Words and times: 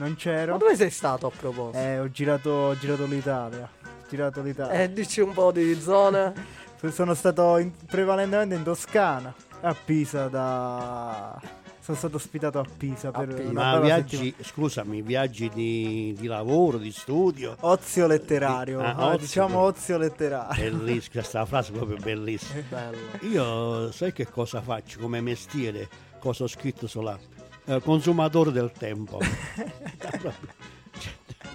non 0.00 0.16
c'ero. 0.16 0.52
Ma 0.52 0.58
dove 0.58 0.76
sei 0.76 0.90
stato 0.90 1.26
a 1.26 1.30
proposito? 1.30 1.78
Eh, 1.78 1.98
ho 1.98 2.10
girato, 2.10 2.50
ho 2.50 2.78
girato 2.78 3.04
l'Italia. 3.06 3.68
Ho 3.82 4.08
girato 4.08 4.42
l'Italia. 4.42 4.82
Eh, 4.82 4.92
dici 4.92 5.20
un 5.20 5.32
po' 5.32 5.52
di 5.52 5.78
zone. 5.80 6.32
Sono 6.90 7.12
stato 7.14 7.58
in- 7.58 7.72
prevalentemente 7.86 8.54
in 8.54 8.62
Toscana, 8.62 9.32
a 9.60 9.74
Pisa 9.84 10.28
da... 10.28 11.38
Sono 11.82 11.96
stato 11.96 12.16
ospitato 12.16 12.58
a 12.58 12.64
Pisa 12.76 13.10
per 13.10 13.34
Pisa. 13.34 13.52
Ma 13.52 13.80
viaggi, 13.80 14.16
settimana. 14.16 14.44
scusami, 14.44 15.02
viaggi 15.02 15.48
di, 15.52 16.14
di 16.18 16.26
lavoro, 16.26 16.78
di 16.78 16.92
studio? 16.92 17.56
Ozio 17.60 18.06
letterario, 18.06 18.80
Ah, 18.80 18.94
ah, 18.94 19.06
ozio. 19.08 19.18
diciamo 19.18 19.58
ozio 19.58 19.98
letterario. 19.98 20.70
Bellissima, 20.70 21.12
questa 21.20 21.44
frase 21.44 21.72
è 21.72 21.76
proprio 21.76 21.96
bellissima. 21.98 22.62
Bello. 22.68 22.98
Io 23.22 23.92
sai 23.92 24.12
che 24.12 24.26
cosa 24.28 24.60
faccio 24.62 24.98
come 25.00 25.20
mestiere? 25.20 25.88
Cosa 26.18 26.44
ho 26.44 26.48
scritto 26.48 26.86
sulla 26.86 27.18
eh, 27.66 27.80
consumatore 27.80 28.50
del 28.52 28.72
tempo. 28.72 29.18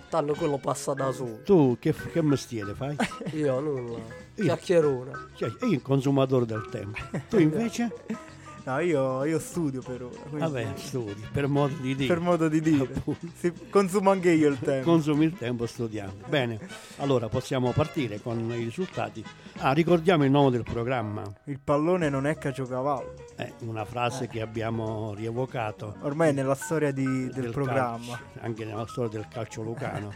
Tanto 0.10 0.34
quello 0.34 0.58
passa 0.58 0.94
da 0.94 1.12
solo. 1.12 1.42
tu 1.44 1.78
che, 1.80 1.94
che 1.94 2.22
mestiere 2.22 2.74
fai? 2.74 2.96
Io 3.34 3.60
nulla. 3.60 3.98
Io- 4.36 4.44
Chiacchierone. 4.44 5.12
Io 5.38 5.58
il 5.70 5.82
consumatore 5.82 6.46
del 6.46 6.68
tempo. 6.72 7.00
Tu 7.30 7.40
invece? 7.40 7.92
No, 8.66 8.80
io, 8.80 9.24
io 9.26 9.38
studio 9.40 9.82
per 9.84 10.02
ora. 10.04 10.16
quindi- 10.22 10.40
Vabbè, 10.40 10.68
studi, 10.76 11.24
per 11.32 11.48
modo 11.48 11.76
di 11.76 11.96
dire. 11.96 12.08
Per 12.08 12.20
modo 12.20 12.48
di 12.50 12.62
dire. 12.62 12.90
Sì, 13.38 13.54
consumo 13.70 14.10
anche 14.10 14.32
io 14.32 14.50
il 14.50 14.60
tempo. 14.60 14.90
Consumi 14.90 15.26
il 15.26 15.38
tempo 15.38 15.68
studiando. 15.68 16.26
Bene, 16.28 16.60
allora 16.98 17.30
possiamo 17.30 17.72
partire 17.74 18.20
con 18.22 18.40
i 18.52 18.56
risultati. 18.64 19.24
Ah, 19.58 19.72
ricordiamo 19.72 20.24
il 20.26 20.32
nome 20.32 20.50
del 20.50 20.64
programma. 20.64 21.22
Il 21.44 21.60
pallone 21.64 22.10
non 22.10 22.26
è 22.26 22.38
caciocavallo. 22.40 23.14
È 23.36 23.52
una 23.60 23.86
frase 23.86 24.28
che 24.28 24.42
abbiamo 24.42 25.14
rievocato 25.14 25.98
Ormai 26.02 26.34
nella 26.34 26.56
storia 26.56 26.92
di- 26.92 27.04
del, 27.06 27.32
del 27.34 27.52
programma. 27.52 28.18
calcio, 28.18 28.40
anche 28.40 28.66
nella 28.66 28.88
storia 28.88 29.10
del 29.12 29.28
calcio 29.28 29.62
lucano, 29.62 30.12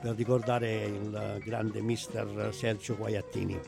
per 0.00 0.14
ricordare 0.14 0.84
il 0.84 1.38
grande 1.44 1.82
mister 1.82 2.48
Sergio 2.54 2.96
Guaiattini. 2.96 3.60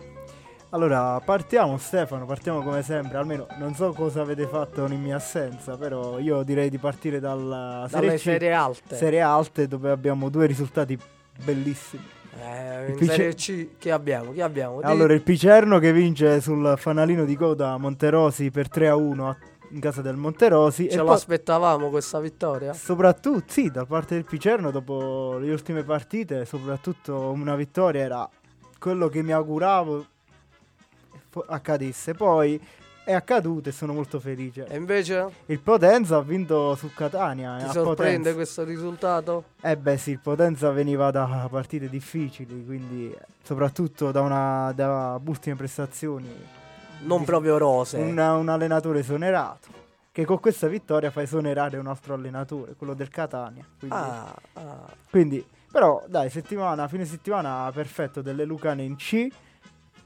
Allora, 0.70 1.20
partiamo 1.24 1.78
Stefano, 1.78 2.26
partiamo 2.26 2.60
come 2.62 2.82
sempre. 2.82 3.16
Almeno 3.18 3.46
non 3.58 3.74
so 3.74 3.92
cosa 3.92 4.20
avete 4.22 4.46
fatto 4.46 4.84
in 4.86 5.00
mia 5.00 5.16
assenza, 5.16 5.76
però 5.76 6.18
io 6.18 6.42
direi 6.42 6.68
di 6.68 6.78
partire 6.78 7.20
dalla 7.20 7.86
Serie 7.88 8.06
Dalle 8.08 8.18
C, 8.18 8.22
serie 8.22 8.52
alte. 8.52 8.96
Serie 8.96 9.20
alte 9.20 9.68
dove 9.68 9.90
abbiamo 9.90 10.28
due 10.28 10.46
risultati 10.46 10.98
bellissimi. 11.44 12.04
Eh, 12.38 12.90
in 12.90 12.96
Pice- 12.96 13.12
Serie 13.12 13.34
C 13.34 13.68
che 13.78 13.90
abbiamo? 13.92 14.32
Chi 14.32 14.40
abbiamo? 14.42 14.80
Allora, 14.82 15.14
il 15.14 15.22
Picerno 15.22 15.78
che 15.78 15.92
vince 15.92 16.40
sul 16.40 16.74
fanalino 16.76 17.24
di 17.24 17.36
coda 17.36 17.78
Monterosi 17.78 18.50
per 18.50 18.68
3 18.68 18.88
a 18.88 18.96
1 18.96 19.28
a- 19.28 19.36
in 19.70 19.80
casa 19.80 20.02
del 20.02 20.16
Monterosi. 20.16 20.90
Ce 20.90 21.02
l'aspettavamo 21.02 21.88
questa 21.88 22.18
vittoria? 22.20 22.72
soprattutto, 22.74 23.44
sì, 23.46 23.70
da 23.70 23.86
parte 23.86 24.14
del 24.16 24.24
Picerno, 24.24 24.70
dopo 24.72 25.38
le 25.38 25.50
ultime 25.50 25.84
partite, 25.84 26.44
soprattutto 26.44 27.30
una 27.30 27.54
vittoria 27.54 28.02
era 28.02 28.28
quello 28.78 29.08
che 29.08 29.22
mi 29.22 29.32
auguravo 29.32 30.04
accadesse. 31.46 32.14
Poi 32.14 32.60
è 33.04 33.12
accaduto 33.12 33.68
e 33.68 33.72
sono 33.72 33.92
molto 33.92 34.18
felice. 34.18 34.66
E 34.66 34.76
invece 34.76 35.28
Il 35.46 35.60
Potenza 35.60 36.16
ha 36.16 36.22
vinto 36.22 36.74
su 36.74 36.92
Catania. 36.92 37.56
ti 37.58 37.64
a 37.64 37.70
sorprende 37.70 38.16
Potenza. 38.16 38.34
questo 38.34 38.64
risultato? 38.64 39.44
Eh 39.60 39.76
beh 39.76 39.96
sì, 39.96 40.10
il 40.12 40.18
Potenza 40.18 40.70
veniva 40.70 41.10
da 41.12 41.46
partite 41.50 41.88
difficili, 41.88 42.64
quindi 42.64 43.14
soprattutto 43.42 44.10
da, 44.10 44.22
una, 44.22 44.72
da 44.74 45.20
ultime 45.24 45.54
prestazioni. 45.54 46.28
Non 47.02 47.20
Di- 47.20 47.24
proprio 47.26 47.58
rose. 47.58 47.98
Un, 47.98 48.18
un 48.18 48.48
allenatore 48.48 49.00
esonerato, 49.00 49.68
che 50.10 50.24
con 50.24 50.40
questa 50.40 50.66
vittoria 50.66 51.10
fa 51.12 51.22
esonerare 51.22 51.76
un 51.78 51.86
altro 51.86 52.14
allenatore, 52.14 52.74
quello 52.74 52.94
del 52.94 53.08
Catania. 53.10 53.64
Quindi, 53.78 53.96
Ah, 53.96 54.34
ah. 54.54 54.86
quindi- 55.10 55.46
però 55.70 56.02
dai, 56.08 56.30
settimana, 56.30 56.88
fine 56.88 57.04
settimana 57.04 57.70
perfetto 57.72 58.22
delle 58.22 58.44
Lucane 58.46 58.82
in 58.82 58.96
C. 58.96 59.28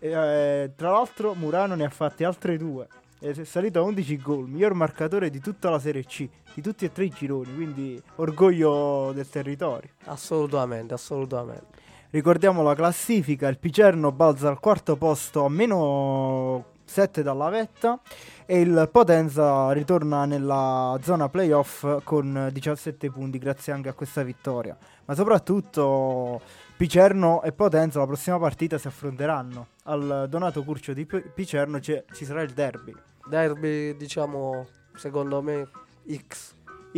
Eh, 0.02 0.72
tra 0.74 0.90
l'altro 0.90 1.34
Murano 1.34 1.74
ne 1.74 1.84
ha 1.84 1.90
fatti 1.90 2.24
altre 2.24 2.56
due. 2.56 2.88
È 3.18 3.44
salito 3.44 3.80
a 3.80 3.82
11 3.82 4.16
gol, 4.16 4.48
miglior 4.48 4.72
marcatore 4.72 5.28
di 5.28 5.40
tutta 5.40 5.68
la 5.68 5.78
Serie 5.78 6.04
C, 6.04 6.26
di 6.54 6.62
tutti 6.62 6.86
e 6.86 6.92
tre 6.92 7.04
i 7.04 7.10
gironi, 7.10 7.54
quindi 7.54 8.02
orgoglio 8.16 9.12
del 9.12 9.28
territorio. 9.28 9.90
assolutamente, 10.06 10.94
assolutamente. 10.94 11.66
Ricordiamo 12.08 12.62
la 12.62 12.74
classifica, 12.74 13.46
il 13.48 13.58
Picerno 13.58 14.10
balza 14.10 14.48
al 14.48 14.58
quarto 14.58 14.96
posto 14.96 15.44
a 15.44 15.50
meno 15.50 16.64
7 16.82 17.22
dalla 17.22 17.50
vetta 17.50 18.00
e 18.46 18.60
il 18.60 18.88
Potenza 18.90 19.70
ritorna 19.70 20.24
nella 20.24 20.98
zona 21.02 21.28
playoff 21.28 22.02
con 22.02 22.48
17 22.50 23.10
punti 23.10 23.36
grazie 23.38 23.74
anche 23.74 23.90
a 23.90 23.92
questa 23.92 24.22
vittoria. 24.22 24.76
Ma 25.04 25.14
soprattutto 25.14 26.40
Picerno 26.80 27.42
e 27.42 27.52
Potenza 27.52 27.98
la 27.98 28.06
prossima 28.06 28.38
partita 28.38 28.78
si 28.78 28.86
affronteranno. 28.86 29.66
Al 29.84 30.28
Donato 30.30 30.64
Curcio 30.64 30.94
di 30.94 31.04
Picerno 31.04 31.78
ci 31.78 32.02
sarà 32.24 32.40
il 32.40 32.52
derby. 32.52 32.94
Derby, 33.26 33.94
diciamo, 33.96 34.66
secondo 34.94 35.42
me 35.42 35.68
X. 36.10 36.54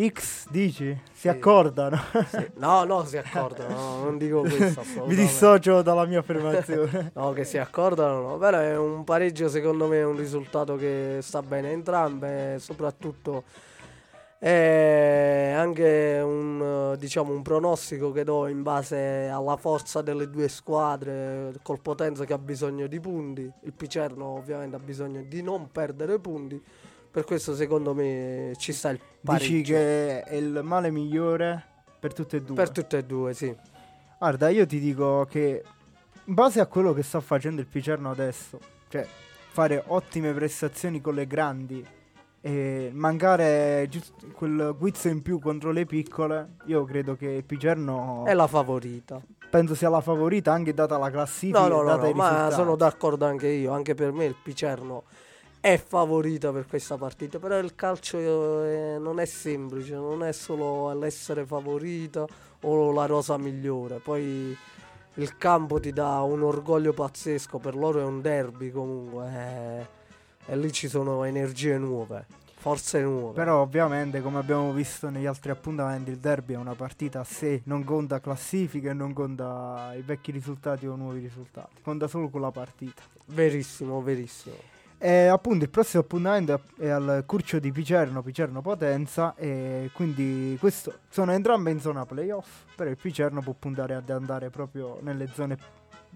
X 0.08 0.46
dici? 0.50 0.96
Si 1.10 1.22
Sì. 1.22 1.28
accordano. 1.28 2.00
Sì. 2.28 2.48
No, 2.58 2.84
no, 2.84 3.04
si 3.04 3.16
accordano, 3.16 3.74
no, 3.74 4.04
non 4.04 4.18
dico 4.18 4.42
questo 4.48 4.84
Mi 5.04 5.16
dissocio 5.16 5.82
dalla 5.82 6.04
mia 6.04 6.20
affermazione. 6.20 7.10
No, 7.16 7.32
che 7.32 7.42
si 7.42 7.58
accordano, 7.58 8.20
no. 8.20 8.38
Però 8.38 8.58
è 8.60 8.76
un 8.78 9.02
pareggio, 9.02 9.48
secondo 9.48 9.88
me, 9.88 9.96
è 9.98 10.04
un 10.04 10.16
risultato 10.16 10.76
che 10.76 11.18
sta 11.22 11.42
bene 11.42 11.70
a 11.70 11.72
entrambe. 11.72 12.58
Soprattutto 12.60 13.42
è 14.44 15.54
anche 15.56 16.20
un, 16.20 16.96
diciamo, 16.98 17.32
un 17.32 17.42
pronostico 17.42 18.10
che 18.10 18.24
do 18.24 18.48
in 18.48 18.64
base 18.64 19.28
alla 19.32 19.56
forza 19.56 20.02
delle 20.02 20.28
due 20.28 20.48
squadre. 20.48 21.52
Col 21.62 21.80
Potenza 21.80 22.24
che 22.24 22.32
ha 22.32 22.38
bisogno 22.38 22.88
di 22.88 22.98
punti, 22.98 23.48
il 23.60 23.72
Picerno 23.72 24.24
ovviamente 24.24 24.74
ha 24.74 24.80
bisogno 24.80 25.22
di 25.22 25.42
non 25.42 25.70
perdere 25.70 26.18
punti. 26.18 26.60
Per 27.08 27.22
questo, 27.22 27.54
secondo 27.54 27.94
me, 27.94 28.52
ci 28.56 28.72
sta 28.72 28.88
il 28.88 28.98
pareggio. 29.20 29.44
Dici 29.44 29.62
che 29.62 30.22
è 30.24 30.34
il 30.34 30.60
male 30.64 30.90
migliore 30.90 31.64
per 32.00 32.12
tutte 32.12 32.38
e 32.38 32.42
due. 32.42 32.56
Per 32.56 32.70
tutte 32.70 32.98
e 32.98 33.04
due, 33.04 33.34
sì. 33.34 33.54
Guarda, 34.18 34.48
io 34.48 34.66
ti 34.66 34.80
dico 34.80 35.24
che 35.30 35.62
in 36.24 36.34
base 36.34 36.58
a 36.58 36.66
quello 36.66 36.92
che 36.92 37.04
sta 37.04 37.20
facendo 37.20 37.60
il 37.60 37.68
Picerno 37.68 38.10
adesso, 38.10 38.58
cioè 38.88 39.06
fare 39.52 39.84
ottime 39.86 40.32
prestazioni 40.32 41.00
con 41.00 41.14
le 41.14 41.28
grandi 41.28 41.86
e 42.44 42.90
mancare 42.92 43.86
giusto 43.88 44.14
quel 44.34 44.74
guizzo 44.76 45.06
in 45.08 45.22
più 45.22 45.38
contro 45.38 45.70
le 45.70 45.86
piccole, 45.86 46.56
io 46.66 46.84
credo 46.84 47.14
che 47.14 47.28
il 47.28 47.44
Picerno 47.44 48.24
È 48.26 48.34
la 48.34 48.48
favorita. 48.48 49.20
penso 49.48 49.74
sia 49.76 49.88
la 49.88 50.00
favorita 50.00 50.52
anche 50.52 50.74
data 50.74 50.98
la 50.98 51.08
classifica 51.10 51.60
No, 51.60 51.68
no, 51.68 51.82
no, 51.82 51.96
no, 51.96 52.12
ma 52.12 52.50
sono 52.50 52.74
d'accordo 52.74 53.24
anche 53.26 53.46
io. 53.46 53.70
Anche 53.72 53.94
per 53.94 54.10
me 54.12 54.24
il 54.24 54.34
Picerno 54.42 55.04
è 55.60 55.76
favorita 55.76 56.50
per 56.52 56.66
questa 56.66 56.96
partita. 56.96 57.38
Però 57.38 57.56
il 57.58 57.76
calcio 57.76 58.18
eh, 58.64 58.96
non 58.98 59.20
è 59.20 59.24
semplice, 59.24 59.94
non 59.94 60.24
è 60.24 60.32
solo 60.32 60.92
l'essere 60.94 61.46
favorita 61.46 62.26
o 62.62 62.90
la 62.92 63.06
rosa 63.06 63.36
migliore. 63.38 64.00
Poi 64.00 64.56
il 65.16 65.36
campo 65.36 65.78
ti 65.78 65.92
dà 65.92 66.20
un 66.22 66.42
orgoglio 66.42 66.92
pazzesco. 66.92 67.58
Per 67.58 67.76
loro 67.76 68.00
è 68.00 68.04
un 68.04 68.20
derby 68.20 68.70
comunque. 68.72 69.26
eh, 69.28 70.00
e 70.46 70.56
lì 70.56 70.72
ci 70.72 70.88
sono 70.88 71.24
energie 71.24 71.78
nuove, 71.78 72.26
forze 72.56 73.00
nuove. 73.00 73.34
Però 73.34 73.60
ovviamente, 73.60 74.20
come 74.20 74.38
abbiamo 74.38 74.72
visto 74.72 75.08
negli 75.10 75.26
altri 75.26 75.50
appuntamenti, 75.50 76.10
il 76.10 76.18
derby 76.18 76.54
è 76.54 76.56
una 76.56 76.74
partita 76.74 77.20
a 77.20 77.24
sé, 77.24 77.62
non 77.64 77.84
conta 77.84 78.20
classifiche, 78.20 78.92
non 78.92 79.12
conta 79.12 79.92
i 79.96 80.02
vecchi 80.02 80.30
risultati 80.30 80.86
o 80.86 80.96
nuovi 80.96 81.20
risultati, 81.20 81.80
conta 81.82 82.06
solo 82.08 82.28
quella 82.28 82.50
partita. 82.50 83.02
Verissimo, 83.26 84.02
verissimo. 84.02 84.70
E 85.04 85.26
appunto 85.26 85.64
il 85.64 85.70
prossimo 85.70 86.02
appuntamento 86.02 86.60
è 86.78 86.88
al 86.88 87.24
Curcio 87.26 87.58
di 87.58 87.72
Picerno, 87.72 88.22
Picerno 88.22 88.62
Potenza 88.62 89.34
e 89.34 89.90
quindi 89.92 90.56
questo, 90.60 90.98
sono 91.08 91.32
entrambe 91.32 91.72
in 91.72 91.80
zona 91.80 92.06
playoff, 92.06 92.66
però 92.76 92.88
il 92.88 92.96
Picerno 92.96 93.40
può 93.40 93.52
puntare 93.52 93.96
ad 93.96 94.08
andare 94.10 94.48
proprio 94.50 95.00
nelle 95.02 95.26
zone 95.34 95.58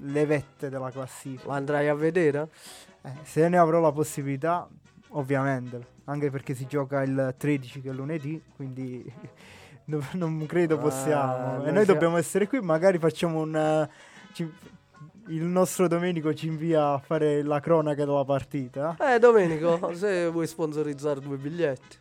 le 0.00 0.26
vette 0.26 0.68
della 0.68 0.92
classifica. 0.92 1.46
Lo 1.46 1.50
andrai 1.50 1.88
a 1.88 1.94
vedere? 1.94 2.48
Eh, 3.06 3.10
se 3.22 3.48
ne 3.48 3.56
avrò 3.56 3.78
la 3.80 3.92
possibilità, 3.92 4.68
ovviamente, 5.10 5.94
anche 6.04 6.30
perché 6.30 6.54
si 6.54 6.66
gioca 6.66 7.02
il 7.02 7.34
13 7.36 7.80
che 7.80 7.90
è 7.90 7.92
lunedì, 7.92 8.42
quindi 8.56 9.04
no- 9.86 10.04
non 10.14 10.44
credo 10.46 10.74
Ah, 10.74 10.78
possiamo. 10.78 11.64
e 11.64 11.70
noi 11.70 11.84
dobbiamo 11.84 12.16
essere 12.16 12.48
qui, 12.48 12.60
magari 12.60 12.98
facciamo 12.98 13.40
un... 13.40 13.54
eh, 13.56 13.90
ci- 14.32 14.52
il 15.28 15.42
nostro 15.42 15.88
Domenico 15.88 16.32
ci 16.34 16.46
invia 16.46 16.92
a 16.92 16.98
fare 16.98 17.42
la 17.42 17.58
cronaca 17.58 18.04
della 18.04 18.24
partita. 18.24 18.96
Eh, 19.00 19.18
Domenico, 19.18 19.92
se 19.94 20.28
vuoi 20.28 20.46
sponsorizzare 20.46 21.18
due 21.20 21.36
biglietti. 21.36 21.98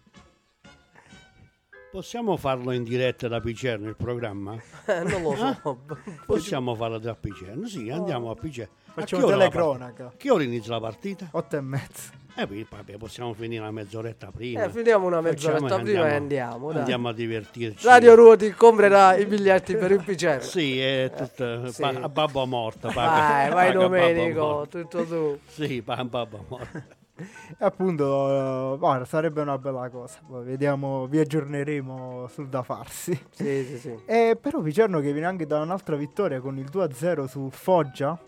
Possiamo 1.92 2.36
farlo 2.38 2.72
in 2.72 2.84
diretta 2.84 3.28
da 3.28 3.40
Picerno 3.40 3.88
il 3.88 3.96
programma? 3.96 4.56
Eh, 4.86 5.04
non 5.04 5.22
lo 5.24 5.36
so. 5.36 5.80
Possiamo 6.25 6.75
farlo 6.75 7.00
da 7.00 7.16
Picerno? 7.16 7.66
Sì, 7.68 7.90
andiamo 7.90 8.30
a 8.31 8.36
Picerno. 8.36 8.74
Facciamo 8.95 9.21
che 9.25 9.27
ora 9.33 9.36
la 9.44 9.50
telecronaca. 9.50 10.13
Che 10.18 10.31
ora 10.31 10.44
inizia 10.44 10.71
la 10.74 10.80
partita? 10.80 11.27
8 11.31 11.56
e 11.57 11.62
mezza. 11.62 12.12
Eh, 12.38 12.47
poi, 12.47 12.68
vabbè, 12.69 12.97
possiamo 12.97 13.33
finire 13.33 13.62
una 13.62 13.71
mezz'oretta 13.71 14.30
prima. 14.30 14.63
Eh, 14.63 14.69
finiamo 14.69 15.06
una 15.07 15.21
Facciamo 15.21 15.53
mezz'oretta 15.53 15.80
e 15.80 15.83
prima 15.83 16.07
e 16.09 16.13
andiamo- 16.15 16.18
andiamo. 16.18 16.68
dai. 16.71 16.80
Andiamo 16.80 17.07
a 17.07 17.13
divertirci. 17.13 17.86
Radio 17.88 18.15
Ruoti 18.15 18.51
comprerà 18.51 19.15
i 19.15 19.25
biglietti 19.25 19.75
per 19.77 19.92
il 19.92 20.03
picello. 20.03 20.42
Sì, 20.42 20.80
è 20.80 21.12
tutto 21.15 21.71
sì. 21.71 21.81
pa- 21.81 21.94
a 22.01 22.09
babbo 22.09 22.45
morto. 22.45 22.89
paga- 22.94 23.09
Vai, 23.09 23.50
vai 23.51 23.71
Domenico, 23.71 24.65
tutto 24.69 25.06
tu. 25.06 25.39
Sì, 25.47 25.81
pa- 25.81 26.03
babbo 26.03 26.44
morto. 26.50 26.83
E 27.18 27.24
appunto, 27.63 28.74
eh, 28.74 28.77
guarda, 28.80 29.06
sarebbe 29.06 29.39
una 29.42 29.57
bella 29.57 29.88
cosa. 29.89 30.19
Poi 30.27 30.44
vediamo, 30.44 31.07
vi 31.07 31.19
aggiorneremo 31.19 32.27
sul 32.27 32.50
da 32.50 32.63
farsi. 32.63 33.18
Sì, 33.31 33.63
sì, 33.63 33.77
sì. 33.77 33.97
E 34.06 34.38
però 34.39 34.59
Vicerno 34.59 35.00
che 35.00 35.13
viene 35.13 35.27
anche 35.27 35.45
da 35.47 35.62
un'altra 35.62 35.95
vittoria 35.95 36.42
con 36.42 36.57
il 36.57 36.68
2-0 36.69 37.25
su 37.27 37.50
Foggia, 37.50 38.19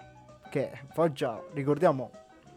che 0.57 0.71
Foggia, 0.91 1.41
ricordiamo, 1.53 2.09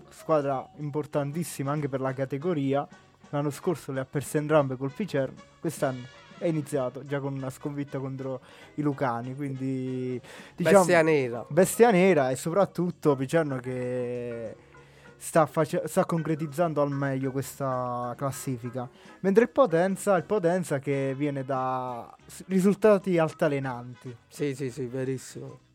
squadra 0.08 0.66
importantissima 0.76 1.70
anche 1.70 1.88
per 1.88 2.00
la 2.00 2.14
categoria. 2.14 2.86
L'anno 3.28 3.50
scorso 3.50 3.92
le 3.92 4.00
ha 4.00 4.04
perse 4.04 4.38
entrambe 4.38 4.76
col 4.76 4.90
Picerno, 4.90 5.36
quest'anno 5.60 6.18
è 6.38 6.46
iniziato 6.46 7.04
già 7.04 7.20
con 7.20 7.34
una 7.34 7.50
sconfitta 7.50 7.98
contro 7.98 8.40
i 8.76 8.82
Lucani, 8.82 9.34
quindi 9.36 10.18
diciamo 10.56 10.78
Bestia 10.78 11.02
nera. 11.02 11.44
bestia 11.50 11.90
nera 11.90 12.30
e 12.30 12.36
soprattutto 12.36 13.14
Picerno 13.14 13.58
che 13.58 14.56
sta, 15.18 15.44
face- 15.44 15.82
sta 15.84 16.06
concretizzando 16.06 16.80
al 16.80 16.90
meglio 16.90 17.30
questa 17.30 18.14
classifica. 18.16 18.88
Mentre 19.20 19.44
il 19.44 19.50
Potenza, 19.50 20.16
il 20.16 20.24
Potenza 20.24 20.78
che 20.78 21.14
viene 21.14 21.44
da 21.44 22.10
risultati 22.46 23.18
altalenanti. 23.18 24.16
Sì, 24.26 24.54
sì, 24.54 24.70
sì, 24.70 24.86
verissimo. 24.86 25.68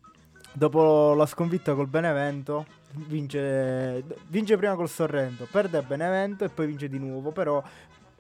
Dopo 0.58 1.14
la 1.16 1.26
sconfitta 1.26 1.74
col 1.76 1.88
Benevento, 1.88 2.66
vince, 2.94 4.02
vince 4.28 4.56
prima 4.56 4.76
col 4.76 4.88
Sorrento, 4.88 5.46
perde 5.52 5.82
Benevento 5.82 6.46
e 6.46 6.50
poi 6.50 6.68
vince 6.68 6.88
di 6.88 6.98
nuovo. 6.98 7.32
Però 7.32 7.62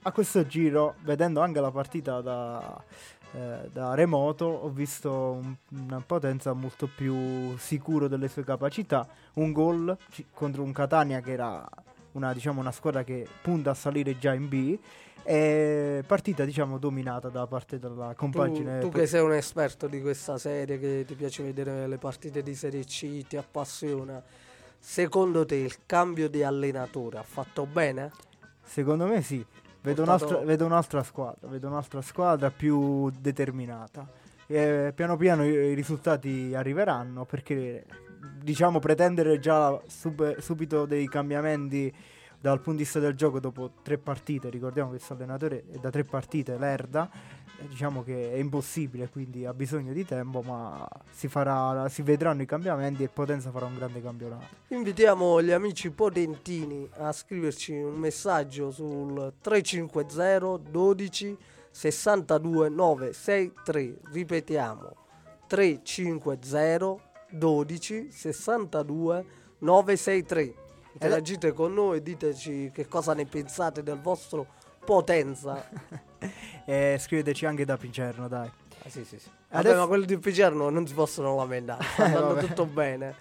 a 0.02 0.12
questo 0.12 0.46
giro, 0.46 0.96
vedendo 1.04 1.40
anche 1.40 1.62
la 1.62 1.72
partita 1.72 2.20
da, 2.20 2.84
eh, 3.32 3.70
da 3.72 3.94
remoto, 3.94 4.46
ho 4.48 4.68
visto 4.70 5.12
un- 5.42 5.56
una 5.88 6.04
potenza 6.06 6.52
molto 6.52 6.90
più 6.94 7.56
sicuro 7.58 8.10
delle 8.10 8.28
sue 8.28 8.44
capacità. 8.44 9.08
Un 9.36 9.54
gol 9.54 9.98
ci- 10.10 10.26
contro 10.34 10.62
un 10.62 10.74
Catania 10.74 11.22
che 11.22 11.32
era 11.32 11.66
una, 12.16 12.34
diciamo, 12.34 12.60
una 12.60 12.72
squadra 12.72 13.04
che 13.04 13.28
punta 13.42 13.72
a 13.72 13.74
salire 13.74 14.18
già 14.18 14.34
in 14.34 14.50
B. 14.50 14.78
E 15.28 16.04
partita 16.06 16.46
diciamo 16.46 16.78
dominata 16.78 17.30
da 17.30 17.48
parte 17.48 17.80
della 17.80 18.10
Tu, 18.10 18.16
compagine 18.16 18.80
tu 18.80 18.90
che 18.90 19.08
sei 19.08 19.22
un 19.22 19.34
esperto 19.34 19.88
di 19.88 20.00
questa 20.00 20.38
serie, 20.38 20.78
che 20.78 21.04
ti 21.08 21.16
piace 21.16 21.42
vedere 21.42 21.88
le 21.88 21.98
partite 21.98 22.44
di 22.44 22.54
Serie 22.54 22.84
C, 22.84 23.26
ti 23.26 23.36
appassiona. 23.36 24.22
Secondo 24.78 25.44
te 25.44 25.56
il 25.56 25.78
cambio 25.88 26.30
di 26.30 26.44
allenatore 26.44 27.18
ha 27.18 27.24
fatto 27.24 27.66
bene? 27.66 28.12
Secondo 28.62 29.08
me 29.08 29.24
sì, 29.24 29.44
vedo, 29.82 30.04
Portato- 30.04 30.26
un'altra, 30.26 30.46
vedo 30.46 30.66
un'altra 30.66 31.02
squadra, 31.02 31.48
vedo 31.48 31.68
un'altra 31.70 32.02
squadra 32.04 32.52
più 32.52 33.10
determinata. 33.10 34.08
E 34.46 34.92
piano 34.94 35.18
piano 35.18 35.44
i, 35.44 35.50
i 35.50 35.74
risultati 35.74 36.54
arriveranno 36.54 37.26
perché 37.26 37.84
diciamo 38.42 38.80
pretendere 38.80 39.40
già 39.40 39.80
sub- 39.88 40.38
subito 40.40 40.86
dei 40.86 41.08
cambiamenti 41.08 41.94
dal 42.46 42.58
punto 42.58 42.78
di 42.78 42.84
vista 42.84 43.00
del 43.00 43.16
gioco 43.16 43.40
dopo 43.40 43.72
tre 43.82 43.98
partite, 43.98 44.52
ricordiamo 44.52 44.92
che 44.92 44.98
questo 44.98 45.14
allenatore 45.14 45.64
è 45.72 45.78
da 45.78 45.90
tre 45.90 46.04
partite 46.04 46.60
lerda, 46.60 47.10
diciamo 47.68 48.04
che 48.04 48.34
è 48.34 48.36
impossibile, 48.36 49.10
quindi 49.10 49.46
ha 49.46 49.54
bisogno 49.54 49.94
di 49.94 50.06
tempo, 50.06 50.42
ma 50.42 50.88
si, 51.10 51.28
farà, 51.28 51.90
si 51.90 52.04
vedranno 52.04 52.44
i 52.44 52.46
cambiamenti 52.46 53.02
e 53.02 53.08
Potenza 53.08 53.50
farà 53.50 53.66
un 53.66 53.74
grande 53.74 54.00
campionato. 54.00 54.46
Invitiamo 54.68 55.42
gli 55.42 55.52
amici 55.52 55.90
potentini 55.90 56.88
a 56.98 57.12
scriverci 57.12 57.74
un 57.74 57.96
messaggio 57.96 58.70
sul 58.70 59.34
350 59.42 60.70
12 60.70 61.38
62 61.72 62.70
963. 62.70 63.98
Ripetiamo 64.12 64.96
350 65.48 67.14
12 67.38 68.12
62 68.12 69.26
963. 69.60 70.54
Interagite 70.94 71.52
con 71.54 71.74
noi, 71.74 72.02
diteci 72.02 72.72
che 72.74 72.88
cosa 72.88 73.14
ne 73.14 73.26
pensate 73.26 73.84
del 73.84 74.00
vostro 74.00 74.48
Potenza. 74.86 75.64
E 76.68 76.98
scriveteci 77.00 77.46
anche 77.46 77.66
da 77.66 77.78
Picerno, 77.78 78.28
dai. 78.28 78.48
Ah, 78.84 78.90
sì, 78.90 79.06
sì, 79.06 79.20
sì. 79.20 79.30
Vabbè, 79.50 79.60
Adesso- 79.68 79.78
ma 79.80 79.86
quelli 79.88 80.06
di 80.08 80.18
Picerno 80.18 80.70
non 80.70 80.88
si 80.88 80.96
possono 80.96 81.36
lamentare, 81.36 81.84
sta 81.94 82.04
Eh, 82.04 82.06
andando 82.08 82.34
vabbè. 82.34 82.48
tutto 82.48 82.66
bene. 82.66 83.16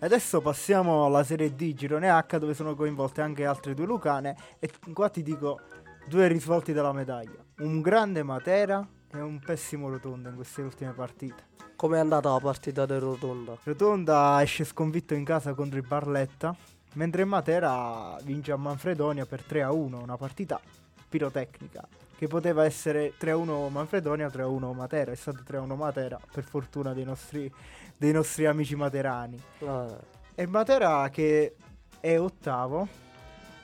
Adesso 0.00 0.42
passiamo 0.42 1.06
alla 1.06 1.24
Serie 1.24 1.54
D 1.54 1.72
Girone 1.72 2.10
H 2.10 2.36
dove 2.38 2.52
sono 2.52 2.74
coinvolte 2.74 3.22
anche 3.22 3.46
altre 3.46 3.72
due 3.72 3.86
Lucane 3.86 4.36
e 4.58 4.70
qua 4.92 5.08
ti 5.08 5.22
dico 5.22 5.60
due 6.06 6.26
risvolti 6.28 6.74
della 6.74 6.92
medaglia. 6.92 7.42
Un 7.60 7.80
grande 7.80 8.22
Matera 8.22 8.86
e 9.10 9.20
un 9.20 9.38
pessimo 9.40 9.88
Rotonda 9.88 10.28
in 10.28 10.34
queste 10.34 10.60
ultime 10.60 10.92
partite. 10.92 11.42
Com'è 11.76 11.98
andata 11.98 12.30
la 12.30 12.40
partita 12.40 12.86
del 12.86 13.00
Rotonda? 13.00 13.56
Rotonda 13.62 14.40
esce 14.42 14.64
sconfitto 14.64 15.14
in 15.14 15.24
casa 15.24 15.54
contro 15.54 15.78
il 15.78 15.86
Barletta, 15.86 16.54
mentre 16.94 17.24
Matera 17.24 18.16
vince 18.22 18.52
a 18.52 18.56
Manfredonia 18.56 19.26
per 19.26 19.44
3-1, 19.46 20.02
una 20.02 20.16
partita 20.16 20.60
pirotecnica 21.08 21.86
che 22.16 22.28
poteva 22.28 22.64
essere 22.64 23.14
3-1 23.18 23.70
Manfredonia, 23.70 24.28
3-1 24.28 24.72
Matera, 24.72 25.10
è 25.10 25.16
stato 25.16 25.42
3-1 25.46 25.76
Matera 25.76 26.18
per 26.32 26.44
fortuna 26.44 26.94
dei 26.94 27.04
nostri, 27.04 27.52
dei 27.96 28.12
nostri 28.12 28.46
amici 28.46 28.76
materani. 28.76 29.42
Ah, 29.66 29.98
E 30.36 30.46
Matera 30.46 31.08
che 31.10 31.56
è 32.00 32.18
ottavo, 32.18 32.88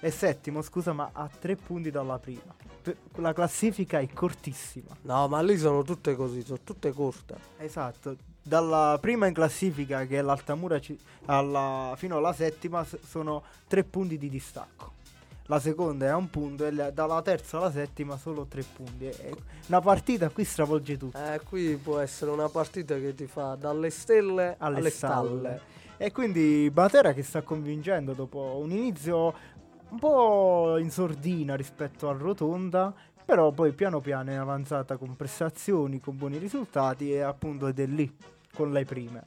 è 0.01 0.11
settimo, 0.11 0.63
scusa, 0.63 0.93
ma 0.93 1.11
ha 1.13 1.29
tre 1.29 1.55
punti 1.57 1.91
dalla 1.91 2.19
prima. 2.19 2.55
La 3.17 3.33
classifica 3.33 3.99
è 3.99 4.09
cortissima. 4.13 4.97
no, 5.03 5.29
ma 5.29 5.41
lì 5.43 5.57
sono 5.59 5.83
tutte 5.83 6.15
così, 6.17 6.43
sono 6.43 6.59
tutte 6.65 6.93
corte. 6.93 7.35
Esatto. 7.59 8.17
Dalla 8.43 8.97
prima 9.01 9.27
in 9.27 9.35
classifica, 9.35 10.07
che 10.07 10.19
è 10.19 10.23
l'Altamura, 10.23 10.81
alla- 11.27 11.93
fino 11.97 12.17
alla 12.17 12.33
settima, 12.33 12.87
sono 13.07 13.43
tre 13.69 13.85
punti 13.85 14.17
di 14.17 14.29
distacco. 14.31 14.93
La 15.47 15.59
seconda 15.59 16.07
è 16.07 16.09
a 16.09 16.17
un 16.17 16.31
punto 16.31 16.65
e 16.65 16.71
la- 16.71 16.91
dalla 16.91 17.21
terza 17.23 17.59
alla 17.59 17.71
settima 17.73 18.17
solo 18.17 18.47
tre 18.47 18.63
punti. 18.63 19.07
E- 19.07 19.35
una 19.67 19.81
partita 19.81 20.29
qui 20.31 20.45
stravolge 20.45 20.97
tutto. 20.97 21.19
Eh, 21.19 21.41
qui 21.49 21.75
può 21.77 21.99
essere 21.99 22.31
una 22.31 22.49
partita 22.49 22.95
che 22.97 23.15
ti 23.15 23.27
fa 23.27 23.57
dalle 23.57 23.91
stelle 23.91 24.55
alle, 24.59 24.79
alle 24.79 24.91
stalle. 24.91 25.29
stalle. 25.39 25.61
E 25.97 26.13
quindi 26.13 26.71
Matera 26.75 27.13
che 27.13 27.23
sta 27.23 27.43
convincendo 27.43 28.13
dopo 28.15 28.59
un 28.63 28.71
inizio 28.71 29.35
un 29.91 29.99
po' 29.99 30.77
in 30.79 30.91
sordina 30.91 31.55
rispetto 31.57 32.09
al 32.09 32.19
Rotonda, 32.19 32.93
però 33.25 33.51
poi 33.53 33.73
piano 33.73 34.01
piano 34.01 34.31
è 34.31 34.35
avanzata 34.35 34.97
con 34.97 35.17
prestazioni, 35.17 36.01
con 36.01 36.17
buoni 36.17 36.39
risultati 36.39 37.13
e 37.13 37.21
appunto 37.21 37.67
ed 37.69 37.79
è 37.79 37.87
lì 37.87 38.13
con 38.55 38.73
le 38.73 38.85
prime. 38.85 39.27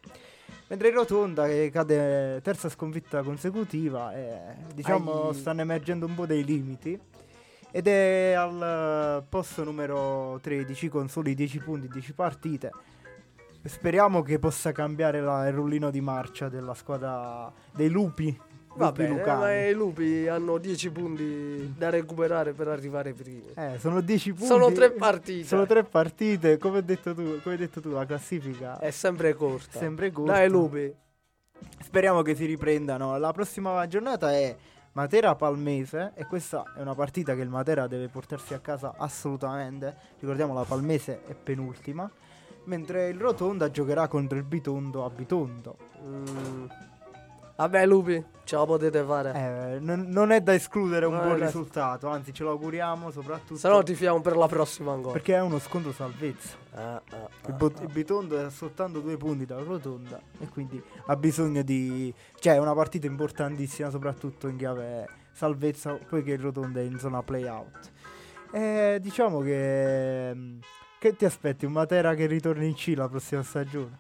Mentre 0.67 0.87
il 0.87 0.93
Rotonda 0.95 1.45
che 1.45 1.69
cade 1.71 2.41
terza 2.41 2.69
sconfitta 2.69 3.21
consecutiva, 3.21 4.13
e, 4.13 4.39
diciamo 4.73 5.29
Ai. 5.29 5.33
stanno 5.35 5.61
emergendo 5.61 6.05
un 6.05 6.15
po' 6.15 6.25
dei 6.25 6.43
limiti. 6.43 6.99
Ed 7.75 7.87
è 7.87 8.33
al 8.33 9.19
eh, 9.21 9.25
posto 9.27 9.63
numero 9.63 10.37
13 10.41 10.89
con 10.89 11.09
soli 11.09 11.33
10 11.33 11.59
punti, 11.59 11.87
10 11.87 12.13
partite. 12.13 12.71
Speriamo 13.63 14.21
che 14.21 14.37
possa 14.39 14.71
cambiare 14.71 15.21
la- 15.21 15.47
il 15.47 15.53
rullino 15.53 15.89
di 15.89 16.01
marcia 16.01 16.49
della 16.49 16.73
squadra 16.75 17.51
dei 17.71 17.89
lupi. 17.89 18.39
Va 18.75 18.87
lupi 18.87 19.03
bene, 19.03 19.17
lucani. 19.17 19.39
ma 19.39 19.65
i 19.67 19.73
lupi 19.73 20.27
hanno 20.27 20.57
10 20.57 20.91
punti 20.91 21.73
da 21.77 21.89
recuperare 21.89 22.53
per 22.53 22.67
arrivare 22.67 23.13
primi. 23.13 23.51
Eh, 23.55 23.77
sono 23.79 24.01
10 24.01 24.31
punti. 24.31 24.45
Sono 24.47 24.71
tre 24.71 24.91
partite. 24.91 25.45
Sono 25.45 25.65
tre 25.65 25.83
partite. 25.83 26.57
Come 26.57 26.77
hai 26.77 26.85
detto 26.85 27.13
tu, 27.13 27.21
come 27.41 27.55
hai 27.55 27.57
detto 27.57 27.81
tu 27.81 27.89
la 27.91 28.05
classifica 28.05 28.79
È 28.79 28.89
sempre 28.91 29.33
corta. 29.35 29.77
sempre 29.79 30.11
corta. 30.11 30.33
Dai 30.33 30.49
lupi. 30.49 30.93
Speriamo 31.81 32.21
che 32.21 32.35
si 32.35 32.45
riprendano. 32.45 33.17
La 33.17 33.31
prossima 33.31 33.85
giornata 33.87 34.31
è 34.33 34.55
Matera 34.93 35.35
Palmese 35.35 36.11
e 36.15 36.25
questa 36.25 36.63
è 36.75 36.81
una 36.81 36.95
partita 36.95 37.35
che 37.35 37.41
il 37.41 37.49
Matera 37.49 37.87
deve 37.87 38.07
portarsi 38.07 38.53
a 38.53 38.59
casa 38.59 38.95
assolutamente. 38.97 39.95
Ricordiamo 40.19 40.53
la 40.53 40.63
Palmese 40.63 41.21
è 41.27 41.35
penultima. 41.35 42.09
Mentre 42.65 43.09
il 43.09 43.19
Rotonda 43.19 43.69
giocherà 43.69 44.07
contro 44.07 44.37
il 44.37 44.43
Bitondo 44.43 45.03
a 45.03 45.09
Bitondo. 45.09 45.77
Mm. 46.05 46.65
Vabbè 47.55 47.85
lupi, 47.85 48.23
ce 48.45 48.55
la 48.55 48.65
potete 48.65 49.03
fare. 49.03 49.31
Eh, 49.75 49.79
non, 49.79 50.05
non 50.09 50.31
è 50.31 50.41
da 50.41 50.53
escludere 50.55 51.05
un 51.05 51.13
No, 51.13 51.21
buon 51.21 51.39
risultato, 51.39 52.07
anzi 52.07 52.33
ce 52.33 52.43
lo 52.43 52.49
auguriamo 52.51 53.11
soprattutto 53.11 53.59
Se 53.59 53.69
no 53.69 53.83
ti 53.83 53.93
fiamo 53.93 54.21
per 54.21 54.35
la 54.35 54.47
prossima 54.47 54.91
ancora. 54.91 55.13
perché 55.13 55.35
è 55.35 55.41
uno 55.41 55.59
scontro 55.59 55.91
salvezza. 55.91 56.57
Ah, 56.73 56.95
ah, 56.95 57.01
Il, 57.11 57.29
ah, 57.43 57.51
Bo- 57.51 57.71
ah. 57.77 57.81
il 57.83 57.89
Bitondo 57.91 58.43
è 58.43 58.49
soltanto 58.49 58.99
due 59.01 59.17
punti 59.17 59.45
dalla 59.45 59.61
Rotonda 59.63 60.19
e 60.39 60.47
quindi 60.49 60.81
ha 61.05 61.15
bisogno 61.15 61.61
di... 61.61 62.11
cioè 62.39 62.55
è 62.55 62.57
una 62.57 62.73
partita 62.73 63.05
importantissima 63.05 63.91
soprattutto 63.91 64.47
in 64.47 64.57
chiave 64.57 65.07
salvezza 65.31 65.93
poiché 65.93 66.31
il 66.31 66.39
Rotonda 66.39 66.79
è 66.79 66.83
in 66.83 66.97
zona 66.97 67.21
playout. 67.21 67.91
E 68.51 68.97
diciamo 68.99 69.39
che... 69.41 70.57
Che 70.97 71.15
ti 71.15 71.25
aspetti? 71.25 71.65
Un 71.65 71.73
Matera 71.73 72.15
che 72.15 72.25
ritorni 72.27 72.65
in 72.67 72.73
C 72.75 72.93
la 72.95 73.07
prossima 73.09 73.43
stagione? 73.43 73.99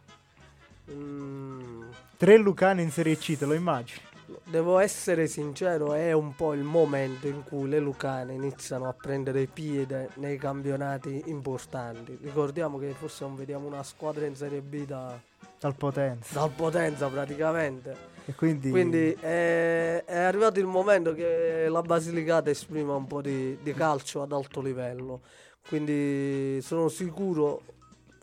Mm. 0.91 1.81
Tre 2.23 2.37
Lucane 2.37 2.81
in 2.81 2.89
Serie 2.89 3.17
C, 3.17 3.37
te 3.37 3.43
lo 3.45 3.53
immagini? 3.53 3.99
devo 4.45 4.79
essere 4.79 5.27
sincero, 5.27 5.91
è 5.91 6.13
un 6.13 6.33
po' 6.35 6.53
il 6.53 6.63
momento 6.63 7.27
in 7.27 7.43
cui 7.43 7.67
le 7.67 7.79
Lucane 7.79 8.31
iniziano 8.31 8.87
a 8.87 8.93
prendere 8.93 9.45
piede 9.45 10.07
nei 10.15 10.37
campionati 10.37 11.23
importanti. 11.25 12.17
Ricordiamo 12.21 12.77
che 12.77 12.91
forse 12.91 13.25
non 13.25 13.35
vediamo 13.35 13.67
una 13.67 13.83
squadra 13.83 14.25
in 14.25 14.37
Serie 14.37 14.61
B 14.61 14.85
da, 14.85 15.19
Dal 15.59 15.75
Potenza. 15.75 16.39
dal 16.39 16.51
Potenza 16.51 17.09
praticamente. 17.09 17.93
E 18.23 18.33
quindi, 18.35 18.69
Quindi 18.69 19.11
è, 19.19 20.05
è 20.05 20.19
arrivato 20.19 20.61
il 20.61 20.65
momento 20.65 21.13
che 21.13 21.67
la 21.67 21.81
Basilicata 21.81 22.49
esprima 22.49 22.95
un 22.95 23.05
po' 23.05 23.21
di, 23.21 23.57
di 23.61 23.73
calcio 23.73 24.21
ad 24.21 24.31
alto 24.31 24.61
livello. 24.61 25.23
Quindi 25.67 26.61
sono 26.61 26.87
sicuro 26.87 27.63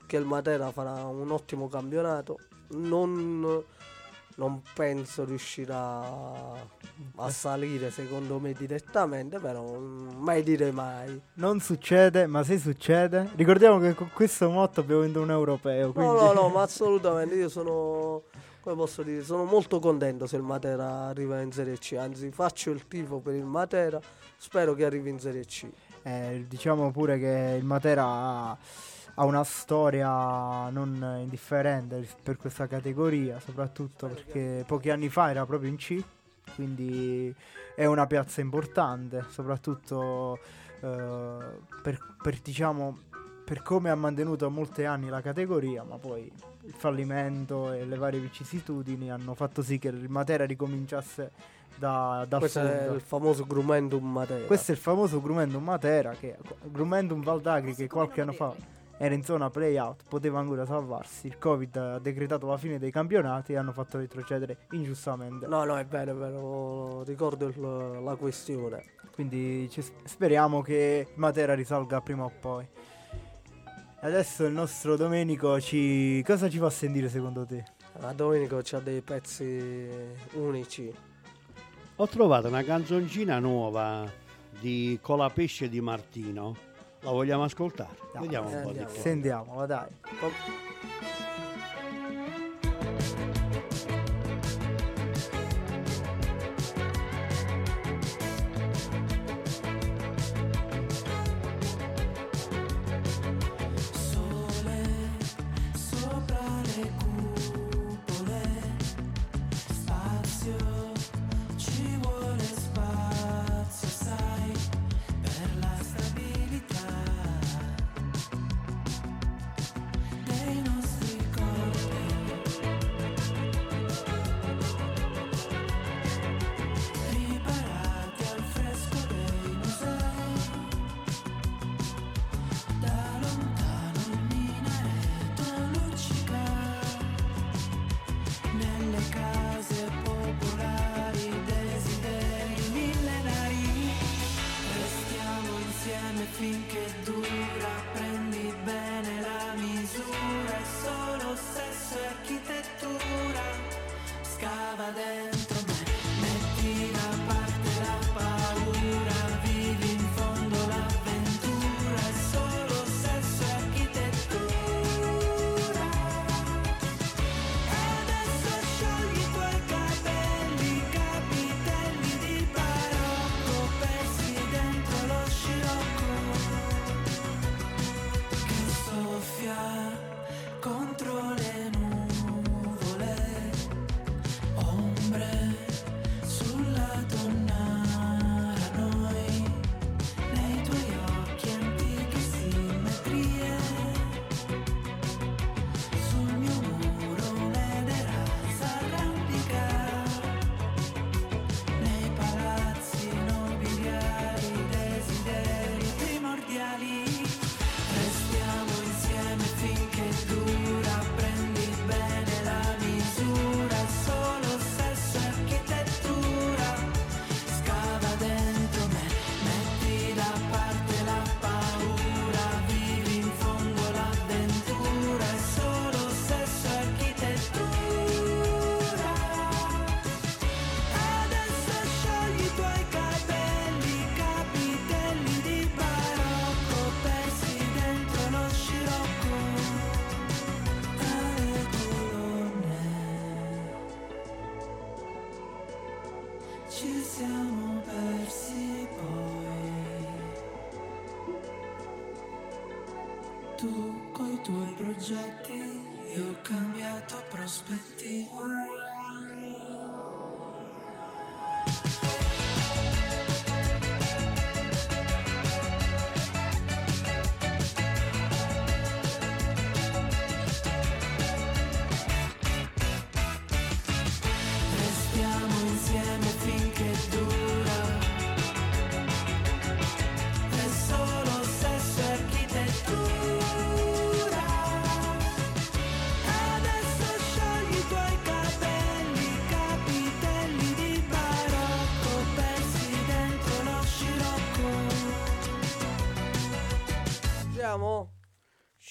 che 0.07 0.17
il 0.17 0.25
Matera 0.25 0.71
farà 0.71 1.05
un 1.05 1.31
ottimo 1.31 1.69
campionato. 1.69 2.39
Non, 2.73 3.63
non 4.41 4.63
penso 4.73 5.27
riuscirà 5.27 6.01
a 7.17 7.31
salire 7.31 7.91
secondo 7.91 8.41
me 8.41 8.55
direttamente, 8.55 9.39
però 9.39 9.79
mm, 9.79 10.13
mai 10.17 10.43
dire 10.43 10.71
mai. 10.73 11.21
non 11.35 11.61
succede, 11.61 12.27
ma 12.27 12.43
se 12.43 12.59
succede, 12.59 13.29
ricordiamo 13.37 13.79
che 13.79 13.95
con 13.95 14.11
questo 14.15 14.49
motto 14.49 14.81
abbiamo 14.81 15.03
vinto 15.03 15.21
un 15.21 15.31
europeo. 15.31 15.89
No, 15.89 15.93
Quindi... 15.93 16.15
no, 16.15 16.33
no, 16.33 16.49
ma 16.57 16.63
assolutamente 16.63 17.35
io 17.35 17.51
sono, 17.51 18.23
come 18.63 18.77
posso 18.77 19.03
dire, 19.03 19.23
sono 19.23 19.45
molto 19.45 19.79
contento 19.79 20.27
se 20.27 20.37
il 20.37 20.43
Matera 20.43 21.09
arriva 21.09 21.43
in 21.43 21.53
Serie 21.53 21.77
C, 21.77 21.97
anzi 21.99 22.31
faccio 22.31 22.71
il 22.71 22.89
tifo 22.89 23.19
per 23.19 23.35
il 23.35 23.45
Matera, 23.45 24.01
spero 24.39 24.73
che 24.73 24.87
arrivi 24.87 25.11
in 25.11 25.21
Serie 25.21 25.45
C. 25.45 25.69
Eh, 26.03 26.47
diciamo 26.49 26.91
pure 26.93 27.19
che 27.19 27.57
il 27.59 27.65
Matera 27.65 28.05
ha, 28.07 28.59
ha 29.21 29.25
una 29.25 29.45
storia 29.45 30.71
non 30.71 31.19
indifferente 31.21 32.09
per 32.23 32.39
questa 32.39 32.67
categoria, 32.67 33.39
soprattutto 33.39 34.07
perché 34.07 34.65
pochi 34.67 34.89
anni 34.89 35.11
fa 35.11 35.29
era 35.29 35.45
proprio 35.45 35.69
in 35.69 35.77
C, 35.77 36.03
quindi 36.55 37.33
è 37.75 37.85
una 37.85 38.07
piazza 38.07 38.41
importante, 38.41 39.27
soprattutto 39.29 40.39
eh, 40.81 41.37
per, 41.83 41.99
per, 42.23 42.39
diciamo, 42.43 42.99
per 43.45 43.61
come 43.61 43.91
ha 43.91 43.95
mantenuto 43.95 44.49
molti 44.49 44.85
anni 44.85 45.11
la 45.11 45.21
categoria, 45.21 45.83
ma 45.83 45.99
poi 45.99 46.33
il 46.63 46.73
fallimento 46.73 47.73
e 47.73 47.85
le 47.85 47.97
varie 47.97 48.21
vicissitudini 48.21 49.11
hanno 49.11 49.35
fatto 49.35 49.63
sì 49.63 49.79
che 49.79 49.89
il 49.89 50.09
Matera 50.09 50.47
ricominciasse 50.47 51.31
da, 51.77 52.25
dal 52.27 52.41
Questo 52.41 52.61
è 52.61 52.79
fondo. 52.79 52.95
il 52.95 53.01
famoso 53.03 53.45
Grumendum 53.45 54.13
Matera. 54.13 54.47
Questo 54.47 54.73
è 54.73 54.75
il 54.75 54.81
famoso 54.81 55.21
Grumendum 55.21 55.63
Matera, 55.63 56.13
che 56.13 56.39
Grumendum 56.63 57.23
Valdagri 57.23 57.75
che 57.75 57.87
qualche 57.87 58.23
anno 58.23 58.33
fa 58.33 58.79
era 59.03 59.15
in 59.15 59.25
zona 59.25 59.49
play-out, 59.49 60.03
poteva 60.07 60.41
ancora 60.41 60.67
salvarsi. 60.67 61.27
Il 61.27 61.39
Covid 61.39 61.77
ha 61.77 61.99
decretato 61.99 62.47
la 62.47 62.59
fine 62.59 62.79
dei 62.79 62.91
campionati 62.91 63.53
e 63.53 63.57
hanno 63.57 63.73
fatto 63.73 63.97
retrocedere 63.97 64.67
ingiustamente. 64.73 65.47
No, 65.47 65.65
no, 65.65 65.79
è 65.79 65.87
vero, 65.87 66.11
è 66.11 66.15
vero, 66.15 67.03
ricordo 67.05 67.47
il- 67.47 68.03
la 68.05 68.15
questione. 68.17 68.85
Quindi 69.11 69.71
ci- 69.71 69.83
speriamo 70.05 70.61
che 70.61 71.09
Matera 71.15 71.55
risalga 71.55 72.03
prima 72.03 72.25
o 72.25 72.33
poi. 72.41 72.67
Adesso 74.03 74.45
il 74.45 74.53
nostro 74.53 74.97
Domenico 74.97 75.59
ci... 75.63 76.23
cosa 76.27 76.51
ci 76.51 76.59
fa 76.59 76.69
sentire 76.69 77.09
secondo 77.09 77.47
te? 77.47 77.65
La 78.01 78.13
Domenico 78.13 78.61
c'ha 78.63 78.81
dei 78.81 79.01
pezzi 79.01 79.89
unici. 80.35 80.95
Ho 81.97 82.07
trovato 82.07 82.49
una 82.49 82.63
canzoncina 82.63 83.39
nuova 83.39 84.07
di 84.61 84.99
Colapesce 85.01 85.71
di 85.71 85.81
Martino. 85.81 86.69
La 87.03 87.11
vogliamo 87.11 87.45
ascoltare? 87.45 87.97
No, 88.15 88.21
Vediamo 88.21 88.49
un 88.49 88.63
po' 88.63 88.73
di. 88.73 88.85
Sentiamola, 88.89 89.67
dai. 89.67 89.89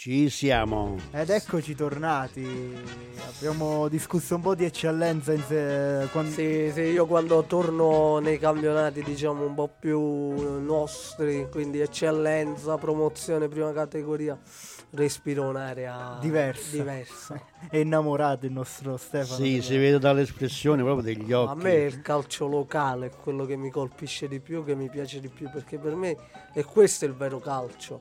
Ci 0.02 0.30
siamo. 0.30 0.96
Ed 1.12 1.30
eccoci 1.30 1.76
tornati. 1.76 2.48
Abbiamo 3.36 3.90
discusso 3.90 4.36
un 4.36 4.42
po' 4.42 4.56
di 4.56 4.64
eccellenza 4.64 5.34
in 5.34 5.44
se- 5.46 6.08
quan- 6.14 6.30
Sì, 6.32 6.72
sì, 6.74 6.80
io 6.84 7.06
quando 7.06 7.44
torno 7.44 8.20
nei 8.20 8.40
campionati 8.40 9.04
diciamo 9.04 9.46
un 9.46 9.54
po' 9.56 9.70
più 9.78 10.00
nostri, 10.62 11.50
quindi 11.52 11.82
eccellenza, 11.82 12.78
promozione, 12.78 13.50
prima 13.50 13.74
categoria, 13.74 14.40
respiro 14.92 15.50
un'area 15.50 16.18
Diversa. 16.22 16.78
diversa. 16.78 17.42
È 17.70 17.76
innamorato 17.76 18.46
il 18.46 18.54
nostro 18.54 18.96
Stefano. 18.96 19.36
Sì, 19.44 19.52
della- 19.52 19.64
si 19.64 19.78
vede 19.78 20.00
dall'espressione 20.00 20.82
proprio 20.82 21.04
degli 21.14 21.34
occhi. 21.34 21.52
A 21.52 21.62
me 21.62 21.74
il 21.74 22.02
calcio 22.02 22.48
locale 22.48 23.08
è 23.08 23.10
quello 23.10 23.44
che 23.46 23.58
mi 23.58 23.70
colpisce 23.70 24.30
di 24.30 24.40
più, 24.40 24.64
che 24.64 24.76
mi 24.76 24.88
piace 24.90 25.20
di 25.20 25.28
più, 25.28 25.50
perché 25.52 25.78
per 25.78 25.94
me 25.96 26.16
è 26.54 26.64
questo 26.64 27.04
il 27.04 27.14
vero 27.14 27.40
calcio, 27.40 28.00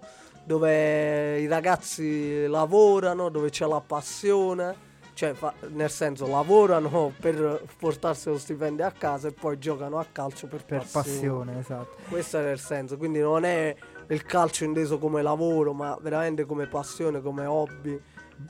dove 0.48 1.38
i 1.40 1.46
ragazzi 1.46 2.46
lavorano, 2.46 3.28
dove 3.28 3.50
c'è 3.50 3.66
la 3.66 3.82
passione, 3.82 4.74
cioè 5.12 5.34
fa- 5.34 5.52
nel 5.72 5.90
senso 5.90 6.26
lavorano 6.26 7.12
per 7.20 7.64
portarsi 7.78 8.30
lo 8.30 8.38
stipendio 8.38 8.86
a 8.86 8.90
casa 8.90 9.28
e 9.28 9.32
poi 9.32 9.58
giocano 9.58 9.98
a 9.98 10.06
calcio 10.10 10.46
per, 10.46 10.64
Per 10.64 10.86
passione, 10.90 11.58
esatto. 11.58 11.96
Questo 12.08 12.38
è 12.38 12.50
il 12.50 12.58
senso, 12.58 12.96
quindi 12.96 13.20
non 13.20 13.44
è 13.44 13.76
il 14.08 14.22
calcio 14.24 14.64
inteso 14.64 14.98
come 14.98 15.22
lavoro, 15.22 15.72
ma 15.72 15.96
veramente 16.00 16.44
come 16.44 16.66
passione, 16.66 17.20
come 17.20 17.44
hobby. 17.44 18.00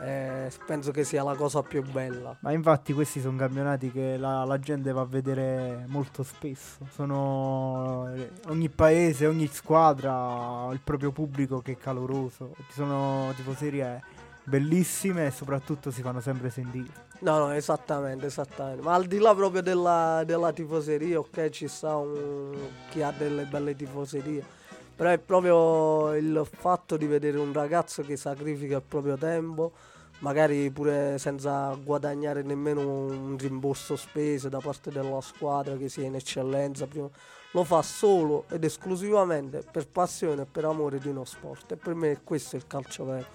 Eh, 0.01 0.53
penso 0.67 0.91
che 0.91 1.03
sia 1.03 1.23
la 1.23 1.35
cosa 1.35 1.63
più 1.63 1.83
bella. 1.83 2.37
Ma 2.41 2.53
infatti 2.53 2.93
questi 2.93 3.21
sono 3.21 3.39
campionati 3.39 3.91
che 3.91 4.19
la, 4.19 4.45
la 4.45 4.59
gente 4.59 4.93
va 4.93 5.01
a 5.01 5.07
vedere 5.07 5.85
molto 5.89 6.23
spesso. 6.23 6.87
Sono 6.93 8.13
eh, 8.15 8.31
ogni 8.49 8.69
paese, 8.69 9.27
ogni 9.27 9.47
squadra 9.47 10.13
ha 10.13 10.73
il 10.73 10.81
proprio 10.85 11.11
pubblico 11.11 11.61
che 11.61 11.73
è 11.73 11.77
caloroso. 11.77 12.55
Ci 12.69 12.75
sono 12.75 13.33
tifoserie 13.35 14.03
bellissime 14.45 15.27
e 15.27 15.31
soprattutto 15.31 15.91
si 15.91 16.03
fanno 16.03 16.21
sempre 16.21 16.51
sentire. 16.51 17.07
No, 17.21 17.39
no, 17.39 17.53
esattamente, 17.53 18.27
esattamente. 18.27 18.83
Ma 18.83 18.95
al 18.95 19.07
di 19.07 19.19
là 19.19 19.35
proprio 19.35 19.63
della, 19.63 20.23
della 20.25 20.53
tifoseria, 20.53 21.19
ok, 21.19 21.49
ci 21.51 21.69
sta 21.69 21.97
un, 21.97 22.57
chi 22.91 23.03
ha 23.03 23.11
delle 23.11 23.45
belle 23.45 23.75
tifoserie. 23.75 24.57
Però 24.99 25.11
è 25.11 25.19
proprio 25.19 26.13
il 26.17 26.45
fatto 26.45 26.97
di 26.97 27.07
vedere 27.07 27.39
un 27.39 27.53
ragazzo 27.53 28.03
che 28.03 28.17
sacrifica 28.17 28.79
il 28.79 28.83
proprio 28.83 29.17
tempo, 29.17 29.71
magari 30.19 30.69
pure 30.73 31.19
senza 31.19 31.73
guadagnare 31.81 32.43
nemmeno 32.43 32.81
un 32.81 33.37
rimborso 33.39 33.95
spese 33.95 34.49
da 34.49 34.59
parte 34.59 34.91
della 34.91 35.21
squadra 35.21 35.77
che 35.77 35.89
sia 35.89 36.05
in 36.05 36.17
eccellenza. 36.17 36.89
Prima. 36.89 37.09
Lo 37.53 37.63
fa 37.63 37.81
solo 37.81 38.47
ed 38.49 38.65
esclusivamente 38.65 39.63
per 39.71 39.87
passione 39.87 40.43
e 40.43 40.47
per 40.51 40.65
amore 40.65 40.99
di 40.99 41.07
uno 41.07 41.25
sport. 41.25 41.71
E 41.71 41.77
per 41.77 41.95
me 41.95 42.19
questo 42.25 42.57
è 42.57 42.59
il 42.59 42.67
calcio 42.67 43.05
vero. 43.05 43.27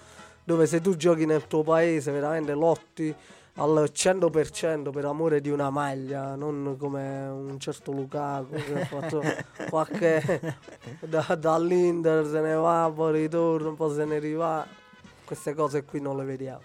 Dove 0.44 0.66
se 0.66 0.82
tu 0.82 0.96
giochi 0.96 1.24
nel 1.24 1.46
tuo 1.46 1.62
paese 1.62 2.12
veramente 2.12 2.52
lotti 2.52 3.16
al 3.56 3.90
100% 3.92 4.90
per 4.90 5.04
amore 5.04 5.40
di 5.40 5.48
una 5.48 5.70
maglia, 5.70 6.34
non 6.34 6.76
come 6.78 7.26
un 7.26 7.58
certo 7.60 7.92
Lukaku 7.92 8.54
che 8.54 8.80
ha 8.80 8.84
fatto 8.84 9.22
qualche 9.70 10.56
da- 11.00 11.36
dall'Inter 11.38 12.26
se 12.26 12.40
ne 12.40 12.54
va, 12.54 12.90
poi 12.92 13.12
ritorna, 13.22 13.72
poi 13.74 13.94
se 13.94 14.04
ne 14.04 14.18
riva. 14.18 14.66
Queste 15.24 15.54
cose 15.54 15.84
qui 15.84 16.00
non 16.00 16.16
le 16.16 16.24
vediamo. 16.24 16.60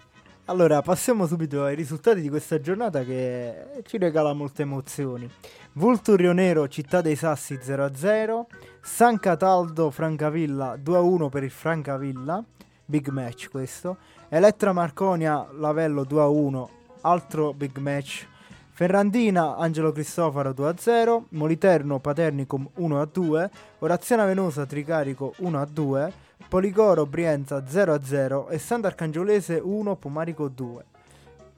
Allora, 0.46 0.82
passiamo 0.82 1.26
subito 1.26 1.62
ai 1.62 1.76
risultati 1.76 2.20
di 2.20 2.28
questa 2.28 2.60
giornata 2.60 3.04
che 3.04 3.82
ci 3.84 3.98
regala 3.98 4.32
molte 4.32 4.62
emozioni. 4.62 5.30
Vulturio 5.74 6.32
Nero, 6.32 6.66
Città 6.66 7.00
dei 7.00 7.14
Sassi 7.14 7.54
0-0, 7.54 8.46
San 8.82 9.20
Cataldo, 9.20 9.90
Francavilla 9.90 10.74
2-1 10.74 11.28
per 11.28 11.44
il 11.44 11.50
Francavilla, 11.50 12.44
big 12.84 13.08
match 13.10 13.48
questo, 13.48 13.98
Elettra 14.28 14.72
Marconia, 14.72 15.48
Lavello 15.52 16.02
2-1, 16.02 16.79
altro 17.02 17.52
big 17.52 17.76
match, 17.78 18.26
Ferrandina, 18.72 19.56
Angelo 19.56 19.92
Cristofaro 19.92 20.50
2-0, 20.50 21.24
Moliterno, 21.30 21.98
Paternicum 21.98 22.68
1-2, 22.78 23.48
Orazione 23.80 24.24
Venosa, 24.26 24.64
Tricarico 24.66 25.34
1-2, 25.40 26.10
Policoro, 26.48 27.04
Brienza 27.06 27.58
0-0 27.62 28.48
e 28.48 28.58
Sant'Arcangiolese 28.58 29.60
1, 29.62 29.96
Pomarico 29.96 30.48
2. 30.48 30.84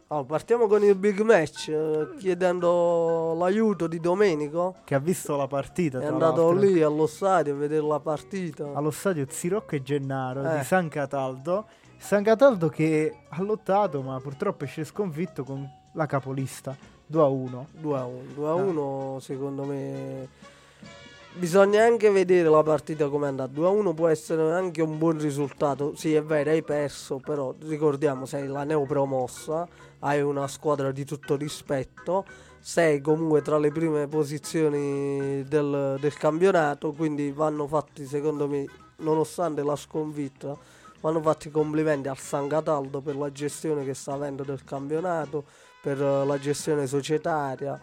Allora, 0.09 0.27
partiamo 0.27 0.67
con 0.67 0.83
il 0.85 0.95
big 0.95 1.21
match, 1.21 1.69
eh, 1.69 2.09
chiedendo 2.19 3.35
l'aiuto 3.39 3.87
di 3.87 3.99
Domenico. 3.99 4.75
Che 4.85 4.95
ha 4.95 4.99
visto 4.99 5.37
la 5.37 5.47
partita. 5.47 6.01
È 6.01 6.05
andato 6.05 6.53
l'altro, 6.53 6.69
lì 6.69 6.83
allo 6.83 7.07
stadio 7.07 7.55
a 7.55 7.57
vedere 7.57 7.87
la 7.87 7.99
partita. 8.01 8.73
allo 8.75 8.91
stadio 8.91 9.25
Zirocco 9.31 9.75
e 9.77 9.83
Gennaro 9.83 10.43
Eh. 10.45 10.59
di 10.59 10.65
San 10.65 10.89
Cataldo. 10.89 11.65
San 12.03 12.25
Cataldo 12.25 12.69
che 12.69 13.15
ha 13.29 13.41
lottato, 13.43 14.03
ma 14.03 14.19
purtroppo 14.21 14.65
esce 14.65 14.85
sconfitto 14.85 15.45
con 15.45 15.67
la 15.93 16.05
capolista 16.05 16.77
2-1. 17.11 17.65
2 17.79 17.99
a 17.99 18.05
1. 18.05 18.23
2 18.35 18.49
a 18.49 18.55
1 18.55 19.19
secondo 19.21 19.65
me 19.65 20.29
bisogna 21.35 21.85
anche 21.85 22.11
vedere 22.11 22.49
la 22.49 22.63
partita 22.65 23.09
come 23.09 23.27
è 23.27 23.29
andata. 23.29 23.53
2 23.53 23.67
a 23.67 23.71
1 23.71 23.95
può 23.95 24.09
essere 24.09 24.53
anche 24.53 24.83
un 24.83 24.99
buon 24.99 25.19
risultato. 25.21 25.95
Sì, 25.95 26.13
è 26.13 26.23
vero, 26.23 26.51
hai 26.51 26.63
perso, 26.63 27.19
però 27.19 27.55
ricordiamo 27.67 28.27
sei 28.27 28.49
la 28.49 28.65
neopromossa, 28.65 29.67
hai 30.01 30.21
una 30.21 30.49
squadra 30.49 30.91
di 30.91 31.05
tutto 31.05 31.37
rispetto, 31.37 32.27
sei 32.59 33.01
comunque 33.01 33.43
tra 33.43 33.59
le 33.59 33.71
prime 33.71 34.09
posizioni 34.09 35.45
del, 35.45 35.97
del 36.01 36.15
campionato, 36.15 36.91
quindi 36.93 37.31
vanno 37.31 37.69
fatti 37.69 38.05
secondo 38.07 38.49
me, 38.49 38.67
nonostante 38.97 39.63
la 39.63 39.77
sconfitta, 39.77 40.81
vanno 41.03 41.21
fatti 41.21 41.49
i 41.49 41.51
complimenti 41.51 42.09
al 42.09 42.17
San 42.17 42.49
Cataldo 42.49 43.01
per 43.01 43.17
la 43.17 43.31
gestione 43.31 43.85
che 43.85 43.93
sta 43.93 44.15
avendo 44.15 44.45
del 44.45 44.65
campionato, 44.65 45.45
per 45.83 46.01
eh, 46.01 46.25
la 46.25 46.39
gestione 46.39 46.87
societaria. 46.87 47.79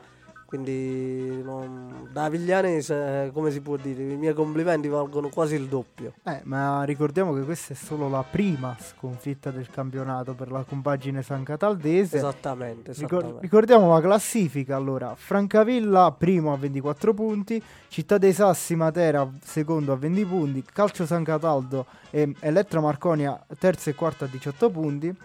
Quindi 0.50 1.44
non- 1.44 2.10
da 2.12 2.28
Viglianese, 2.28 3.26
eh, 3.26 3.32
come 3.32 3.52
si 3.52 3.62
può 3.62 3.76
dire, 3.76 4.02
i 4.02 4.18
miei 4.18 4.34
complimenti 4.34 4.88
valgono 4.88 5.30
quasi 5.30 5.54
il 5.54 5.68
doppio. 5.68 6.14
Eh, 6.24 6.42
ma 6.46 6.82
ricordiamo 6.86 7.36
che 7.36 7.44
questa 7.44 7.74
è 7.74 7.76
solo 7.76 8.10
la 8.10 8.26
prima 8.28 8.76
sconfitta 8.80 9.52
del 9.52 9.70
campionato 9.70 10.34
per 10.34 10.50
la 10.52 10.64
compagine 10.64 11.22
San 11.22 11.44
Cataldese. 11.44 12.18
Esattamente, 12.18 12.90
esattamente. 12.92 13.42
ricordiamo 13.42 13.94
la 13.94 14.02
classifica 14.02 14.76
allora 14.76 15.14
Francavilla 15.16 16.16
primo 16.18 16.52
a 16.52 16.58
24 16.58 17.14
punti 17.14 17.62
Città 17.88 18.18
dei 18.18 18.34
Sassi 18.34 18.76
Matera 18.76 19.30
secondo 19.44 19.92
a 19.94 19.98
20 19.98 20.26
punti 20.26 20.64
Calcio 20.74 21.06
San 21.06 21.24
Cataldo 21.24 21.86
e 22.10 22.34
Elettra 22.40 22.80
Marconia 22.82 23.40
terzo 23.60 23.92
e 23.92 23.94
quarto 23.94 24.24
a 24.24 24.28
18 24.28 24.72
punti 24.72 25.16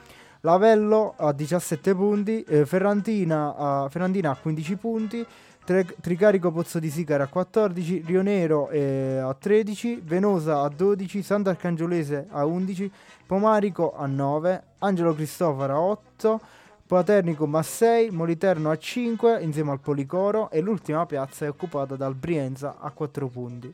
Lavello 0.45 1.15
a 1.17 1.33
17 1.33 1.95
punti 1.95 2.43
eh, 2.43 2.67
Ferrantina, 2.67 3.55
a, 3.57 3.89
Ferrandina 3.89 4.31
a 4.31 4.37
15 4.37 4.77
punti 4.77 5.27
Tre- 5.65 5.97
Tricarico 5.99 6.53
Pozzo 6.53 6.79
di 6.79 6.91
Sicara 6.91 7.25
a 7.25 7.29
14 7.29 8.03
Rionero 8.05 8.69
eh, 8.69 9.17
a 9.17 9.33
13 9.33 10.03
Venosa 10.05 10.61
a 10.61 10.69
12 10.69 11.23
Sant'Arcangiolese 11.23 12.27
a 12.29 12.45
11 12.45 12.93
Pomarico 13.25 13.97
a 13.97 14.05
9 14.05 14.63
Angelo 14.81 15.15
Cristoforo 15.15 15.73
a 15.73 15.81
8 15.81 16.41
Paternicum 16.87 17.55
a 17.55 17.63
6, 17.63 18.11
Moliterno 18.11 18.71
a 18.71 18.77
5 18.77 19.41
insieme 19.41 19.71
al 19.71 19.81
Policoro 19.81 20.51
e 20.51 20.61
l'ultima 20.61 21.07
piazza 21.07 21.47
è 21.47 21.49
occupata 21.49 21.97
dal 21.97 22.15
Brienza 22.15 22.77
a 22.79 22.91
4 22.91 23.29
punti. 23.29 23.73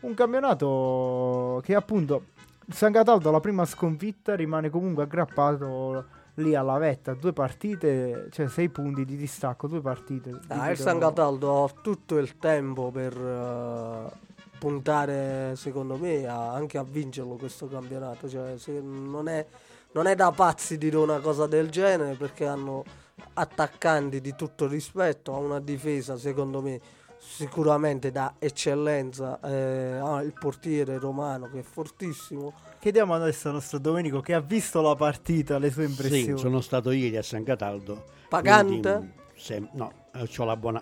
Un 0.00 0.14
campionato 0.14 1.60
che 1.62 1.76
appunto 1.76 2.24
San 2.72 2.92
Cataldo 2.92 3.30
la 3.30 3.40
prima 3.40 3.64
sconfitta 3.64 4.34
rimane 4.34 4.70
comunque 4.70 5.04
aggrappato 5.04 6.18
lì 6.34 6.54
alla 6.54 6.78
vetta, 6.78 7.14
due 7.14 7.32
partite, 7.32 8.28
cioè 8.30 8.48
6 8.48 8.68
punti 8.70 9.04
di 9.04 9.16
distacco, 9.16 9.66
due 9.66 9.80
partite. 9.80 10.38
Ah, 10.48 10.70
il 10.70 10.78
San 10.78 10.98
Cataldo 10.98 11.64
ha 11.64 11.70
tutto 11.82 12.18
il 12.18 12.38
tempo 12.38 12.90
per 12.90 13.16
eh, 13.16 14.10
puntare, 14.58 15.54
secondo 15.56 15.96
me, 15.96 16.26
a- 16.26 16.52
anche 16.52 16.78
a 16.78 16.84
vincerlo 16.84 17.36
questo 17.36 17.68
campionato. 17.68 18.28
Cioè, 18.28 18.54
non, 18.80 19.28
è, 19.28 19.44
non 19.92 20.06
è 20.06 20.14
da 20.14 20.30
pazzi 20.30 20.78
dire 20.78 20.96
una 20.96 21.18
cosa 21.18 21.46
del 21.46 21.70
genere 21.70 22.14
perché 22.14 22.46
hanno 22.46 22.84
attaccanti 23.34 24.20
di 24.20 24.34
tutto 24.34 24.66
rispetto, 24.66 25.34
ha 25.34 25.38
una 25.38 25.60
difesa, 25.60 26.16
secondo 26.16 26.62
me, 26.62 26.80
sicuramente 27.20 28.10
da 28.10 28.34
eccellenza. 28.38 29.38
eh, 29.40 29.98
ha 30.02 30.22
il 30.22 30.32
portiere 30.32 30.98
romano 30.98 31.48
che 31.50 31.60
è 31.60 31.62
fortissimo. 31.62 32.52
Chiediamo 32.78 33.14
adesso 33.14 33.48
al 33.48 33.54
nostro 33.54 33.78
Domenico 33.78 34.20
che 34.20 34.32
ha 34.34 34.40
visto 34.40 34.80
la 34.80 34.94
partita, 34.96 35.58
le 35.58 35.70
sue 35.70 35.84
Sì, 35.84 35.90
impressioni. 35.90 36.38
sono 36.38 36.60
stato 36.60 36.90
ieri 36.90 37.16
a 37.16 37.22
San 37.22 37.44
Cataldo. 37.44 38.04
Pagante? 38.28 38.80
quindi, 38.94 39.12
se- 39.36 39.68
no, 39.72 39.92
ho 40.14 40.26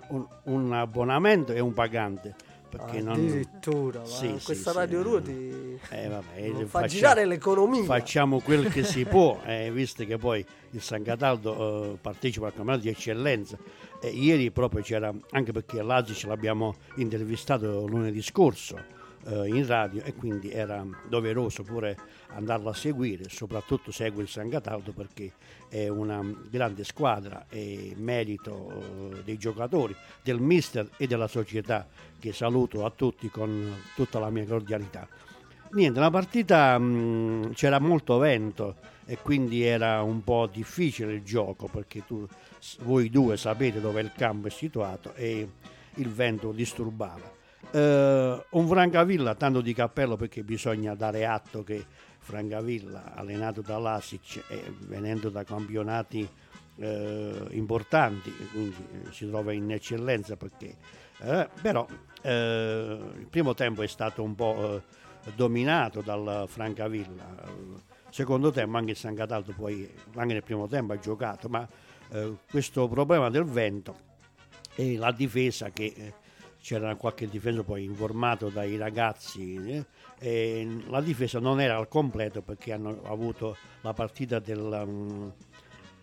un, 0.08 0.26
un 0.44 0.72
abbonamento 0.72 1.52
e 1.52 1.60
un 1.60 1.74
pagante. 1.74 2.34
Perché 2.68 3.00
non... 3.00 3.14
Addirittura, 3.14 4.04
Sì, 4.04 4.28
ma 4.32 4.38
sì, 4.38 4.44
questa 4.44 4.70
sì, 4.72 4.76
Radio 4.76 5.00
eh. 5.00 5.02
Ruoti 5.02 5.78
Eh, 5.90 6.08
vabbè, 6.08 6.48
non 6.48 6.66
fa 6.66 6.80
faccia- 6.80 6.86
girare 6.94 7.24
l'economia. 7.24 7.82
Facciamo 7.84 8.40
quel 8.40 8.68
che 8.68 8.84
si 8.84 9.04
può, 9.06 9.40
eh, 9.46 9.70
visto 9.72 10.04
che 10.04 10.18
poi 10.18 10.44
il 10.72 10.80
San 10.82 11.02
Cataldo 11.02 11.92
eh, 11.94 11.96
partecipa 12.00 12.46
al 12.46 12.52
campionato 12.54 12.82
di 12.82 12.90
eccellenza. 12.90 13.56
E 14.00 14.08
ieri 14.10 14.50
proprio 14.50 14.82
c'era, 14.82 15.12
anche 15.30 15.52
perché 15.52 15.82
Lazio 15.82 16.14
ce 16.14 16.26
l'abbiamo 16.28 16.76
intervistato 16.96 17.86
lunedì 17.86 18.22
scorso, 18.22 18.78
eh, 19.28 19.48
in 19.48 19.66
radio 19.66 20.02
e 20.02 20.14
quindi 20.14 20.50
era 20.50 20.84
doveroso 21.06 21.62
pure 21.62 21.96
andarlo 22.28 22.70
a 22.70 22.74
seguire, 22.74 23.28
soprattutto 23.28 23.90
segue 23.90 24.22
il 24.22 24.28
San 24.28 24.48
Cataldo 24.48 24.92
perché 24.92 25.32
è 25.68 25.88
una 25.88 26.20
grande 26.50 26.84
squadra 26.84 27.46
e 27.48 27.94
merito 27.96 28.70
eh, 29.12 29.22
dei 29.22 29.36
giocatori, 29.36 29.94
del 30.22 30.40
mister 30.40 30.88
e 30.96 31.06
della 31.06 31.28
società 31.28 31.86
che 32.18 32.32
saluto 32.32 32.84
a 32.84 32.90
tutti 32.90 33.28
con 33.28 33.82
tutta 33.94 34.18
la 34.18 34.30
mia 34.30 34.46
cordialità. 34.46 35.06
Niente, 35.70 36.00
la 36.00 36.10
partita 36.10 36.78
mh, 36.78 37.52
c'era 37.52 37.78
molto 37.78 38.16
vento 38.16 38.76
e 39.04 39.18
quindi 39.18 39.62
era 39.62 40.02
un 40.02 40.24
po' 40.24 40.48
difficile 40.50 41.12
il 41.12 41.22
gioco 41.22 41.66
perché 41.66 42.04
tu, 42.06 42.26
voi 42.80 43.10
due 43.10 43.36
sapete 43.36 43.80
dove 43.80 44.00
il 44.00 44.12
campo 44.16 44.46
è 44.46 44.50
situato 44.50 45.12
e 45.14 45.46
il 45.94 46.08
vento 46.08 46.52
disturbava. 46.52 47.37
Eh, 47.70 48.44
un 48.48 48.66
Francavilla, 48.66 49.34
tanto 49.34 49.60
di 49.60 49.74
cappello 49.74 50.16
perché 50.16 50.42
bisogna 50.42 50.94
dare 50.94 51.26
atto 51.26 51.62
che 51.62 51.84
Francavilla, 52.18 53.14
allenato 53.14 53.60
da 53.60 53.78
Lasic 53.78 54.44
e 54.48 54.72
venendo 54.86 55.28
da 55.28 55.44
campionati 55.44 56.26
eh, 56.76 57.46
importanti, 57.50 58.34
quindi 58.52 58.76
eh, 58.92 59.12
si 59.12 59.28
trova 59.28 59.52
in 59.52 59.70
eccellenza 59.70 60.36
perché 60.36 60.76
eh, 61.20 61.48
però 61.60 61.86
eh, 62.22 62.98
il 63.18 63.26
primo 63.28 63.54
tempo 63.54 63.82
è 63.82 63.86
stato 63.86 64.22
un 64.22 64.34
po' 64.34 64.82
eh, 65.24 65.32
dominato 65.34 66.00
dal 66.00 66.44
Francavilla. 66.46 67.24
Il 67.44 67.82
secondo 68.08 68.50
tempo 68.50 68.78
anche 68.78 68.92
il 68.92 68.96
San 68.96 69.14
Cataldo 69.14 69.52
poi 69.52 69.90
anche 70.14 70.32
nel 70.32 70.42
primo 70.42 70.66
tempo 70.68 70.94
ha 70.94 70.98
giocato, 70.98 71.48
ma 71.48 71.68
questo 72.50 72.88
problema 72.88 73.28
del 73.28 73.44
vento 73.44 73.94
e 74.74 74.96
la 74.96 75.12
difesa 75.12 75.68
che 75.68 76.14
c'era 76.60 76.94
qualche 76.96 77.28
difesa 77.28 77.62
poi 77.62 77.84
informato 77.84 78.48
dai 78.48 78.76
ragazzi 78.76 79.54
eh, 79.56 79.84
e 80.18 80.78
la 80.88 81.00
difesa 81.00 81.38
non 81.38 81.60
era 81.60 81.76
al 81.76 81.88
completo 81.88 82.42
perché 82.42 82.72
hanno 82.72 83.00
avuto 83.04 83.56
la 83.82 83.92
partita 83.92 84.38
del, 84.38 84.58
um, 84.86 85.32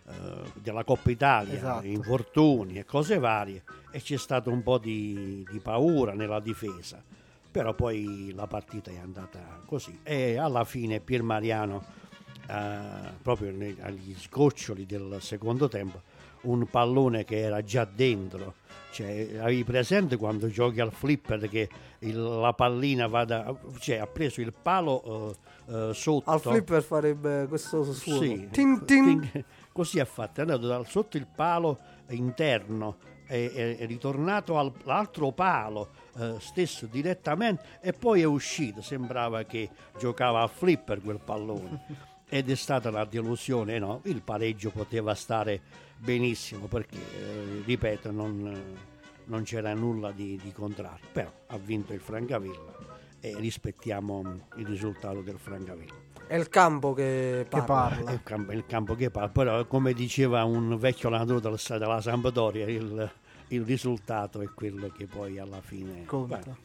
eh, 0.08 0.12
della 0.54 0.82
Coppa 0.84 1.10
Italia, 1.10 1.54
Esatto. 1.54 1.86
infortuni 1.86 2.78
e 2.78 2.84
cose 2.84 3.18
varie 3.18 3.62
e 3.90 4.00
c'è 4.00 4.16
stato 4.16 4.50
un 4.50 4.62
po' 4.62 4.78
di, 4.78 5.46
di 5.50 5.58
paura 5.60 6.14
nella 6.14 6.40
difesa 6.40 7.02
però 7.50 7.74
poi 7.74 8.32
la 8.34 8.46
partita 8.46 8.90
è 8.90 8.98
andata 8.98 9.60
così 9.66 10.00
e 10.02 10.36
alla 10.36 10.64
fine 10.64 11.00
Pier 11.00 11.22
Mariano 11.22 11.84
eh, 12.48 12.78
proprio 13.22 13.50
nei- 13.50 13.76
agli 13.80 14.14
sgoccioli 14.14 14.84
del 14.86 15.18
secondo 15.20 15.68
tempo 15.68 16.02
un 16.46 16.66
pallone 16.70 17.24
che 17.24 17.38
era 17.40 17.62
già 17.62 17.84
dentro 17.84 18.54
cioè, 18.92 19.36
avevi 19.40 19.62
presente 19.64 20.16
quando 20.16 20.48
giochi 20.48 20.80
al 20.80 20.90
flipper 20.92 21.48
che 21.50 21.68
il- 22.00 22.22
la 22.22 22.52
pallina 22.54 23.06
vada 23.06 23.54
cioè 23.78 23.96
ha 23.96 24.06
preso 24.06 24.40
il 24.40 24.52
palo 24.54 25.36
eh, 25.68 25.74
eh, 25.74 25.94
sotto 25.94 26.30
Al 26.30 26.40
flipper 26.40 26.82
farebbe 26.82 27.46
questo 27.48 27.82
suono. 27.92 28.20
sì, 28.22 28.48
Tin 28.50 28.84
tin. 28.86 29.04
tin- 29.30 29.44
così 29.72 29.98
ha 30.00 30.04
fatto, 30.06 30.38
è 30.40 30.42
andato 30.44 30.66
dal 30.66 30.86
sotto 30.86 31.16
il 31.18 31.26
palo 31.26 31.78
interno, 32.08 32.96
è, 33.26 33.50
è- 33.52 33.76
è 33.78 33.86
ritornato 33.86 34.58
al- 34.58 34.72
all'altro 34.84 35.32
palo 35.32 35.90
eh, 36.18 36.36
stesso 36.38 36.86
direttamente 36.86 37.62
e 37.82 37.92
poi 37.92 38.22
è 38.22 38.24
uscito, 38.24 38.80
sembrava 38.80 39.42
che 39.42 39.68
giocava 39.98 40.40
a 40.42 40.46
flipper 40.46 41.02
quel 41.02 41.20
pallone. 41.22 42.04
Ed 42.28 42.50
è 42.50 42.54
stata 42.56 42.88
una 42.88 43.04
delusione, 43.04 43.78
no? 43.78 44.00
Il 44.04 44.20
pareggio 44.22 44.70
poteva 44.70 45.14
stare 45.14 45.60
benissimo 45.98 46.66
perché, 46.66 46.96
eh, 46.96 47.62
ripeto, 47.64 48.10
non, 48.10 48.74
non 49.24 49.42
c'era 49.42 49.72
nulla 49.74 50.12
di, 50.12 50.38
di 50.42 50.52
contrario. 50.52 51.04
Però 51.12 51.32
ha 51.46 51.58
vinto 51.58 51.92
il 51.92 52.00
Francavilla 52.00 52.74
e 53.20 53.34
rispettiamo 53.38 54.40
il 54.56 54.66
risultato 54.66 55.20
del 55.20 55.38
Francavilla. 55.38 56.04
È 56.26 56.34
il 56.34 56.48
campo 56.48 56.92
che 56.92 57.46
Che 57.48 57.62
parla. 57.62 57.96
È 57.96 58.02
parla. 58.02 58.12
il 58.12 58.22
campo, 58.24 58.50
è 58.52 58.54
il 58.54 58.66
campo 58.66 58.94
che 58.94 59.10
parla, 59.10 59.28
però 59.28 59.64
come 59.66 59.92
diceva 59.92 60.42
un 60.44 60.76
vecchio 60.76 61.08
allenatore 61.08 61.40
del- 61.40 61.78
della 61.78 62.00
Sampdoria, 62.00 62.66
il, 62.66 63.10
il 63.48 63.62
risultato 63.64 64.40
è 64.40 64.48
quello 64.52 64.88
che 64.88 65.06
poi 65.06 65.38
alla 65.38 65.60
fine 65.60 66.04
Conta. 66.04 66.40
Va- 66.44 66.56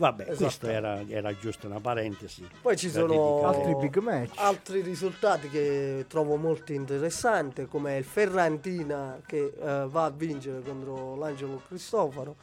Vabbè, 0.00 0.22
Esatto. 0.22 0.36
questo 0.38 0.66
era, 0.66 1.06
era 1.06 1.36
giusto 1.36 1.66
una 1.66 1.78
parentesi. 1.78 2.48
Poi 2.62 2.74
ci 2.74 2.88
sono. 2.88 3.44
Altri 3.46 3.74
big 3.76 3.98
match. 3.98 4.32
altri 4.36 4.80
risultati 4.80 5.50
che 5.50 6.06
trovo 6.08 6.36
molto 6.36 6.72
interessanti, 6.72 7.66
come 7.66 7.98
il 7.98 8.04
Ferrantina 8.04 9.20
che 9.26 9.52
eh, 9.60 9.86
va 9.88 10.04
a 10.04 10.10
vincere 10.10 10.62
contro 10.62 11.16
l'Angelo 11.16 11.60
Cristoforo. 11.68 12.36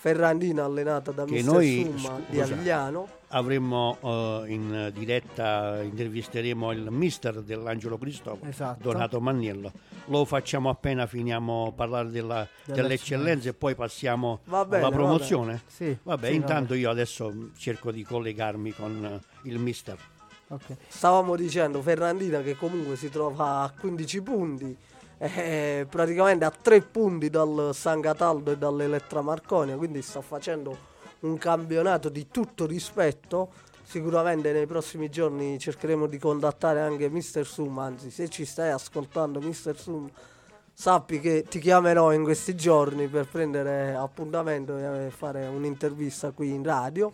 Ferrantina 0.00 0.64
allenata 0.64 1.10
da 1.10 1.24
Che 1.24 1.32
Mister 1.32 1.52
noi, 1.52 1.82
Summa 1.96 2.20
di 2.28 2.36
scusa, 2.38 2.54
Avigliano. 2.54 3.08
Avremmo 3.30 3.98
eh, 4.00 4.44
in 4.46 4.90
diretta, 4.94 5.82
intervisteremo 5.82 6.70
il 6.72 6.86
mister 6.90 7.42
dell'Angelo 7.42 7.98
Cristoforo, 7.98 8.48
Esatto. 8.48 8.90
Donato 8.90 9.20
Maniello. 9.20 9.72
Lo 10.06 10.24
facciamo 10.24 10.70
appena 10.70 11.06
finiamo 11.06 11.66
a 11.66 11.72
parlare 11.72 12.10
della- 12.10 12.46
dell'eccellenza 12.64 13.48
e 13.48 13.54
poi 13.54 13.74
passiamo 13.74 14.40
Va 14.44 14.64
bene, 14.64 14.84
alla 14.84 14.90
va 14.90 14.96
promozione. 14.96 15.62
Sì. 15.66 15.94
Vabbè, 16.00 16.28
sì, 16.28 16.34
intanto 16.34 16.74
io 16.74 16.88
adesso 16.90 17.50
cerco 17.58 17.90
di 17.90 18.04
collegarmi 18.04 18.72
con 18.72 19.04
eh, 19.04 19.48
il 19.48 19.58
mister. 19.58 19.98
Ok. 20.50 20.76
Stavamo 20.86 21.36
dicendo 21.36 21.82
Ferrandina 21.82 22.40
che 22.40 22.56
comunque 22.56 22.96
si 22.96 23.10
trova 23.10 23.62
a 23.62 23.72
15 23.78 24.22
punti, 24.22 24.76
eh, 25.18 25.86
praticamente 25.88 26.44
a 26.44 26.50
3 26.50 26.80
punti 26.82 27.28
dal 27.28 27.70
San 27.74 28.00
Cataldo 28.00 28.52
e 28.52 28.56
dall'Elettra 28.56 29.20
Marconia, 29.20 29.76
quindi 29.76 30.00
sta 30.02 30.20
facendo 30.20 30.76
un 31.20 31.36
campionato 31.38 32.08
di 32.08 32.28
tutto 32.30 32.66
rispetto. 32.66 33.52
Sicuramente 33.82 34.52
nei 34.52 34.66
prossimi 34.66 35.08
giorni 35.08 35.58
cercheremo 35.58 36.06
di 36.06 36.18
contattare 36.18 36.80
anche 36.80 37.08
Mister 37.08 37.46
Sum, 37.46 37.78
anzi 37.78 38.10
se 38.10 38.28
ci 38.28 38.44
stai 38.44 38.70
ascoltando 38.70 39.40
Mister 39.40 39.78
Sum 39.78 40.10
sappi 40.80 41.18
che 41.18 41.44
ti 41.48 41.58
chiamerò 41.58 42.12
in 42.12 42.22
questi 42.22 42.54
giorni 42.54 43.08
per 43.08 43.26
prendere 43.26 43.96
appuntamento 43.96 44.78
e 44.78 45.10
fare 45.10 45.44
un'intervista 45.46 46.30
qui 46.30 46.50
in 46.50 46.62
radio. 46.62 47.12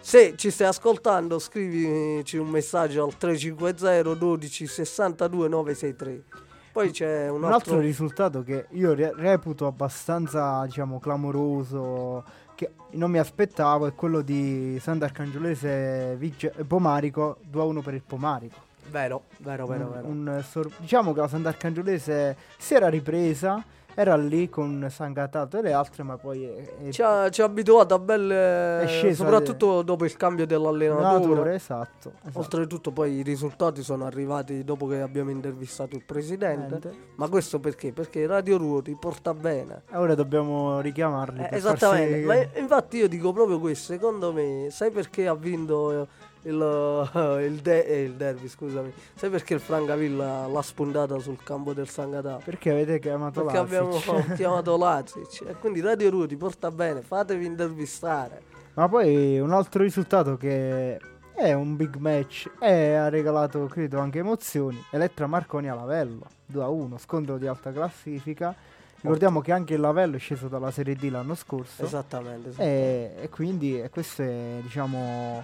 Se 0.00 0.34
ci 0.36 0.50
stai 0.50 0.66
ascoltando, 0.66 1.38
scrivici 1.38 2.36
un 2.36 2.48
messaggio 2.48 3.02
al 3.02 3.16
350 3.16 4.14
12 4.14 4.66
62 4.66 5.48
963. 5.48 6.49
Poi 6.72 6.90
c'è 6.90 7.28
un, 7.28 7.38
Un 7.38 7.44
altro, 7.44 7.56
altro 7.72 7.78
risultato 7.80 8.42
che 8.42 8.66
io 8.70 8.94
re- 8.94 9.12
reputo 9.16 9.66
abbastanza, 9.66 10.64
diciamo, 10.66 10.98
clamoroso, 11.00 12.22
che 12.54 12.70
non 12.92 13.10
mi 13.10 13.18
aspettavo, 13.18 13.86
è 13.86 13.94
quello 13.94 14.20
di 14.20 14.78
Sant'Arcangiolese 14.80 16.14
Vice- 16.16 16.52
Pomarico, 16.66 17.38
2-1 17.50 17.80
per 17.82 17.94
il 17.94 18.02
Pomarico. 18.06 18.68
Vero, 18.90 19.22
vero, 19.38 19.66
vero, 19.66 19.84
Un- 19.84 19.90
vero. 19.92 20.06
un 20.06 20.44
sor- 20.48 20.70
diciamo 20.78 21.12
che 21.12 21.20
la 21.20 21.28
Sant'Arcangiolese 21.28 22.36
si 22.58 22.74
era 22.74 22.88
ripresa, 22.88 23.62
era 23.94 24.16
lì 24.16 24.48
con 24.48 24.86
San 24.90 25.12
Cataldo 25.12 25.58
e 25.58 25.62
le 25.62 25.72
altre, 25.72 26.02
ma 26.02 26.16
poi 26.16 26.44
è, 26.44 26.86
è 26.86 26.90
Ci 26.90 27.02
ha, 27.02 27.28
ci 27.30 27.42
ha 27.42 27.44
abituato 27.44 27.94
a 27.94 27.98
belle. 27.98 28.82
È 28.82 28.86
scesa 28.86 29.24
soprattutto 29.24 29.82
dopo 29.82 30.04
il 30.04 30.16
cambio 30.16 30.46
dell'allenatore. 30.46 31.06
allenatore, 31.06 31.54
esatto. 31.54 32.12
esatto. 32.22 32.38
Oltretutto, 32.38 32.90
poi 32.90 33.14
i 33.14 33.22
risultati 33.22 33.82
sono 33.82 34.06
arrivati 34.06 34.64
dopo 34.64 34.86
che 34.86 35.00
abbiamo 35.00 35.30
intervistato 35.30 35.96
il 35.96 36.04
presidente. 36.04 37.08
Ma 37.16 37.28
questo 37.28 37.58
perché? 37.60 37.92
Perché 37.92 38.26
Radio 38.26 38.56
Ruoti 38.56 38.96
porta 38.98 39.34
bene. 39.34 39.82
E 39.90 39.96
Ora 39.96 40.14
dobbiamo 40.14 40.80
richiamarli. 40.80 41.42
Eh, 41.42 41.56
esattamente, 41.56 42.24
farsi- 42.24 42.50
ma 42.52 42.60
infatti 42.60 42.96
io 42.98 43.08
dico 43.08 43.32
proprio 43.32 43.58
questo, 43.58 43.92
secondo 43.92 44.32
me, 44.32 44.68
sai 44.70 44.90
perché 44.90 45.26
ha 45.26 45.34
vinto 45.34 46.02
eh, 46.02 46.06
il, 46.42 47.10
eh, 47.14 47.44
il, 47.44 47.56
de- 47.60 47.84
eh, 47.84 48.02
il 48.02 48.14
derby, 48.14 48.48
scusami, 48.48 48.92
sai 49.14 49.30
perché 49.30 49.54
il 49.54 49.60
Francavilla 49.60 50.46
l'ha 50.46 50.62
spuntata 50.62 51.18
sul 51.18 51.42
campo 51.42 51.72
del 51.72 51.88
San 51.88 52.10
Cataldo? 52.10 52.42
Perché 52.44 52.70
avete 52.70 52.98
chiamato 52.98 53.42
Perché 53.44 53.58
abbiamo 53.58 53.90
Lazic. 54.06 54.34
chiamato 54.34 54.76
Lazic 54.76 55.42
e 55.46 55.54
quindi 55.54 55.80
Radio 55.80 56.10
Ruti 56.10 56.36
porta 56.36 56.70
bene, 56.70 57.02
fatevi 57.02 57.44
intervistare. 57.44 58.42
Ma 58.74 58.88
poi 58.88 59.38
un 59.38 59.52
altro 59.52 59.82
risultato 59.82 60.36
che 60.36 60.98
è 61.34 61.52
un 61.52 61.76
big 61.76 61.96
match 61.96 62.50
e 62.60 62.94
ha 62.94 63.08
regalato, 63.08 63.66
credo, 63.66 63.98
anche 63.98 64.18
emozioni. 64.20 64.82
Elettra 64.90 65.26
Marconi 65.26 65.68
a 65.68 65.74
Lavello, 65.74 66.26
2-1, 66.52 66.98
scontro 66.98 67.36
di 67.38 67.46
alta 67.46 67.72
classifica. 67.72 68.54
Ricordiamo 69.02 69.40
che 69.40 69.52
anche 69.52 69.74
il 69.74 69.80
Lavello 69.80 70.16
è 70.16 70.18
sceso 70.18 70.48
dalla 70.48 70.70
Serie 70.70 70.94
D 70.94 71.08
l'anno 71.10 71.34
scorso. 71.34 71.82
Esattamente. 71.82 72.50
esattamente. 72.50 73.18
E, 73.18 73.24
e 73.24 73.28
quindi 73.30 73.80
e 73.80 73.88
questo 73.88 74.22
è, 74.22 74.58
diciamo, 74.60 75.42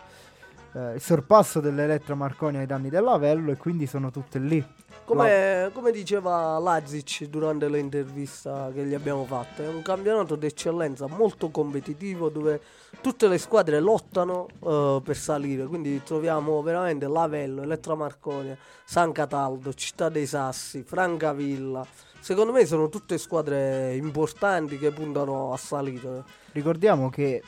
eh, 0.77 0.95
il 0.95 1.01
sorpasso 1.01 1.61
dell'Elettra 1.61 2.15
Marconi 2.15 2.59
ai 2.59 2.67
danni 2.67 2.91
del 2.91 3.03
Lavello 3.03 3.51
e 3.51 3.57
quindi 3.57 3.87
sono 3.87 4.11
tutte 4.11 4.39
lì. 4.39 4.65
Come, 5.07 5.71
come 5.73 5.93
diceva 5.93 6.59
Lazic 6.59 7.27
durante 7.27 7.69
l'intervista 7.69 8.71
che 8.75 8.85
gli 8.85 8.93
abbiamo 8.93 9.25
fatto, 9.25 9.63
è 9.63 9.69
un 9.69 9.81
campionato 9.81 10.35
d'eccellenza 10.35 11.07
molto 11.07 11.51
competitivo 11.51 12.29
dove 12.29 12.61
tutte 13.01 13.29
le 13.29 13.39
squadre 13.39 13.79
lottano 13.79 14.49
eh, 14.65 15.01
per 15.05 15.17
salire, 15.17 15.65
quindi 15.67 16.03
troviamo 16.03 16.61
veramente 16.61 17.07
Lavello, 17.07 17.63
Elettra 17.63 17.95
Marconia, 17.95 18.57
San 18.85 19.13
Cataldo, 19.13 19.73
Città 19.75 20.09
dei 20.09 20.27
Sassi, 20.27 20.83
Francavilla. 20.83 21.87
Secondo 22.19 22.51
me 22.51 22.67
sono 22.67 22.89
tutte 22.89 23.17
squadre 23.17 23.95
importanti 23.95 24.77
che 24.77 24.91
puntano 24.91 25.53
a 25.53 25.57
salire. 25.57 26.25
Ricordiamo 26.51 27.09
che 27.11 27.41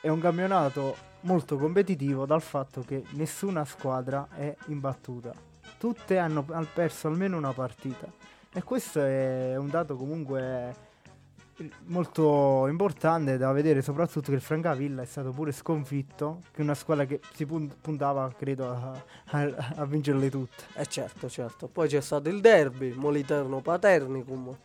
è 0.00 0.08
un 0.08 0.18
campionato 0.18 1.08
molto 1.22 1.56
competitivo 1.56 2.26
dal 2.26 2.42
fatto 2.42 2.82
che 2.82 3.04
nessuna 3.12 3.64
squadra 3.64 4.28
è 4.34 4.54
imbattuta. 4.66 5.32
Tutte 5.78 6.18
hanno, 6.18 6.44
perso 6.72 7.08
almeno 7.08 7.36
una 7.36 7.52
partita. 7.52 8.06
E 8.52 8.62
questo 8.62 9.00
è 9.00 9.56
un 9.56 9.68
dato 9.68 9.96
comunque 9.96 10.88
molto 11.86 12.66
importante 12.68 13.36
da 13.36 13.52
vedere, 13.52 13.82
soprattutto 13.82 14.30
che 14.30 14.36
il 14.36 14.40
Francavilla 14.40 15.02
è 15.02 15.06
stato 15.06 15.30
pure 15.30 15.52
sconfitto, 15.52 16.42
che 16.52 16.60
è 16.60 16.64
una 16.64 16.74
squadra 16.74 17.04
che 17.04 17.20
si 17.34 17.46
pun- 17.46 17.72
puntava, 17.80 18.32
credo, 18.36 18.70
a, 18.70 19.04
a- 19.26 19.72
a 19.76 19.84
vincerle 19.84 20.30
tutte. 20.30 20.64
Eh 20.74 20.86
certo, 20.86 21.28
certo. 21.28 21.68
Poi 21.68 21.88
c'è 21.88 22.00
stato 22.00 22.28
il 22.28 22.40
derby, 22.40 22.92
Moliterno 22.94 23.60
Paternicum. 23.60 24.56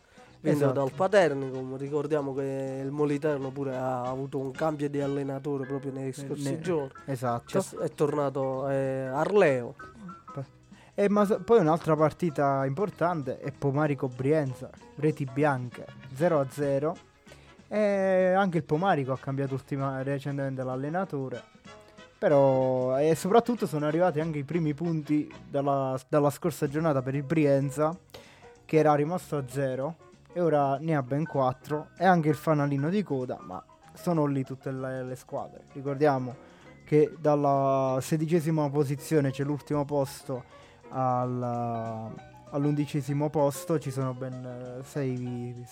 Esatto. 0.50 0.72
dal 0.72 0.92
Paternicum, 0.92 1.76
ricordiamo 1.76 2.34
che 2.34 2.80
il 2.84 2.90
Moliterno 2.90 3.50
pure 3.50 3.76
ha 3.76 4.02
avuto 4.02 4.38
un 4.38 4.50
cambio 4.52 4.88
di 4.88 5.00
allenatore 5.00 5.66
proprio 5.66 5.92
nei 5.92 6.12
scorsi 6.12 6.50
ne- 6.50 6.60
giorni. 6.60 6.90
Esatto. 7.06 7.58
C'è- 7.60 7.78
è 7.78 7.90
tornato 7.94 8.68
eh, 8.68 9.06
Arleo. 9.06 9.74
E 10.98 11.10
ma 11.10 11.26
so- 11.26 11.40
poi 11.40 11.58
un'altra 11.60 11.94
partita 11.94 12.64
importante 12.64 13.38
è 13.38 13.52
Pomarico 13.52 14.08
Brienza, 14.08 14.70
reti 14.96 15.28
bianche 15.30 15.84
0-0. 16.14 16.96
E 17.68 18.32
anche 18.34 18.58
il 18.58 18.64
Pomarico 18.64 19.12
ha 19.12 19.18
cambiato 19.18 19.52
ultima- 19.54 20.02
recentemente 20.02 20.62
l'allenatore. 20.62 21.42
Però 22.18 22.96
e 22.98 23.14
soprattutto 23.14 23.66
sono 23.66 23.84
arrivati 23.86 24.20
anche 24.20 24.38
i 24.38 24.44
primi 24.44 24.72
punti 24.72 25.30
dalla, 25.50 25.98
dalla 26.08 26.30
scorsa 26.30 26.66
giornata 26.66 27.02
per 27.02 27.14
il 27.14 27.24
Brienza, 27.24 27.94
che 28.64 28.76
era 28.78 28.94
rimasto 28.94 29.36
a 29.36 29.44
0 29.46 29.96
e 30.36 30.40
ora 30.42 30.76
ne 30.76 30.94
ha 30.94 31.02
ben 31.02 31.24
4. 31.24 31.92
E 31.96 32.04
anche 32.04 32.28
il 32.28 32.34
fanalino 32.34 32.90
di 32.90 33.02
coda, 33.02 33.38
ma 33.40 33.64
sono 33.94 34.26
lì 34.26 34.44
tutte 34.44 34.70
le, 34.70 35.02
le 35.02 35.16
squadre. 35.16 35.64
Ricordiamo 35.72 36.36
che 36.84 37.16
dalla 37.18 37.98
sedicesima 38.02 38.68
posizione 38.68 39.30
c'è 39.30 39.44
l'ultimo 39.44 39.86
posto 39.86 40.44
al- 40.90 42.12
all'undicesimo 42.50 43.30
posto 43.30 43.78
ci 43.80 43.90
sono 43.90 44.14
ben 44.14 44.80
6 44.84 45.66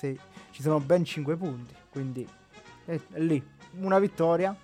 ci 0.51 0.63
sono 0.63 0.81
ben 0.81 1.05
5 1.05 1.37
punti 1.37 1.73
quindi 1.89 2.29
è, 2.85 2.99
è 3.13 3.21
lì 3.21 3.41
una 3.79 4.01
vittoria 4.01 4.57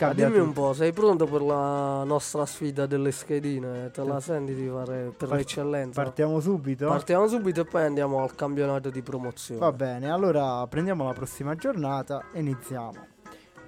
Ma 0.00 0.12
dimmi 0.12 0.38
un 0.38 0.52
po', 0.52 0.72
sei 0.74 0.92
pronto 0.92 1.26
per 1.26 1.42
la 1.42 2.04
nostra 2.04 2.46
sfida 2.46 2.86
delle 2.86 3.10
schedine? 3.10 3.90
Te 3.90 4.04
la 4.04 4.20
senti 4.20 4.54
di 4.54 4.68
fare 4.68 5.12
per 5.16 5.26
Part- 5.28 5.32
l'eccellenza? 5.40 6.00
partiamo 6.02 6.38
subito 6.38 6.86
Partiamo 6.86 7.26
subito 7.26 7.62
e 7.62 7.64
poi 7.64 7.82
andiamo 7.82 8.22
al 8.22 8.32
campionato 8.36 8.90
di 8.90 9.02
promozione. 9.02 9.58
va 9.60 9.72
bene 9.72 10.08
allora 10.08 10.64
prendiamo 10.68 11.02
la 11.04 11.12
prossima 11.14 11.56
giornata 11.56 12.26
e 12.32 12.38
iniziamo 12.38 12.94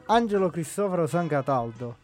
Angelo 0.06 0.50
Cristoforo 0.50 1.08
San 1.08 1.26
Cataldo 1.26 1.96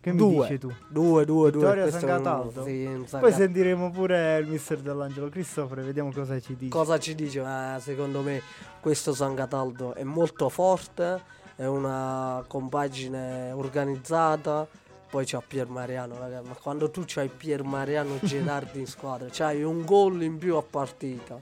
che 0.00 0.12
mi 0.12 0.18
Due. 0.18 0.46
dici 0.46 0.58
tu? 0.58 0.72
Due, 0.88 1.24
due, 1.24 1.50
due. 1.50 1.60
Vittoria 1.62 1.82
questo 1.82 1.98
San 2.06 2.08
Cataldo? 2.08 2.62
sì, 2.64 3.02
San 3.06 3.20
Poi 3.20 3.30
Cat- 3.30 3.40
sentiremo 3.40 3.90
pure 3.90 4.38
il 4.38 4.46
mister 4.46 4.78
dell'Angelo 4.78 5.28
Cristoforo 5.28 5.80
e 5.80 5.84
vediamo 5.84 6.12
cosa 6.12 6.38
ci 6.38 6.54
dice. 6.56 6.70
Cosa 6.70 6.98
ci 7.00 7.16
dice? 7.16 7.40
Eh, 7.40 7.80
secondo 7.80 8.20
me 8.22 8.40
questo 8.80 9.12
San 9.12 9.34
Cataldo 9.34 9.94
è 9.94 10.04
molto 10.04 10.48
forte, 10.48 11.20
è 11.58 11.66
una 11.66 12.44
compagine 12.46 13.50
organizzata. 13.50 14.64
Poi 15.10 15.24
c'ha 15.26 15.42
Pier 15.44 15.66
Mariano, 15.68 16.18
raga, 16.18 16.42
ma 16.42 16.54
quando 16.54 16.90
tu 16.90 17.02
c'hai 17.04 17.28
Pier 17.28 17.64
Mariano 17.64 18.18
Gerardi 18.22 18.78
in 18.80 18.86
squadra, 18.86 19.26
c'hai 19.30 19.62
un 19.64 19.84
gol 19.84 20.22
in 20.22 20.36
più 20.38 20.54
a 20.54 20.62
partita. 20.62 21.40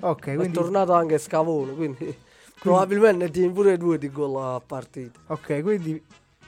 Ok, 0.00 0.26
È 0.28 0.34
quindi, 0.36 0.52
tornato 0.52 0.92
anche 0.92 1.16
Scavone, 1.18 1.72
quindi 1.74 2.14
probabilmente 2.60 3.30
tieni 3.30 3.50
pure 3.52 3.76
due 3.78 3.96
di 3.98 4.10
gol 4.10 4.36
a 4.56 4.60
partita. 4.64 5.18
ok, 5.28 5.62
quindi 5.62 6.00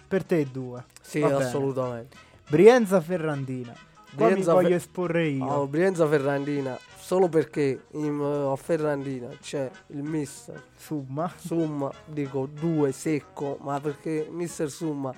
per 0.07 0.23
te 0.23 0.47
due. 0.51 0.85
Sì, 1.01 1.21
Va 1.21 1.29
bene. 1.29 1.45
assolutamente. 1.45 2.17
Brienza 2.49 3.01
Ferrandina. 3.01 3.73
Qua 3.73 4.27
Brienza 4.27 4.51
mi 4.51 4.57
voglio 4.57 4.69
Fe- 4.69 4.75
esporre 4.77 5.27
io. 5.27 5.45
Oh, 5.47 5.67
Brienza 5.67 6.07
Ferrandina, 6.07 6.79
solo 7.05 7.29
perché 7.29 7.85
in, 7.91 8.19
eh, 8.19 8.51
a 8.51 8.57
Ferrandina 8.57 9.29
c'è 9.39 9.71
il 9.89 10.03
mister 10.03 10.69
Summa. 10.75 11.31
Summa, 11.37 11.93
dico 12.07 12.47
due 12.47 12.93
secco, 12.93 13.59
ma 13.61 13.79
perché 13.79 14.27
mister 14.31 14.71
Summa 14.71 15.15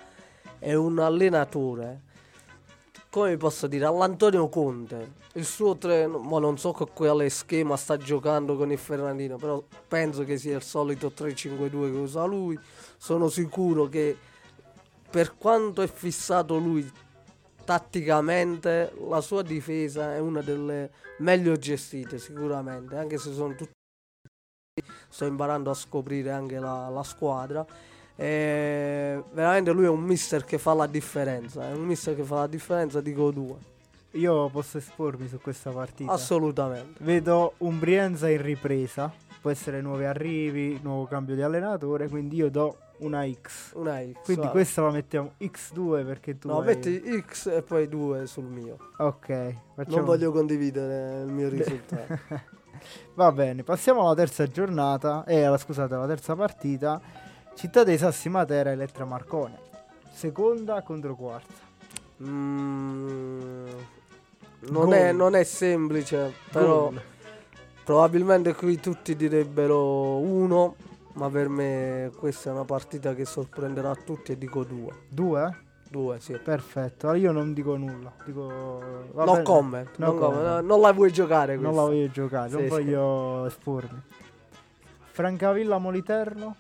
è 0.59 0.75
un 0.75 0.99
allenatore, 0.99 2.01
come 3.09 3.37
posso 3.37 3.69
dire, 3.69 3.85
all'Antonio 3.85 4.49
Conte, 4.49 5.13
il 5.35 5.45
suo 5.45 5.77
treno, 5.77 6.19
ma 6.19 6.41
non 6.41 6.59
so 6.59 6.73
con 6.73 6.89
quale 6.93 7.29
schema 7.29 7.77
sta 7.77 7.97
giocando 7.97 8.57
con 8.57 8.73
il 8.73 8.79
Ferrandino, 8.79 9.37
però 9.37 9.63
penso 9.87 10.25
che 10.25 10.39
sia 10.39 10.57
il 10.57 10.65
solito 10.65 11.13
3-5-2 11.17 11.69
che 11.69 11.77
usa 11.99 12.25
lui, 12.25 12.59
sono 12.97 13.29
sicuro 13.29 13.89
che 13.89 14.17
per 15.09 15.37
quanto 15.39 15.83
è 15.83 15.87
fissato 15.87 16.57
lui 16.57 16.91
tatticamente, 17.67 18.93
la 19.09 19.21
sua 19.21 19.43
difesa 19.43 20.15
è 20.15 20.21
una 20.21 20.41
delle 20.41 20.91
meglio 21.19 21.57
gestite 21.57 22.19
sicuramente, 22.19 22.97
anche 22.97 23.19
se 23.19 23.33
sono 23.33 23.55
tutti 23.55 23.75
sto 25.09 25.25
imparando 25.25 25.71
a 25.71 25.75
scoprire 25.75 26.31
anche 26.31 26.59
la, 26.59 26.89
la 26.89 27.03
squadra. 27.03 27.67
E 28.15 29.23
veramente 29.33 29.73
lui 29.73 29.85
è 29.85 29.89
un 29.89 30.03
mister 30.03 30.45
che 30.45 30.59
fa 30.59 30.75
la 30.75 30.87
differenza. 30.87 31.69
È 31.69 31.73
un 31.73 31.85
mister 31.85 32.15
che 32.15 32.23
fa 32.23 32.37
la 32.37 32.47
differenza, 32.47 33.01
dico 33.01 33.31
due. 33.31 33.57
Io 34.13 34.49
posso 34.49 34.79
espormi 34.79 35.29
su 35.29 35.39
questa 35.41 35.71
partita. 35.71 36.13
Assolutamente. 36.13 37.03
Vedo 37.03 37.55
un 37.59 37.79
Brienza 37.79 38.29
in 38.31 38.41
ripresa. 38.41 39.13
Può 39.41 39.51
essere 39.51 39.81
nuovi 39.81 40.05
arrivi, 40.05 40.79
nuovo 40.83 41.05
cambio 41.07 41.35
di 41.35 41.43
allenatore. 41.43 42.09
Quindi 42.09 42.37
io 42.37 42.51
do 42.51 42.79
una 42.99 43.27
X. 43.31 43.73
Una 43.75 43.99
X. 44.01 44.13
Quindi 44.25 44.35
guarda. 44.35 44.51
questa 44.51 44.83
la 44.83 44.91
mettiamo 44.91 45.33
X2 45.41 46.05
perché 46.05 46.39
tu 46.39 46.49
No, 46.49 46.59
hai- 46.61 46.67
metti 46.67 47.23
X 47.27 47.47
e 47.47 47.63
poi 47.63 47.89
2 47.89 48.27
sul 48.27 48.45
mio. 48.45 48.77
Ok. 48.99 49.55
Facciamo... 49.75 49.97
Non 49.97 50.05
voglio 50.05 50.33
condividere 50.33 51.23
il 51.23 51.33
mio 51.33 51.49
risultato. 51.49 52.19
Va 53.15 53.33
bene, 53.33 53.63
passiamo 53.63 54.03
alla 54.05 54.15
terza 54.15 54.47
giornata. 54.47 55.25
Eh, 55.25 55.43
alla, 55.43 55.59
scusate, 55.59 55.95
alla 55.95 56.07
terza 56.07 56.35
partita. 56.37 57.01
Città 57.55 57.85
dei 57.85 57.97
Sassi 57.99 58.29
Matera 58.29 58.71
Elettra 58.71 59.05
Marcone. 59.05 59.59
Seconda 60.11 60.83
contro 60.83 61.15
quarta. 61.15 61.65
Mm, 62.23 63.67
non, 64.69 64.93
è, 64.93 65.13
non 65.13 65.35
è 65.35 65.45
semplice, 65.45 66.33
però 66.51 66.89
Gol. 66.91 67.01
probabilmente 67.85 68.55
qui 68.55 68.79
tutti 68.81 69.17
direbbero 69.17 70.17
uno. 70.19 70.77
Ma 71.17 71.31
per 71.31 71.49
me 71.49 72.11
questa 72.17 72.51
è 72.51 72.53
una 72.53 72.65
partita 72.65 73.15
che 73.15 73.25
sorprenderà 73.25 73.95
tutti 73.95 74.33
e 74.33 74.39
dico 74.39 74.65
due. 74.65 74.93
Due? 75.09 75.65
Due, 75.89 76.21
sì. 76.21 76.35
Perfetto. 76.35 77.07
Allora 77.09 77.21
io 77.23 77.33
non 77.33 77.55
dico 77.55 77.77
nulla. 77.77 78.13
Dico... 78.25 79.09
No 79.15 79.41
comment, 79.43 79.97
No 79.97 80.07
non, 80.07 80.19
comment. 80.19 80.43
comment. 80.43 80.65
non 80.67 80.81
la 80.81 80.93
vuoi 80.93 81.11
giocare 81.13 81.55
Non 81.55 81.65
questa. 81.73 81.81
la 81.81 81.87
voglio 81.89 82.11
giocare, 82.11 82.49
non 82.51 82.59
Sì, 82.61 82.65
sì. 82.65 82.71
voglio 82.71 83.47
espormi. 83.47 84.03
Francavilla 85.13 85.79
Moliterno. 85.79 86.57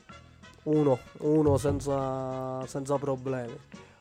Uno, 0.65 0.99
uno 1.19 1.59
senza, 1.59 2.67
senza 2.67 2.97
problemi. 2.97 3.55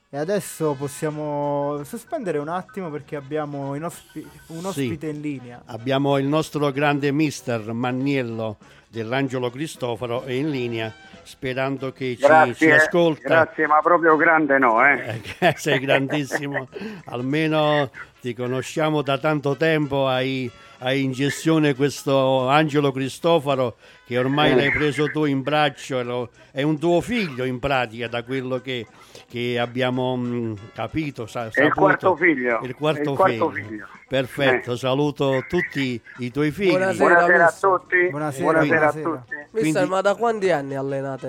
E 0.10 0.18
adesso 0.18 0.74
possiamo 0.80 1.82
sospendere 1.84 2.38
un 2.38 2.48
attimo 2.48 2.90
perché 2.90 3.18
abbiamo 3.18 3.72
ospi- 3.86 4.26
un 4.48 4.60
Sì. 4.62 4.66
ospite 4.68 5.08
in 5.08 5.20
linea. 5.20 5.62
Abbiamo 5.66 6.18
il 6.18 6.26
nostro 6.28 6.72
grande 6.72 7.12
mister 7.12 7.74
Manniello 7.74 8.58
dell'Angelo 8.96 9.50
Cristoforo 9.50 10.24
è 10.24 10.32
in 10.32 10.50
linea, 10.50 10.92
sperando 11.24 11.92
che 11.92 12.16
ci, 12.18 12.56
ci 12.56 12.72
ascolta. 12.72 13.28
grazie, 13.28 13.68
ma 13.68 13.80
proprio 13.82 14.16
grande 14.16 14.58
no, 14.58 14.86
eh. 14.86 15.22
Eh, 15.40 15.54
sei 15.58 15.80
grandissimo, 15.80 16.70
almeno 17.08 17.90
ti 18.26 18.34
conosciamo 18.34 19.04
da 19.04 19.20
tanto 19.20 19.56
tempo, 19.56 20.08
hai, 20.08 20.50
hai 20.80 21.04
in 21.04 21.12
gestione 21.12 21.76
questo 21.76 22.48
Angelo 22.50 22.92
Cristoforo 22.92 23.76
che 24.04 24.18
ormai 24.18 24.50
Eh. 24.50 24.56
l'hai 24.56 24.72
preso 24.72 25.12
tu 25.12 25.26
in 25.26 25.44
braccio, 25.44 26.02
lo- 26.02 26.30
è 26.52 26.64
un 26.64 26.80
tuo 26.80 27.02
figlio 27.02 27.44
in 27.44 27.60
pratica 27.60 28.08
da 28.08 28.24
quello 28.24 28.58
che, 28.62 28.88
che 29.30 29.60
abbiamo 29.60 30.16
mh, 30.16 30.58
capito. 30.74 31.28
sa- 31.28 31.44
È 31.44 31.46
il 31.46 31.52
saputo. 31.54 31.74
quarto 31.82 32.16
figlio. 32.16 32.62
Il 32.64 32.74
quarto, 32.74 33.12
il 33.12 33.16
quarto 33.16 33.50
figlio. 33.52 33.68
figlio. 33.68 33.88
Perfetto, 34.08 34.72
Eh. 34.74 34.78
saluto 34.78 35.46
tutti 35.48 36.02
i 36.18 36.32
tuoi 36.32 36.50
figli. 36.50 36.70
Buonasera. 36.70 37.06
Buonasera 37.14 37.46
a 37.46 37.52
tutti. 37.52 38.10
Buonasera, 38.10 38.44
Buonasera, 38.44 38.76
buonasera. 38.80 39.10
a 39.10 39.20
tutti. 39.20 39.36
Mister, 39.52 39.62
Quindi- 39.72 39.90
ma 39.90 40.02
da 40.02 40.16
quanti 40.16 40.50
anni 40.50 40.74
allenate 40.76 41.28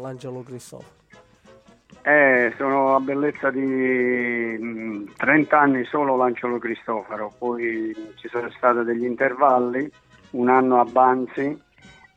l'Angelo 0.00 0.42
Cristoforo? 0.42 0.96
Eh, 2.08 2.54
sono 2.56 2.94
a 2.94 3.00
bellezza 3.00 3.50
di 3.50 3.60
mh, 3.60 5.12
30 5.14 5.60
anni 5.60 5.84
solo 5.84 6.16
l'Angelo 6.16 6.56
Cristoforo, 6.56 7.34
poi 7.36 7.94
ci 8.14 8.28
sono 8.28 8.48
stati 8.48 8.82
degli 8.82 9.04
intervalli, 9.04 9.86
un 10.30 10.48
anno 10.48 10.80
a 10.80 10.84
Banzi, 10.84 11.62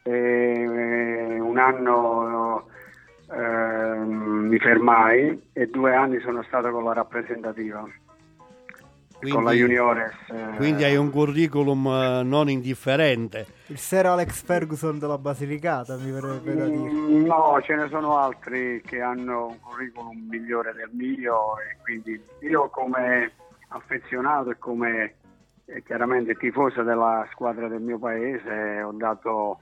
e 0.04 1.38
un 1.42 1.58
anno 1.58 2.68
ehm, 3.34 4.48
mi 4.48 4.58
fermai 4.60 5.50
e 5.52 5.68
due 5.68 5.94
anni 5.94 6.22
sono 6.22 6.42
stato 6.44 6.72
con 6.72 6.86
la 6.86 6.94
rappresentativa. 6.94 7.86
Con 9.30 9.44
la 9.44 9.52
Juniores. 9.52 10.12
eh, 10.30 10.56
quindi 10.58 10.84
hai 10.84 10.96
un 10.96 11.10
curriculum 11.10 11.88
eh, 11.88 12.24
non 12.24 12.50
indifferente. 12.50 13.46
Il 13.68 13.78
Sir 13.78 14.06
Alex 14.06 14.44
Ferguson 14.44 15.00
della 15.00 15.18
Basilicata, 15.18 15.96
mi 15.98 16.12
verrebbe 16.12 16.56
da 16.56 16.66
dire. 16.66 16.90
Mm, 16.92 17.26
No, 17.26 17.60
ce 17.64 17.76
ne 17.76 17.88
sono 17.90 18.18
altri 18.18 18.82
che 18.86 19.02
hanno 19.02 19.48
un 19.48 19.60
curriculum 19.60 20.28
migliore 20.30 20.74
del 20.74 20.90
mio 20.94 21.58
e 21.60 21.78
quindi 21.82 22.22
io 22.42 22.70
come 22.70 23.32
affezionato 23.70 24.50
e 24.52 24.58
come 24.58 25.16
chiaramente 25.86 26.36
tifoso 26.36 26.84
della 26.84 27.26
squadra 27.32 27.70
del 27.70 27.80
mio 27.80 27.98
paese 27.98 28.82
ho 28.82 28.92
dato 28.92 29.60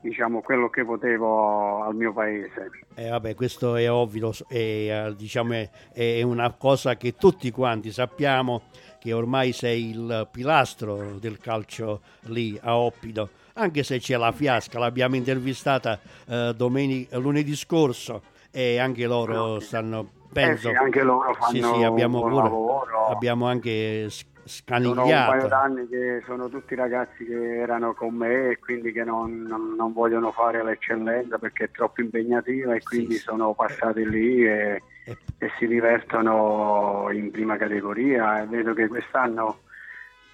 diciamo 0.00 0.40
quello 0.40 0.68
che 0.68 0.84
potevo 0.84 1.84
al 1.84 1.94
mio 1.94 2.12
paese. 2.12 2.70
Eh, 2.96 3.08
vabbè, 3.08 3.36
questo 3.36 3.76
è 3.76 3.88
ovvio, 3.88 4.32
è, 4.48 4.54
eh, 4.56 5.14
diciamo, 5.16 5.52
è, 5.52 5.70
è 5.92 6.22
una 6.22 6.52
cosa 6.58 6.96
che 6.96 7.14
tutti 7.14 7.52
quanti 7.52 7.92
sappiamo 7.92 8.62
che 9.02 9.12
ormai 9.12 9.50
sei 9.50 9.90
il 9.90 10.28
pilastro 10.30 11.18
del 11.18 11.38
calcio 11.38 12.02
lì 12.26 12.56
a 12.62 12.76
Oppido, 12.76 13.30
anche 13.54 13.82
se 13.82 13.98
c'è 13.98 14.16
la 14.16 14.30
fiasca, 14.30 14.78
l'abbiamo 14.78 15.16
intervistata 15.16 15.98
eh, 16.28 16.52
domenica, 16.56 17.18
lunedì 17.18 17.56
scorso 17.56 18.22
e 18.52 18.78
anche 18.78 19.04
loro 19.08 19.58
stanno, 19.58 20.08
penso, 20.32 20.68
Eh 20.68 20.72
sì, 20.72 20.76
anche 20.76 21.02
loro 21.02 21.34
fanno 21.34 21.50
sì, 21.50 21.62
sì, 21.62 21.82
abbiamo, 21.82 22.18
un 22.22 22.28
buon 22.28 22.30
pure- 22.30 22.42
lavoro. 22.44 23.06
abbiamo 23.06 23.46
anche 23.48 24.08
s- 24.08 24.24
Sono 24.44 24.60
un 24.60 24.94
paio 24.94 25.02
scanigliato. 25.02 25.48
d'anni 25.48 25.88
che 25.88 26.22
sono 26.24 26.48
tutti 26.48 26.76
ragazzi 26.76 27.24
che 27.24 27.56
erano 27.58 27.94
con 27.94 28.14
me 28.14 28.50
e 28.50 28.58
quindi 28.60 28.92
che 28.92 29.02
non, 29.02 29.42
non- 29.42 29.74
non 29.76 29.92
vogliono 29.92 30.30
fare 30.30 30.62
l'eccellenza 30.62 31.38
perché 31.38 31.64
è 31.64 31.70
troppo 31.72 32.00
impegnativa 32.02 32.72
e 32.74 32.82
quindi 32.84 33.14
sì. 33.14 33.20
sono 33.20 33.52
passati 33.52 34.08
lì 34.08 34.46
e, 34.46 34.80
E- 35.04 35.16
e 35.38 35.50
si 35.58 35.66
divertono 35.66 37.08
in 37.12 37.30
prima 37.30 37.56
categoria 37.56 38.42
e 38.42 38.46
vedo 38.46 38.72
che 38.74 38.86
quest'anno 38.86 39.58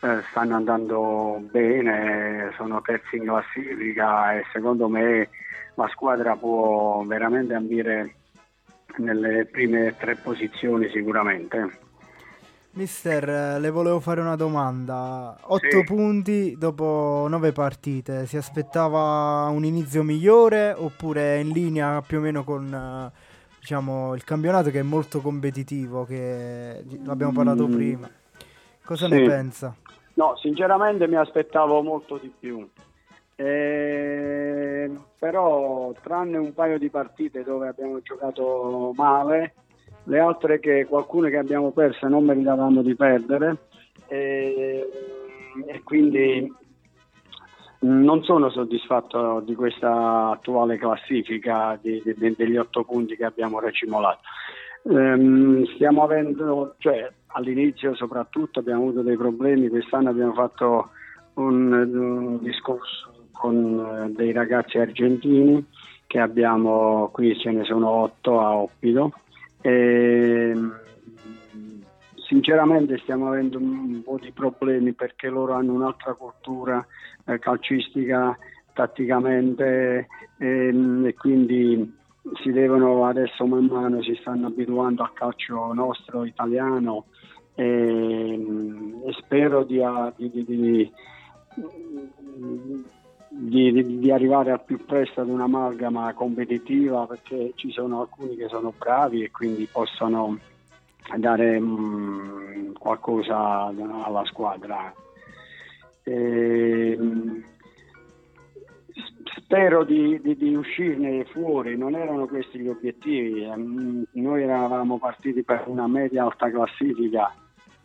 eh, 0.00 0.22
stanno 0.30 0.54
andando 0.56 1.40
bene, 1.50 2.52
sono 2.56 2.80
terzi 2.82 3.16
in 3.16 3.24
classifica 3.24 4.34
e 4.34 4.44
secondo 4.52 4.88
me 4.88 5.28
la 5.74 5.88
squadra 5.88 6.36
può 6.36 7.02
veramente 7.06 7.54
ambire 7.54 8.14
nelle 8.98 9.46
prime 9.46 9.96
tre 9.96 10.16
posizioni 10.16 10.88
sicuramente. 10.90 11.86
Mister, 12.72 13.28
eh, 13.28 13.58
le 13.58 13.70
volevo 13.70 13.98
fare 13.98 14.20
una 14.20 14.36
domanda. 14.36 15.36
8 15.40 15.78
Sì. 15.78 15.84
punti 15.84 16.54
dopo 16.56 17.26
9 17.28 17.52
partite. 17.52 18.26
Si 18.26 18.36
aspettava 18.36 19.46
un 19.48 19.64
inizio 19.64 20.02
migliore 20.04 20.74
oppure 20.76 21.36
è 21.36 21.38
in 21.38 21.48
linea 21.48 22.02
più 22.06 22.18
o 22.18 22.20
meno 22.20 22.44
con 22.44 22.72
eh, 22.72 23.27
diciamo, 23.72 24.14
il 24.14 24.24
campionato 24.24 24.70
che 24.70 24.78
è 24.78 24.82
molto 24.82 25.20
competitivo, 25.20 26.04
che 26.06 26.82
l'abbiamo 27.04 27.32
parlato 27.32 27.68
Mm. 27.68 27.72
prima. 27.74 28.10
Cosa 28.82 29.06
Sì. 29.06 29.12
ne 29.12 29.26
pensa? 29.26 29.76
No, 30.14 30.34
sinceramente 30.38 31.06
mi 31.06 31.16
aspettavo 31.16 31.82
molto 31.82 32.16
di 32.16 32.32
più. 32.38 32.66
Eh, 33.36 34.90
però 35.18 35.92
tranne 36.02 36.38
un 36.38 36.54
paio 36.54 36.78
di 36.78 36.88
partite 36.88 37.44
dove 37.44 37.68
abbiamo 37.68 38.00
giocato 38.00 38.92
male, 38.96 39.54
le 40.04 40.18
altre 40.18 40.58
che 40.60 40.86
qualcune 40.86 41.28
che 41.28 41.36
abbiamo 41.36 41.70
perse 41.70 42.08
non 42.08 42.24
meritavamo 42.24 42.80
di 42.82 42.94
perdere 42.96 43.56
eh, 44.08 44.88
e 45.66 45.82
quindi 45.82 46.50
non 47.80 48.22
sono 48.24 48.50
soddisfatto 48.50 49.40
di 49.40 49.54
questa 49.54 50.30
attuale 50.30 50.78
classifica 50.78 51.78
di- 51.80 52.02
di- 52.04 52.34
degli 52.36 52.56
otto 52.56 52.84
punti 52.84 53.16
che 53.16 53.24
abbiamo 53.24 53.60
racimolato. 53.60 54.20
Ehm, 54.90 55.64
stiamo 55.74 56.02
avendo, 56.02 56.74
cioè 56.78 57.10
all'inizio 57.28 57.94
soprattutto 57.94 58.60
abbiamo 58.60 58.82
avuto 58.82 59.02
dei 59.02 59.16
problemi, 59.16 59.68
quest'anno 59.68 60.10
abbiamo 60.10 60.32
fatto 60.32 60.90
un, 61.34 61.72
un 61.72 62.38
discorso 62.40 63.26
con 63.32 64.06
eh, 64.08 64.12
dei 64.14 64.32
ragazzi 64.32 64.78
argentini 64.78 65.64
che 66.06 66.18
abbiamo, 66.18 67.10
qui 67.12 67.38
ce 67.38 67.50
ne 67.50 67.64
sono 67.64 67.88
otto 67.88 68.40
a 68.40 68.56
Oppido. 68.56 69.12
E, 69.60 70.54
sinceramente 72.28 72.98
stiamo 72.98 73.28
avendo 73.28 73.58
un 73.58 74.02
po' 74.04 74.18
di 74.20 74.30
problemi 74.32 74.92
perché 74.92 75.28
loro 75.28 75.54
hanno 75.54 75.72
un'altra 75.72 76.12
cultura 76.12 76.86
eh, 77.24 77.38
calcistica 77.38 78.36
tatticamente 78.72 80.06
ehm, 80.36 81.06
e 81.06 81.14
quindi 81.14 81.96
si 82.42 82.52
devono 82.52 83.06
adesso 83.06 83.46
man 83.46 83.64
mano 83.64 84.02
si 84.02 84.14
stanno 84.20 84.48
abituando 84.48 85.02
al 85.02 85.14
calcio 85.14 85.72
nostro 85.72 86.24
italiano 86.24 87.06
e, 87.54 88.34
e 89.06 89.12
spero 89.14 89.64
di- 89.64 89.82
di- 90.16 90.44
di- 90.44 90.92
di- 93.72 93.98
di 93.98 94.10
arrivare 94.10 94.52
al 94.52 94.62
più 94.64 94.84
presto 94.84 95.22
ad 95.22 95.28
un'amalgama 95.28 96.12
competitiva 96.12 97.06
perché 97.06 97.52
ci 97.54 97.70
sono 97.70 98.02
alcuni 98.02 98.36
che 98.36 98.48
sono 98.48 98.74
bravi 98.76 99.22
e 99.22 99.30
quindi 99.30 99.66
possono 99.72 100.38
dare 101.16 101.58
mm, 101.58 102.72
qualcosa 102.74 103.66
alla 103.66 104.24
squadra. 104.24 104.92
Ehm, 106.04 107.44
spero 109.36 109.84
di, 109.84 110.20
di- 110.20 110.36
di 110.36 110.54
uscirne 110.54 111.24
fuori, 111.26 111.76
non 111.76 111.94
erano 111.94 112.26
questi 112.26 112.58
gli 112.58 112.68
obiettivi, 112.68 113.44
ehm, 113.44 114.04
noi 114.12 114.42
eravamo 114.42 114.98
partiti 114.98 115.42
per 115.42 115.64
una 115.66 115.86
media 115.86 116.24
alta 116.24 116.50
classifica, 116.50 117.32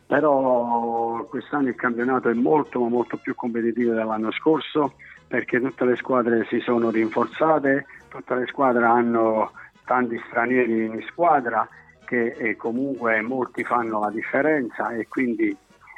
però 0.06 1.26
quest'anno 1.30 1.70
il 1.70 1.76
campionato 1.76 2.30
è 2.30 2.34
molto 2.34 2.80
molto 2.80 3.18
più 3.18 3.34
competitivo 3.36 3.94
dell'anno 3.94 4.32
scorso 4.32 4.96
perché 5.28 5.60
tutte 5.60 5.86
le 5.86 5.96
squadre 5.96 6.46
si 6.50 6.60
sono 6.60 6.92
rinforzate, 6.92 7.86
tutte 8.10 8.36
le 8.36 8.46
squadre 8.48 8.86
hanno 8.86 9.52
tanti 9.86 10.22
stranieri 10.28 10.86
in 10.86 11.02
squadra 11.10 11.68
che 12.14 12.36
eh, 12.38 12.56
comunque 12.56 13.22
molti 13.22 13.64
fanno 13.64 14.00
la 14.00 14.12
differenza 14.12 14.92
e 14.92 15.08
quindi 15.08 15.56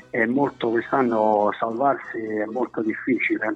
è 0.10 0.25
molto 0.25 0.69
quest'anno 0.69 1.49
salvarsi 1.60 2.19
è 2.19 2.45
molto 2.45 2.82
difficile 2.82 3.54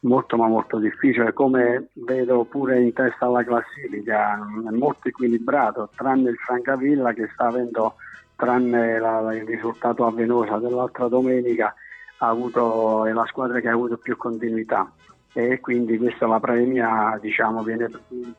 molto 0.00 0.36
ma 0.36 0.46
molto 0.46 0.78
difficile 0.78 1.32
come 1.32 1.88
vedo 1.94 2.44
pure 2.44 2.80
in 2.80 2.92
testa 2.92 3.26
alla 3.26 3.42
classifica 3.42 4.34
è 4.34 4.70
molto 4.70 5.08
equilibrato 5.08 5.90
tranne 5.96 6.30
il 6.30 6.36
Francavilla 6.36 7.12
che 7.12 7.28
sta 7.32 7.48
avendo 7.48 7.96
tranne 8.36 9.00
la- 9.00 9.34
il 9.34 9.44
risultato 9.44 10.06
a 10.06 10.12
Venosa 10.12 10.58
dell'altra 10.58 11.08
domenica 11.08 11.74
ha 12.18 12.28
avuto, 12.28 13.06
è 13.06 13.12
la 13.12 13.24
squadra 13.26 13.60
che 13.60 13.68
ha 13.68 13.72
avuto 13.72 13.96
più 13.96 14.16
continuità. 14.16 14.90
E 15.32 15.60
quindi 15.60 15.96
questa 15.96 16.26
la 16.26 16.40
premia 16.40 17.16
diciamo 17.20 17.62
viene 17.62 17.88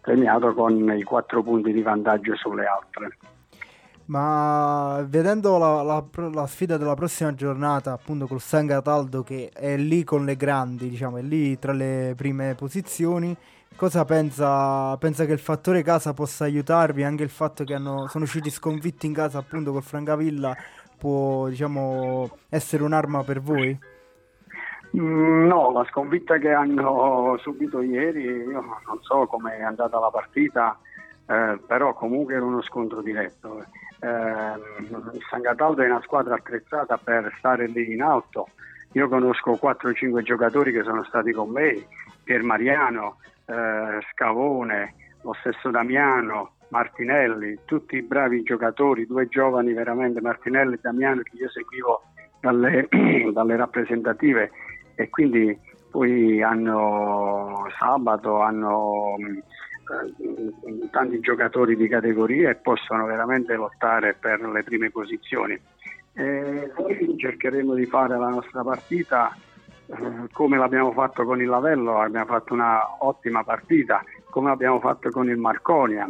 premiato 0.02 0.54
con 0.54 0.92
i 0.96 1.04
quattro 1.04 1.42
punti 1.42 1.72
di 1.72 1.82
vantaggio 1.82 2.36
sulle 2.36 2.66
altre 2.66 3.18
Ma 4.12 5.06
vedendo 5.08 5.58
la, 5.58 5.82
la 5.84 6.04
la 6.34 6.46
sfida 6.46 6.76
della 6.76 6.96
prossima 6.96 7.34
giornata, 7.34 7.94
appunto 7.94 8.28
col 8.28 8.42
San 8.42 8.68
Cataldo 8.68 9.24
che 9.24 9.50
è 9.54 9.78
lì 9.78 10.04
con 10.04 10.26
le 10.26 10.36
grandi, 10.36 10.90
diciamo, 10.90 11.18
è 11.18 11.22
lì 11.22 11.58
tra 11.58 11.72
le 11.72 12.14
prime 12.18 12.54
posizioni, 12.56 13.34
cosa 13.74 14.04
pensa, 14.04 14.98
pensa 14.98 15.24
che 15.26 15.32
il 15.32 15.40
fattore 15.40 15.82
casa 15.82 16.14
possa 16.14 16.44
aiutarvi? 16.44 17.04
Anche 17.04 17.24
il 17.24 17.30
fatto 17.30 17.64
che 17.64 17.74
hanno- 17.74 18.08
sono 18.08 18.26
usciti 18.26 18.50
sconfitti 18.50 19.06
in 19.06 19.14
casa 19.14 19.38
appunto 19.40 19.72
col 19.72 19.84
Francavilla 19.84 20.58
può, 20.98 21.48
diciamo, 21.48 22.30
essere 22.50 22.84
un'arma 22.84 23.24
per 23.24 23.40
voi? 23.42 23.80
Mm, 24.98 25.48
No, 25.48 25.72
la 25.72 25.86
sconfitta 25.86 26.38
che 26.38 26.52
hanno 26.52 27.38
subito 27.40 27.82
ieri, 27.82 28.24
io 28.24 28.62
non 28.86 29.02
so 29.02 29.26
come 29.28 29.58
è 29.58 29.62
andata 29.64 30.00
la 30.00 30.10
partita, 30.10 30.78
eh, 31.28 31.60
però 31.66 31.94
comunque 31.94 32.36
era 32.36 32.44
uno 32.46 32.62
scontro 32.62 33.02
diretto. 33.02 33.64
Ehm, 34.02 35.12
il 35.14 35.22
San 35.30 35.42
Cataldo 35.42 35.84
è 35.84 35.86
una 35.86 36.02
squadra 36.02 36.36
attrezzata 36.36 36.98
per 36.98 37.34
stare 37.38 37.68
lì 37.68 37.94
in 37.94 38.02
alto. 38.02 38.50
Io 38.94 39.08
conosco 39.08 39.58
4-5 39.62 40.22
giocatori 40.24 40.72
che 40.72 40.84
sono 40.84 41.04
stati 41.04 41.32
con 41.32 41.50
me, 41.50 41.86
Pier 42.24 42.44
Mariano, 42.44 43.18
eh, 43.46 44.00
Scavone, 44.12 44.96
lo 45.22 45.34
stesso 45.40 45.70
Damiano, 45.70 46.54
Martinelli, 46.70 47.60
tutti 47.66 48.02
bravi 48.02 48.44
giocatori, 48.44 49.06
due 49.06 49.28
giovani 49.28 49.74
veramente, 49.74 50.20
Martinelli 50.20 50.74
e 50.74 50.80
Damiano 50.82 51.22
che 51.22 51.38
io 51.38 51.50
seguivo 51.50 52.02
dalle, 52.40 52.88
dalle 53.32 53.56
rappresentative 53.56 54.52
e 54.96 55.10
quindi 55.10 55.58
poi 55.90 56.42
hanno 56.42 57.66
sabato 57.78 58.40
hanno 58.42 59.16
tanti 60.90 61.20
giocatori 61.20 61.76
di 61.76 61.88
categoria 61.88 62.50
e 62.50 62.56
possono 62.56 63.06
veramente 63.06 63.56
lottare 63.56 64.16
per 64.20 64.42
le 64.42 64.64
prime 64.64 64.90
posizioni. 64.90 65.60
E 66.14 66.72
noi 66.78 67.16
cercheremo 67.18 67.74
di 67.74 67.86
fare 67.86 68.18
la 68.18 68.30
nostra 68.30 68.64
partita 68.64 69.36
eh, 69.88 70.28
come 70.32 70.58
l'abbiamo 70.58 70.92
fatto 70.92 71.24
con 71.24 71.42
il 71.42 71.48
Lavello, 71.48 72.00
abbiamo 72.00 72.26
fatto 72.26 72.54
una 72.54 73.04
ottima 73.04 73.44
partita, 73.44 74.04
come 74.30 74.50
l'abbiamo 74.50 74.80
fatto 74.80 75.10
con 75.10 75.30
il 75.30 75.38
Marconia, 75.38 76.08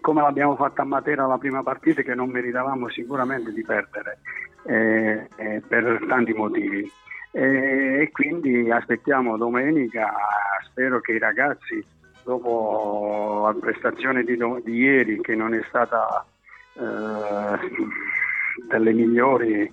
come 0.00 0.20
l'abbiamo 0.22 0.56
fatta 0.56 0.82
a 0.82 0.84
Matera 0.86 1.26
la 1.26 1.38
prima 1.38 1.62
partita 1.62 2.02
che 2.02 2.14
non 2.14 2.30
meritavamo 2.30 2.88
sicuramente 2.88 3.52
di 3.52 3.62
perdere. 3.62 4.18
eh, 4.64 5.28
eh, 5.36 5.62
per 5.66 6.04
tanti 6.08 6.32
motivi. 6.32 6.90
Eh, 7.32 8.00
e 8.02 8.10
quindi 8.10 8.70
aspettiamo 8.70 9.36
domenica, 9.36 10.12
spero 10.68 11.00
che 11.00 11.12
i 11.12 11.18
ragazzi 11.18 11.84
dopo 12.24 13.42
la 13.46 13.58
prestazione 13.58 14.22
di, 14.24 14.36
di 14.64 14.74
ieri 14.74 15.20
che 15.20 15.34
non 15.34 15.54
è 15.54 15.60
stata 15.68 16.24
eh, 16.74 17.58
delle 18.68 18.92
migliori 18.92 19.70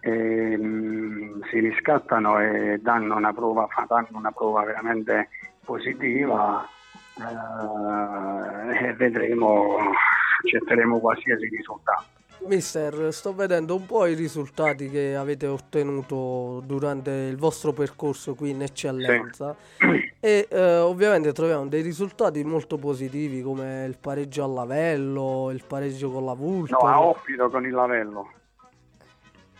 ehm, 0.00 1.42
si 1.50 1.58
riscattano 1.58 2.40
e 2.40 2.78
danno 2.80 3.16
una 3.16 3.32
prova, 3.32 3.68
danno 3.86 4.08
una 4.12 4.32
prova 4.32 4.64
veramente 4.64 5.28
positiva 5.64 6.66
eh, 7.18 8.86
e 8.86 8.92
vedremo, 8.94 9.76
accetteremo 10.42 10.98
qualsiasi 10.98 11.48
risultato. 11.48 12.17
Mister, 12.46 13.12
sto 13.12 13.34
vedendo 13.34 13.74
un 13.74 13.84
po' 13.84 14.06
i 14.06 14.14
risultati 14.14 14.88
che 14.88 15.16
avete 15.16 15.46
ottenuto 15.46 16.62
durante 16.64 17.10
il 17.10 17.36
vostro 17.36 17.72
percorso 17.72 18.34
qui 18.34 18.50
in 18.50 18.62
eccellenza 18.62 19.54
e 20.20 20.46
eh, 20.48 20.76
ovviamente 20.76 21.32
troviamo 21.32 21.66
dei 21.66 21.82
risultati 21.82 22.42
molto 22.44 22.78
positivi 22.78 23.42
come 23.42 23.84
il 23.86 23.98
pareggio 24.00 24.44
a 24.44 24.46
Lavello, 24.46 25.50
il 25.50 25.62
pareggio 25.66 26.10
con 26.10 26.24
la 26.24 26.34
Vulture. 26.34 26.78
No, 26.80 26.88
a 26.88 27.02
Oppido 27.02 27.50
con 27.50 27.64
il 27.66 27.72
Lavello. 27.72 28.30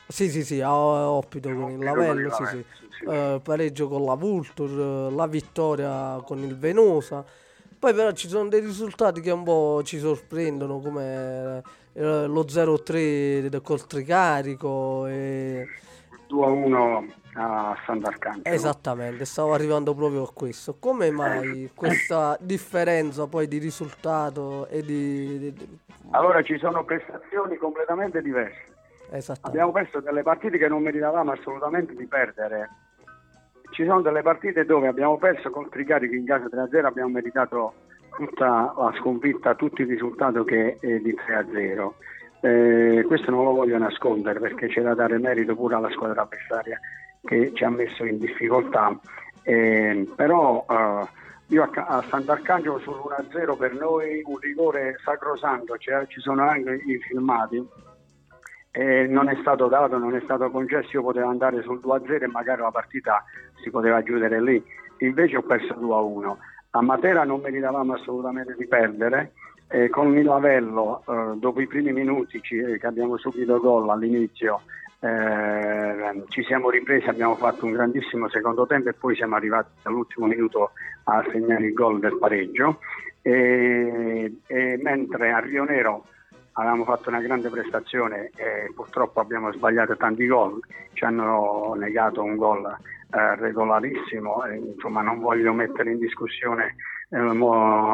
Sì, 0.07 0.31
sì, 0.31 0.43
sì, 0.43 0.61
a 0.61 0.73
Oppido 0.73 1.53
con 1.53 1.71
il 1.71 1.79
Lavello, 1.79 2.31
sì, 2.31 2.45
sì. 2.47 2.65
sì, 2.81 2.87
sì. 2.91 3.05
Eh, 3.05 3.41
pareggio 3.43 3.89
con 3.89 4.05
la 4.05 4.15
Vulture, 4.15 5.11
la 5.11 5.27
vittoria 5.27 6.23
con 6.25 6.39
il 6.39 6.57
Venosa. 6.57 7.25
Poi 7.79 7.95
però 7.95 8.11
ci 8.13 8.29
sono 8.29 8.49
dei 8.49 8.61
risultati 8.61 9.21
che 9.21 9.31
un 9.31 9.45
po' 9.45 9.83
ci 9.85 9.99
sorprendono 9.99 10.81
come 10.81 11.63
eh, 11.93 12.27
lo 12.27 12.43
0-3 12.45 13.47
del 13.49 13.61
col 13.63 13.87
Tricarico 13.87 15.07
e... 15.07 15.67
2 16.29 16.45
a 16.47 16.49
1 16.51 17.07
a 17.35 17.77
Sant'Arcangelo. 17.87 18.55
Esattamente, 18.55 19.25
stavo 19.25 19.55
arrivando 19.55 19.95
proprio 19.95 20.25
a 20.25 20.31
questo. 20.33 20.77
Come 20.79 21.11
mai 21.11 21.71
questa 21.75 22.37
differenza 22.41 23.27
poi 23.27 23.49
di 23.49 23.59
risultato 23.59 24.67
e 24.69 24.83
di... 24.83 25.39
di- 25.39 25.53
di- 25.53 25.79
Allora 26.11 26.43
ci 26.43 26.59
sono 26.59 26.85
prestazioni 26.85 27.57
completamente 27.57 28.21
diverse. 28.21 28.67
Abbiamo 29.43 29.73
perso 29.73 30.01
delle 30.01 30.23
partite 30.23 30.59
che 30.59 30.69
non 30.69 30.83
meritavamo 30.83 31.33
assolutamente 31.33 31.95
di 31.95 32.07
perdere. 32.07 32.69
Ci 33.71 33.85
sono 33.87 34.03
delle 34.03 34.23
partite 34.23 34.65
dove 34.67 34.89
abbiamo 34.89 35.17
perso 35.17 35.51
col 35.51 35.69
Tricarico 35.71 36.15
in 36.15 36.27
casa 36.27 36.45
3-0, 36.47 36.85
abbiamo 36.85 37.09
meritato 37.11 37.73
tutta 38.19 38.75
la 38.77 38.93
sconfitta, 38.99 39.55
tutto 39.55 39.83
il 39.83 39.89
risultato 39.89 40.43
che 40.43 40.77
è 40.81 40.99
di 40.99 41.15
3-0. 41.15 41.91
Eh, 42.41 43.05
questo 43.07 43.31
non 43.31 43.45
lo 43.45 43.53
voglio 43.53 43.79
nascondere 43.79 44.41
perché 44.41 44.67
c'è 44.67 44.83
da 44.83 44.95
dare 44.95 45.19
merito 45.19 45.55
pure 45.55 45.77
alla 45.77 45.91
squadra 45.91 46.23
avversaria 46.23 46.81
che 47.25 47.53
ci 47.55 47.63
ha 47.63 47.71
messo 47.71 48.05
in 48.05 48.19
difficoltà. 48.19 48.99
Eh, 49.43 50.09
però 50.17 50.67
eh, 50.69 51.07
io 51.47 51.63
a, 51.63 51.87
a 51.87 52.05
Sant'Arcangelo 52.09 52.81
sull'1-0 52.81 53.57
per 53.57 53.75
noi 53.75 54.21
un 54.25 54.39
rigore 54.39 54.97
sacrosanto, 55.05 55.77
cioè, 55.79 56.05
ci 56.09 56.21
sono 56.21 56.43
anche 56.43 56.75
i 56.75 56.99
filmati 56.99 57.65
e 58.73 59.07
non 59.07 59.29
è 59.29 59.37
stato 59.41 59.69
dato, 59.69 59.97
non 59.97 60.17
è 60.17 60.21
stato 60.23 60.51
concesso, 60.51 60.91
io 60.93 61.03
potevo 61.03 61.29
andare 61.29 61.63
sul 61.63 61.81
2-0 61.83 62.23
e 62.25 62.27
magari 62.27 62.63
la 62.63 62.71
partita 62.71 63.25
si 63.63 63.71
poteva 63.71 64.03
chiudere 64.03 64.43
lì, 64.43 64.63
invece 64.99 65.37
ho 65.37 65.43
perso 65.43 65.75
2-1. 65.75 66.37
A 66.71 66.83
Matera 66.83 67.25
non 67.25 67.41
meritavamo 67.41 67.95
assolutamente 67.95 68.55
di 68.57 68.67
perdere, 68.67 69.33
e 69.69 69.89
con 69.89 70.17
il 70.17 70.25
Lavello 70.25 71.03
eh, 71.07 71.37
dopo 71.37 71.61
i 71.61 71.67
primi 71.67 71.93
minuti 71.93 72.41
ci- 72.41 72.79
che 72.79 72.87
abbiamo 72.87 73.19
subito 73.19 73.61
gol 73.61 73.89
all'inizio 73.91 74.63
eh, 75.01 76.25
ci 76.29 76.43
siamo 76.43 76.71
ripresi, 76.71 77.09
abbiamo 77.09 77.37
fatto 77.37 77.67
un 77.67 77.73
grandissimo 77.73 78.29
secondo 78.29 78.67
tempo 78.67 78.89
e 78.89 78.95
poi 78.95 79.15
siamo 79.15 79.37
arrivati 79.37 79.69
all'ultimo 79.85 80.27
minuto 80.27 80.71
a 81.05 81.25
segnare 81.31 81.67
il 81.67 81.73
gol 81.73 82.01
del 82.01 82.19
pareggio. 82.19 82.81
E, 83.23 84.39
e 84.47 84.81
mentre 84.83 85.33
a 85.33 85.39
Rio 85.39 85.65
Nero 85.65 86.05
avevamo 86.53 86.85
fatto 86.85 87.11
una 87.11 87.21
grande 87.21 87.51
prestazione 87.51 88.31
e 88.37 88.73
purtroppo 88.75 89.21
abbiamo 89.21 89.53
sbagliato 89.53 89.97
tanti 89.97 90.27
gol, 90.27 90.59
ci 90.95 91.05
hanno 91.05 91.75
negato 91.77 92.23
un 92.23 92.37
gol 92.37 92.77
eh, 93.11 93.37
regolarissimo, 93.37 94.45
e, 94.45 94.57
insomma 94.57 95.03
non 95.03 95.21
voglio 95.21 95.53
mettere 95.53 95.93
in 95.93 95.99
discussione 95.99 96.75
eh, 97.11 97.19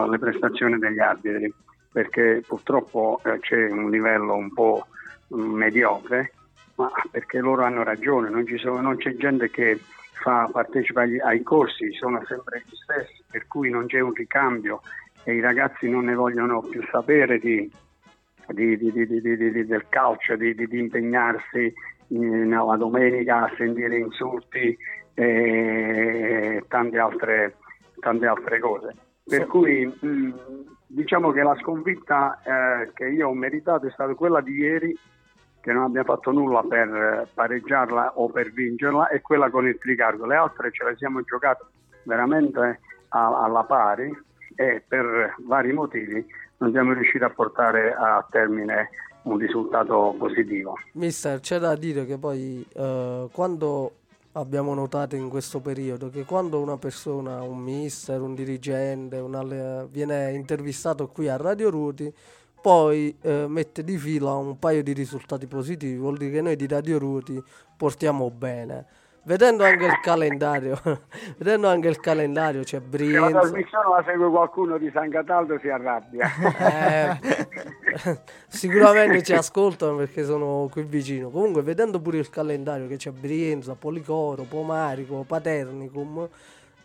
le 0.09 0.19
prestazioni 0.19 0.79
degli 0.79 0.99
arbitri 0.99 1.53
perché 1.95 2.43
purtroppo 2.45 3.21
eh, 3.25 3.39
c'è 3.39 3.71
un 3.71 3.89
livello 3.89 4.35
un 4.35 4.53
po' 4.53 4.87
mm, 5.33 5.55
mediocre, 5.55 6.33
ma 6.75 6.91
perché 7.09 7.39
loro 7.39 7.63
hanno 7.63 7.85
ragione, 7.85 8.29
non, 8.29 8.45
sono- 8.57 8.81
non 8.81 8.97
c'è 8.97 9.15
gente 9.15 9.49
che 9.49 9.79
fa, 10.21 10.49
partecipa 10.51 11.03
agli- 11.03 11.21
ai 11.21 11.45
corsi, 11.45 11.93
sono 11.93 12.21
sempre 12.27 12.65
gli 12.67 12.75
stessi, 12.75 13.23
per 13.31 13.47
cui 13.47 13.71
non 13.71 13.87
c'è 13.87 14.01
un 14.01 14.13
ricambio 14.13 14.81
e 15.23 15.35
i 15.35 15.41
ragazzi 15.41 15.89
non 15.89 16.07
ne 16.07 16.15
vogliono 16.15 16.63
più 16.63 16.83
sapere 16.91 17.39
di, 17.39 17.71
di- 18.49 18.77
di- 18.77 19.67
del 19.67 19.87
calcio, 19.89 20.35
di, 20.35 20.53
impegnarsi 20.73 21.73
in- 22.09 22.49
domenica 22.77 23.45
a 23.45 23.55
sentire 23.57 23.99
insulti 23.99 24.77
e 25.15 26.65
tante 26.69 26.99
altre, 26.99 27.57
tante 28.01 28.27
altre 28.27 28.59
cose. 28.59 28.95
Per 29.25 29.47
cui 29.47 29.87
mh, 29.87 30.35
diciamo 30.87 31.31
che 31.31 31.43
la 31.43 31.57
sconfitta 31.61 32.41
eh, 32.43 32.93
che 32.93 33.09
io 33.09 33.29
ho 33.29 33.35
meritato 33.35 33.87
è 33.87 33.91
stata 33.91 34.15
quella 34.15 34.41
di 34.41 34.53
ieri, 34.53 34.97
che 35.61 35.73
non 35.73 35.85
abbiamo 35.85 36.13
fatto 36.15 36.31
nulla 36.31 36.63
per 36.63 37.29
pareggiarla 37.33 38.13
o 38.17 38.29
per 38.29 38.53
vincerla, 38.53 39.09
e 39.09 39.23
quella 39.23 39.49
con 39.49 39.67
il 39.67 39.79
Tricargo. 39.79 40.27
Le 40.27 40.37
altre 40.37 40.71
ce 40.73 40.85
le 40.85 40.97
siamo 40.97 41.23
giocate 41.23 41.65
veramente 42.03 42.81
a- 43.09 43.43
alla 43.43 43.63
pari 43.65 44.15
e 44.57 44.83
per 44.87 45.37
vari 45.47 45.73
motivi 45.73 46.25
non 46.59 46.71
siamo 46.71 46.93
riusciti 46.93 47.25
a 47.25 47.31
portare 47.31 47.95
a 47.95 48.27
termine 48.31 48.91
un 49.23 49.39
risultato 49.39 50.15
positivo. 50.19 50.75
Mister, 50.93 51.41
c'è 51.41 51.59
da 51.59 51.75
dire 51.77 52.05
che 52.05 52.19
poi 52.19 52.65
eh, 52.75 53.29
quando 53.33 53.93
abbiamo 54.37 54.75
notato 54.75 55.17
in 55.17 55.29
questo 55.29 55.61
periodo 55.61 56.11
che 56.11 56.25
quando 56.25 56.61
una 56.61 56.77
persona, 56.77 57.43
un 57.43 57.59
mister, 57.59 58.21
un 58.21 58.35
dirigente, 58.35 59.19
un 59.19 59.89
viene 59.91 60.33
intervistato 60.33 61.09
qui 61.09 61.29
a 61.29 61.37
Radio 61.37 61.71
Ruti, 61.71 62.13
poi 62.61 63.15
eh, 63.21 63.47
mette 63.47 63.85
di 63.85 63.99
fila 63.99 64.33
un 64.35 64.59
paio 64.59 64.83
di 64.83 64.93
risultati 64.93 65.47
positivi, 65.47 65.97
vuol 65.97 66.17
dire 66.17 66.31
che 66.31 66.41
noi 66.41 66.57
di 66.57 66.67
Radio 66.67 66.99
Ruti 66.99 67.43
portiamo 67.77 68.31
bene. 68.31 68.87
Vedendo 69.27 69.65
anche 69.65 69.87
il 69.87 70.01
calendario, 70.03 70.79
vedendo 71.39 71.69
anche 71.69 71.89
il 71.89 71.99
calendario 71.99 72.63
c'è 72.63 72.77
Se 72.77 72.81
la 72.81 72.89
Brienza. 72.89 73.41
trasmissione 73.41 73.89
la 73.89 74.03
segue 74.07 74.29
qualcuno 74.29 74.77
di 74.77 74.91
San 74.93 75.09
Cataldo 75.09 75.59
si 75.59 75.69
arrabbia. 75.71 76.29
Eh, 76.59 78.21
sicuramente 78.49 79.23
ci 79.23 79.33
ascoltano 79.33 79.97
perché 79.97 80.25
sono 80.25 80.69
qui 80.71 80.83
vicino. 80.83 81.31
Comunque, 81.31 81.63
vedendo 81.63 82.01
pure 82.01 82.19
il 82.19 82.29
calendario 82.29 82.87
che 82.87 82.97
c'è 82.97 83.13
Brienza, 83.13 83.75
Policoro, 83.75 84.43
Pomarico, 84.43 85.25
Paternicum, 85.27 86.29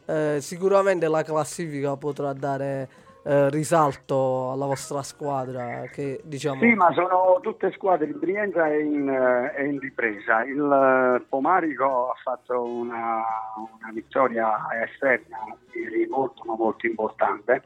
eh, 0.06 0.38
sicuramente 0.40 1.10
la 1.10 1.24
classifica 1.24 1.98
potrà 1.98 2.32
dare 2.32 2.88
eh, 3.24 3.50
risalto 3.50 4.52
alla 4.52 4.66
vostra 4.66 5.02
squadra. 5.04 5.82
Che 5.92 6.22
diciamo. 6.24 6.62
Sì, 6.62 6.74
ma 6.74 6.92
sono 6.94 7.40
tutte 7.42 7.72
squadre, 7.74 8.06
il 8.08 8.16
Brienza 8.18 8.68
è 8.68 8.76
in, 8.76 9.10
eh, 9.10 9.54
è 9.54 9.62
in 9.64 9.80
ripresa, 9.80 10.44
il 10.44 11.20
eh, 11.22 11.26
Pomarico 11.28 12.10
ha 12.10 12.16
fatto 12.24 12.64
una, 12.64 13.24
una 13.58 13.92
vittoria 13.94 14.56
esterna 14.84 15.38
ieri 15.74 16.08
molto 16.08 16.44
ma 16.46 16.56
molto 16.56 16.86
importante, 16.86 17.64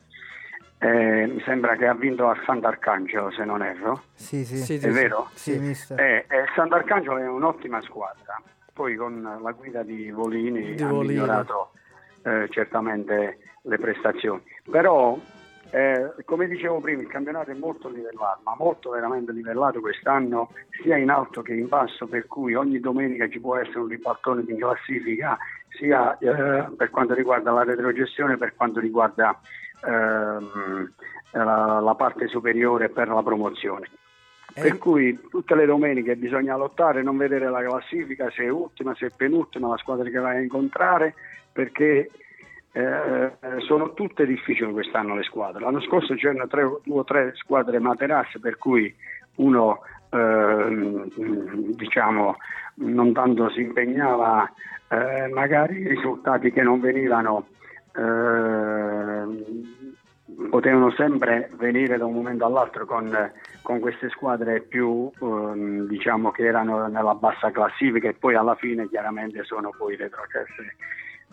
Eh, 0.80 1.28
mi 1.28 1.42
sembra 1.46 1.78
che 1.78 1.88
ha 1.88 1.94
vinto 1.94 2.28
a 2.28 2.36
Sant'Arcangelo 2.46 3.32
se 3.32 3.46
non 3.46 3.64
erro, 3.64 4.02
Sì, 4.16 4.44
sì. 4.44 4.58
Sì, 4.58 4.86
è 4.86 4.92
vero? 4.92 5.30
Sì, 5.34 5.58
mister. 5.58 5.98
Eh, 5.98 6.26
eh, 6.28 6.46
Sant'Arcangelo 6.56 7.18
è 7.20 7.28
un'ottima 7.28 7.80
squadra, 7.84 8.36
poi 8.74 8.96
con 8.98 9.40
la 9.42 9.52
guida 9.52 9.82
di 9.84 10.12
Volini 10.12 10.76
Di 10.76 10.84
ha 10.84 10.88
Volini. 10.90 11.14
migliorato 11.14 11.72
eh, 12.24 12.48
certamente 12.50 13.38
le 13.62 13.78
prestazioni. 13.78 14.44
Però, 14.70 15.18
eh, 15.74 16.14
come 16.26 16.48
dicevo 16.48 16.80
prima, 16.80 17.02
il 17.02 17.08
campionato 17.08 17.50
è 17.50 17.56
molto 17.56 17.90
livellato, 17.90 18.42
ma 18.44 18.56
molto 18.56 18.92
veramente 18.92 19.32
livellato 19.32 19.80
quest'anno, 19.80 20.52
sia 20.70 20.98
in 20.98 21.10
alto 21.10 21.42
che 21.42 21.56
in 21.56 21.68
basso, 21.68 22.06
per 22.06 22.28
cui 22.28 22.54
ogni 22.54 22.80
domenica 22.80 23.28
ci 23.28 23.40
può 23.40 23.56
essere 23.58 23.80
un 23.80 23.88
ribaltone 23.88 24.44
di 24.44 24.56
classifica, 24.56 25.36
sia 25.70 26.16
eh, 26.20 26.70
per 26.78 26.92
quanto 26.92 27.16
riguarda 27.16 27.50
la 27.50 27.64
retrogestione, 27.64 28.38
per 28.38 28.54
quanto 28.56 28.80
riguarda 28.80 29.40
ehm, 29.84 30.94
la, 31.32 31.80
la 31.80 31.96
parte 31.96 32.28
superiore 32.28 32.90
per 32.90 33.08
la 33.08 33.24
promozione. 33.24 33.90
Per 34.54 34.78
cui 34.78 35.20
tutte 35.28 35.56
le 35.56 35.66
domeniche 35.66 36.16
bisogna 36.16 36.56
lottare, 36.56 37.02
non 37.02 37.18
vedere 37.18 37.50
la 37.50 37.64
classifica, 37.64 38.30
se 38.30 38.44
è 38.44 38.50
ultima, 38.50 38.94
se 38.94 39.08
è 39.08 39.12
penultima, 39.16 39.70
la 39.70 39.78
squadra 39.78 40.08
che 40.08 40.20
vai 40.20 40.38
a 40.38 40.42
incontrare, 40.42 41.16
perché 41.52 42.12
eh, 42.74 43.32
sono 43.60 43.94
tutte 43.94 44.26
difficili 44.26 44.72
quest'anno 44.72 45.16
le 45.16 45.24
squadre. 45.24 45.62
L'anno 45.62 45.82
scorso 45.82 46.16
c'erano 46.16 46.48
tre, 46.48 46.64
due 46.84 47.00
o 47.00 47.04
tre 47.04 47.32
squadre 47.36 47.80
materasse, 47.80 48.40
per 48.40 48.58
cui 48.58 48.94
uno 49.36 49.80
ehm, 50.10 51.08
diciamo, 51.76 52.38
non 52.76 53.14
tanto 53.14 53.50
si 53.50 53.62
impegnava, 53.62 54.52
eh, 54.90 55.28
magari 55.28 55.88
risultati 55.88 56.52
che 56.52 56.62
non 56.62 56.80
venivano 56.80 57.48
eh, 57.96 59.72
potevano 60.50 60.92
sempre 60.92 61.50
venire 61.58 61.98
da 61.98 62.06
un 62.06 62.14
momento 62.14 62.46
all'altro 62.46 62.86
con, 62.86 63.32
con 63.62 63.80
queste 63.80 64.10
squadre 64.10 64.62
più 64.62 65.12
ehm, 65.22 65.86
diciamo 65.88 66.32
che 66.32 66.46
erano 66.46 66.88
nella 66.88 67.14
bassa 67.16 67.52
classifica 67.52 68.10
e 68.10 68.14
poi 68.14 68.36
alla 68.36 68.56
fine 68.56 68.88
chiaramente 68.90 69.44
sono 69.44 69.70
poi 69.78 69.96
retrocesse. 69.96 70.76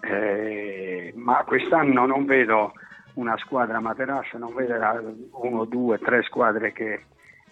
Eh, 0.00 1.12
ma 1.16 1.44
quest'anno 1.44 2.06
non 2.06 2.24
vedo 2.24 2.72
una 3.14 3.36
squadra 3.38 3.80
Materassi, 3.80 4.38
non 4.38 4.54
vedo 4.54 4.76
la- 4.76 5.02
uno, 5.32 5.64
due, 5.64 5.98
tre 5.98 6.22
squadre 6.22 6.72
che 6.72 7.04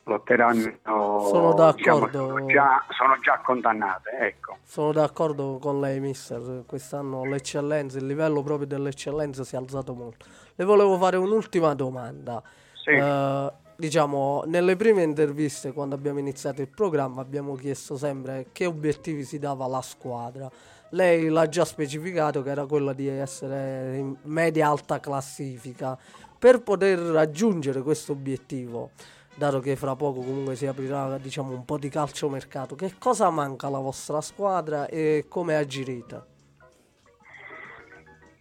lotteranno. 0.04 0.72
Sono 0.84 1.72
diciamo, 1.74 1.98
d'accordo. 1.98 2.28
sono, 2.28 2.46
già, 2.46 2.84
sono 2.96 3.18
già 3.20 3.40
condannate, 3.44 4.10
ecco. 4.20 4.56
Sono 4.62 4.92
d'accordo 4.92 5.58
con 5.60 5.80
lei, 5.80 6.00
mister. 6.00 6.64
Quest'anno 6.66 7.24
l'eccellenza, 7.24 7.98
il 7.98 8.06
livello 8.06 8.42
proprio 8.42 8.66
dell'eccellenza 8.66 9.44
si 9.44 9.54
è 9.54 9.58
alzato 9.58 9.94
molto. 9.94 10.24
Le 10.54 10.64
volevo 10.64 10.96
fare 10.96 11.16
un'ultima 11.16 11.74
domanda. 11.74 12.42
Sì. 12.72 12.90
Eh, 12.90 13.52
diciamo, 13.76 14.44
nelle 14.46 14.76
prime 14.76 15.02
interviste, 15.02 15.72
quando 15.72 15.94
abbiamo 15.94 16.18
iniziato 16.18 16.62
il 16.62 16.68
programma, 16.68 17.20
abbiamo 17.20 17.54
chiesto 17.54 17.96
sempre 17.96 18.46
che 18.52 18.64
obiettivi 18.64 19.24
si 19.24 19.38
dava 19.38 19.66
alla 19.66 19.82
squadra. 19.82 20.50
Lei 20.90 21.28
l'ha 21.28 21.48
già 21.48 21.64
specificato 21.64 22.42
che 22.42 22.50
era 22.50 22.64
quello 22.64 22.92
di 22.92 23.08
essere 23.08 23.96
in 23.96 24.16
media 24.22 24.68
alta 24.68 25.00
classifica. 25.00 25.98
Per 26.38 26.62
poter 26.62 26.98
raggiungere 26.98 27.82
questo 27.82 28.12
obiettivo, 28.12 28.90
dato 29.34 29.60
che 29.60 29.76
fra 29.76 29.94
poco 29.96 30.20
comunque 30.20 30.56
si 30.56 30.66
aprirà 30.66 31.18
diciamo, 31.18 31.52
un 31.52 31.64
po' 31.64 31.78
di 31.78 31.88
calciomercato, 31.88 32.74
che 32.74 32.94
cosa 32.98 33.28
manca 33.28 33.66
alla 33.66 33.80
vostra 33.80 34.20
squadra 34.20 34.86
e 34.86 35.26
come 35.28 35.56
agirete? 35.56 36.36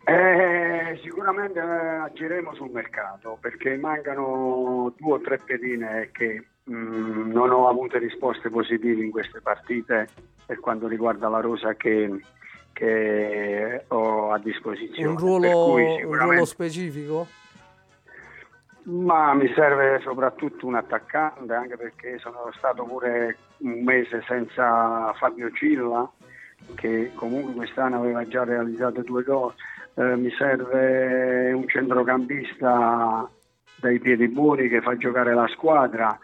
Eh, 0.05 0.99
sicuramente 1.03 1.59
agiremo 1.59 2.55
sul 2.55 2.69
mercato 2.69 3.37
perché 3.41 3.75
mancano 3.75 4.93
due 4.97 5.13
o 5.13 5.19
tre 5.19 5.37
pedine 5.39 6.11
che 6.13 6.45
mm, 6.69 7.31
non 7.31 7.51
ho 7.51 7.67
avuto 7.67 7.97
risposte 7.97 8.49
positive 8.49 9.03
in 9.03 9.11
queste 9.11 9.41
partite 9.41 10.07
per 10.45 10.59
quanto 10.59 10.87
riguarda 10.87 11.27
la 11.27 11.39
rosa 11.39 11.73
che, 11.75 12.21
che 12.73 13.83
ho 13.87 14.31
a 14.31 14.39
disposizione. 14.39 15.09
Un 15.09 15.17
ruolo, 15.17 15.71
cui 15.71 15.83
un 15.83 15.97
sicuramente- 15.97 16.25
ruolo 16.25 16.45
specifico? 16.45 17.27
Ma 18.89 19.33
mi 19.33 19.51
serve 19.53 19.99
soprattutto 20.01 20.65
un 20.65 20.75
attaccante, 20.75 21.53
anche 21.53 21.75
perché 21.75 22.17
sono 22.19 22.49
stato 22.55 22.83
pure 22.85 23.35
un 23.57 23.83
mese 23.83 24.23
senza 24.25 25.11
Fabio 25.17 25.51
Cilla, 25.51 26.09
che 26.75 27.11
comunque 27.15 27.53
quest'anno 27.53 27.97
aveva 27.97 28.25
già 28.25 28.45
realizzato 28.45 29.01
due 29.01 29.23
gol. 29.23 29.53
Eh, 29.93 30.15
mi 30.15 30.31
serve 30.37 31.51
un 31.51 31.67
centrocampista 31.67 33.29
dai 33.75 33.99
piedi 33.99 34.29
buoni 34.29 34.69
che 34.69 34.81
fa 34.81 34.95
giocare 34.95 35.33
la 35.33 35.47
squadra. 35.47 36.17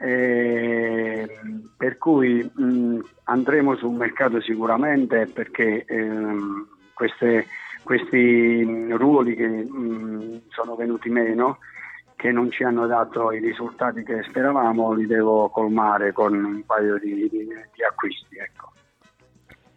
Eh, 0.00 1.28
per 1.76 1.98
cui 1.98 2.48
mh, 2.54 2.98
andremo 3.24 3.76
sul 3.76 3.94
mercato 3.96 4.40
sicuramente 4.40 5.26
perché 5.26 5.84
ehm, 5.84 6.66
queste- 6.94 7.46
questi 7.82 8.92
ruoli 8.92 9.34
che 9.34 9.46
mh, 9.48 10.42
sono 10.50 10.76
venuti 10.76 11.08
meno 11.08 11.58
che 12.14 12.30
non 12.32 12.50
ci 12.50 12.64
hanno 12.64 12.86
dato 12.86 13.30
i 13.32 13.38
risultati 13.38 14.02
che 14.02 14.22
speravamo, 14.24 14.92
li 14.92 15.06
devo 15.06 15.48
colmare 15.50 16.12
con 16.12 16.34
un 16.34 16.64
paio 16.66 16.98
di, 16.98 17.28
di- 17.28 17.46
di 17.46 17.84
acquisti. 17.88 18.36
Ecco. 18.36 18.72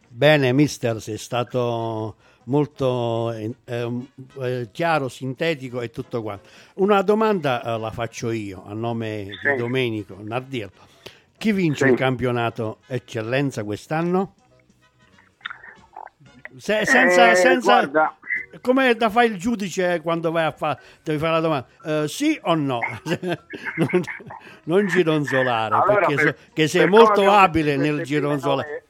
Bene, 0.07 0.51
mister, 0.51 0.99
sei 0.99 1.17
stato 1.17 2.15
molto 2.45 3.31
eh, 3.31 3.53
eh, 3.65 4.69
chiaro, 4.71 5.07
sintetico 5.09 5.81
e 5.81 5.89
tutto 5.89 6.21
quanto. 6.21 6.49
Una 6.75 7.01
domanda 7.01 7.61
eh, 7.63 7.77
la 7.79 7.91
faccio 7.91 8.31
io 8.31 8.63
a 8.65 8.73
nome 8.73 9.27
Sì. 9.41 9.51
di 9.51 9.57
Domenico 9.57 10.17
Nardirlo. 10.21 10.89
Chi 11.37 11.51
vince 11.51 11.85
Sì. 11.85 11.91
il 11.91 11.97
campionato 11.97 12.79
Eccellenza 12.87 13.63
quest'anno? 13.63 14.35
Se- 16.57 16.85
senza, 16.85 17.31
Eh, 17.31 17.35
senza- 17.35 18.15
come 18.59 18.93
da 18.95 19.09
fare 19.09 19.27
il 19.27 19.37
giudice 19.37 20.01
quando 20.01 20.31
vai 20.31 20.43
a 20.45 20.51
fare 20.51 20.79
devi 21.03 21.17
fare 21.17 21.31
la 21.31 21.39
domanda 21.39 21.67
Eh, 22.03 22.07
sì 22.09 22.37
o 22.43 22.53
no 22.55 22.79
non, 23.77 24.01
non 24.65 24.87
gironzolare 24.87 25.73
allora, 25.75 26.05
perché 26.05 26.15
per- 26.15 26.67
sei 26.67 26.81
per 26.81 26.89
come 26.89 27.03
molto 27.03 27.31
abile 27.31 27.77
nel 27.77 28.01
gironzolare 28.03 28.67
nove- 28.67 28.83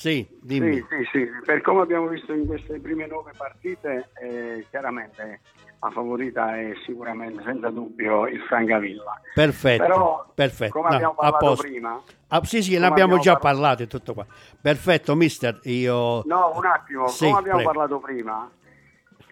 sì 0.00 0.26
dimmi. 0.40 0.76
Sì, 0.76 0.84
sì, 0.88 1.08
sì, 1.12 1.28
per 1.44 1.60
come 1.60 1.82
abbiamo 1.82 2.06
visto 2.06 2.32
in 2.32 2.46
queste 2.46 2.80
prime 2.80 3.06
nove 3.06 3.32
partite, 3.36 4.08
eh, 4.22 4.66
chiaramente 4.70 5.40
la 5.78 5.90
favorita 5.90 6.56
è 6.58 6.72
sicuramente, 6.86 7.42
senza 7.42 7.68
dubbio, 7.68 8.26
il 8.26 8.40
Francavilla. 8.40 9.20
perfetto 9.34 9.82
Però, 9.82 10.32
perfetto. 10.34 10.72
come 10.72 10.88
No, 10.88 10.94
abbiamo 10.94 11.14
parlato 11.14 11.54
prima, 11.56 12.02
Ah, 12.28 12.42
sì 12.44 12.62
sì 12.62 12.78
ne 12.78 12.86
abbiamo 12.86 13.18
già 13.18 13.36
parlato- 13.36 13.58
parlato 13.60 13.82
e 13.82 13.86
tutto 13.88 14.14
qua. 14.14 14.26
Perfetto 14.58 15.14
mister 15.14 15.60
io 15.64 16.22
No, 16.24 16.52
un 16.56 16.64
attimo, 16.64 17.06
Sì, 17.08 17.26
come 17.26 17.38
abbiamo 17.38 17.58
prego. 17.58 17.70
parlato 17.72 17.98
prima, 17.98 18.50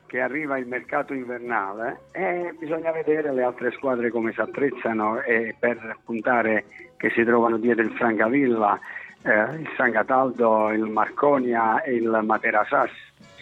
che 0.06 0.20
arriva 0.20 0.58
il 0.58 0.66
mercato 0.66 1.14
invernale, 1.14 2.08
eh, 2.12 2.54
bisogna 2.58 2.92
vedere 2.92 3.32
le 3.32 3.42
altre 3.42 3.70
squadre 3.72 4.10
come 4.10 4.32
si 4.32 4.40
attrezzano 4.40 5.22
e 5.22 5.54
per 5.58 5.98
puntare 6.04 6.66
che 6.98 7.08
si 7.10 7.24
trovano 7.24 7.56
dietro 7.56 7.84
il 7.84 7.92
Francavilla, 7.92 8.78
eh, 9.22 9.60
il 9.60 9.68
San 9.76 9.92
Cataldo, 9.92 10.70
il 10.70 10.84
Marconia 10.84 11.82
e 11.82 11.94
il 11.94 12.20
Matera 12.24 12.64
Sassi 12.68 12.94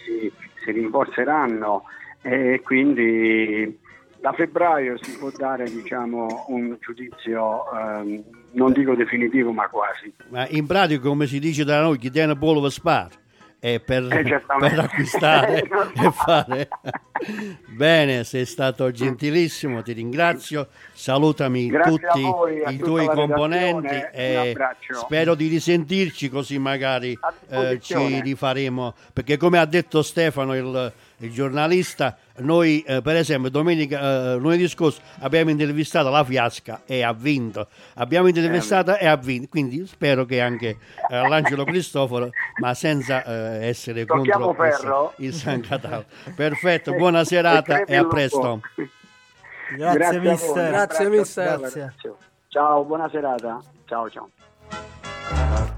si, 0.03 0.31
si 0.63 0.71
rinforzeranno 0.71 1.83
e 2.21 2.61
quindi 2.63 3.79
da 4.19 4.33
febbraio 4.33 4.97
si 5.01 5.17
può 5.17 5.29
dare 5.35 5.65
diciamo, 5.69 6.45
un 6.49 6.75
giudizio 6.79 7.63
ehm, 7.71 8.23
non 8.51 8.73
dico 8.73 8.95
definitivo 8.95 9.51
ma 9.51 9.67
quasi. 9.67 10.13
ma 10.29 10.47
in 10.49 10.65
pratica 10.65 11.01
come 11.01 11.27
si 11.27 11.39
dice 11.39 11.63
da 11.63 11.81
noi 11.81 11.97
chi 11.97 12.09
tiene 12.09 12.35
pollo 12.35 12.69
spar 12.69 13.09
e 13.59 13.79
per, 13.79 14.03
Eh, 14.11 14.41
per 14.59 14.79
acquistare 14.79 15.63
Eh, 15.63 15.67
e 16.05 16.11
fare. 16.11 16.67
Bene 17.67 18.23
sei 18.23 18.45
stato 18.45 18.91
gentilissimo 18.91 19.81
ti 19.81 19.93
ringrazio. 19.93 20.67
Salutami 20.93 21.67
Grazie 21.67 21.91
tutti 21.91 22.21
voi, 22.21 22.63
i 22.67 22.77
tuoi 22.77 23.07
componenti 23.07 23.95
e 24.11 24.55
spero 24.91 25.35
di 25.35 25.47
risentirci 25.47 26.29
così 26.29 26.59
magari 26.59 27.17
eh, 27.49 27.79
ci 27.81 28.21
rifaremo. 28.21 28.93
Perché 29.13 29.37
come 29.37 29.57
ha 29.57 29.65
detto 29.65 30.01
Stefano 30.01 30.55
il, 30.55 30.93
il 31.19 31.31
giornalista 31.31 32.15
noi 32.37 32.81
eh, 32.81 33.01
per 33.01 33.15
esempio 33.15 33.49
domenica 33.49 34.33
eh, 34.33 34.35
lunedì 34.35 34.67
scorso 34.67 35.01
abbiamo 35.19 35.49
intervistato 35.49 36.09
la 36.09 36.23
Fiasca 36.23 36.81
e 36.85 37.01
ha 37.01 37.11
vinto 37.13 37.67
abbiamo 37.95 38.27
intervistato 38.27 38.95
e 38.95 39.07
ha 39.07 39.15
vinto 39.15 39.47
quindi 39.49 39.85
spero 39.87 40.25
che 40.25 40.39
anche 40.41 40.77
eh, 41.09 41.27
l'Angelo 41.27 41.63
Cristoforo 41.63 42.29
ma 42.61 42.73
senza 42.75 43.23
eh, 43.23 43.67
essere 43.67 44.05
Tocchiamo 44.05 44.45
contro 44.45 44.65
il- 44.65 44.71
ferro. 44.73 45.13
il 45.17 45.33
San 45.33 45.61
Cataldo 45.61 46.05
perfetto 46.35 46.93
buona 46.93 47.23
serata 47.23 47.73
crepi 47.75 47.91
e 47.91 47.95
a 47.95 48.01
il 48.01 48.07
presto 48.07 48.61
Grazie, 49.75 50.19
voi, 50.19 50.29
mister. 50.29 50.69
Grazie, 50.69 51.09
mister. 51.09 51.93
Ciao, 52.47 52.85
buona 52.85 53.09
serata. 53.09 53.59
Ciao, 53.85 54.09
ciao. 54.09 55.75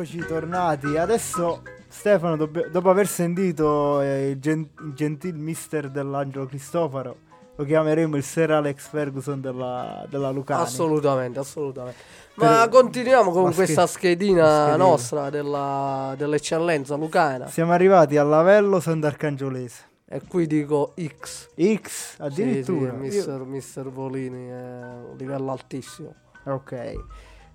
Eccoci 0.00 0.18
tornati. 0.18 0.96
Adesso 0.96 1.62
Stefano, 1.88 2.36
dobb- 2.36 2.68
dopo 2.68 2.88
aver 2.88 3.08
sentito 3.08 4.00
eh, 4.00 4.28
il, 4.30 4.38
gen- 4.38 4.68
il 4.84 4.92
gentil 4.94 5.34
mister 5.34 5.90
dell'Angelo 5.90 6.46
Cristofaro, 6.46 7.16
lo 7.56 7.64
chiameremo 7.64 8.14
il 8.14 8.22
Sir 8.22 8.52
Alex 8.52 8.86
Ferguson 8.90 9.40
della, 9.40 10.06
della 10.08 10.30
Lucani. 10.30 10.62
Assolutamente, 10.62 11.40
assolutamente. 11.40 11.98
Per- 12.32 12.48
Ma 12.48 12.68
continuiamo 12.68 13.32
con 13.32 13.50
sch- 13.50 13.56
questa 13.56 13.88
schedina 13.88 14.66
schedina. 14.66 14.76
nostra 14.76 15.30
della- 15.30 16.14
dell'eccellenza 16.16 16.94
lucana. 16.94 17.48
Siamo 17.48 17.72
arrivati 17.72 18.16
a 18.16 18.22
Lavello 18.22 18.78
Sant'Arcangiolese. 18.78 19.82
E 20.06 20.20
qui 20.28 20.46
dico 20.46 20.94
X. 20.96 21.48
X 21.56 22.14
Sì, 22.14 22.22
addirittura. 22.22 22.90
sì, 22.92 22.96
mister, 22.98 23.40
mister 23.40 23.88
Volini 23.90 24.48
un 24.48 25.16
livello 25.18 25.50
altissimo. 25.50 26.14
Io- 26.46 26.52
Ok. 26.54 26.94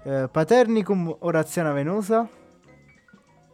Eh, 0.05 0.27
Paternicum 0.29 1.15
Oraziana 1.19 1.71
Venosa. 1.71 2.27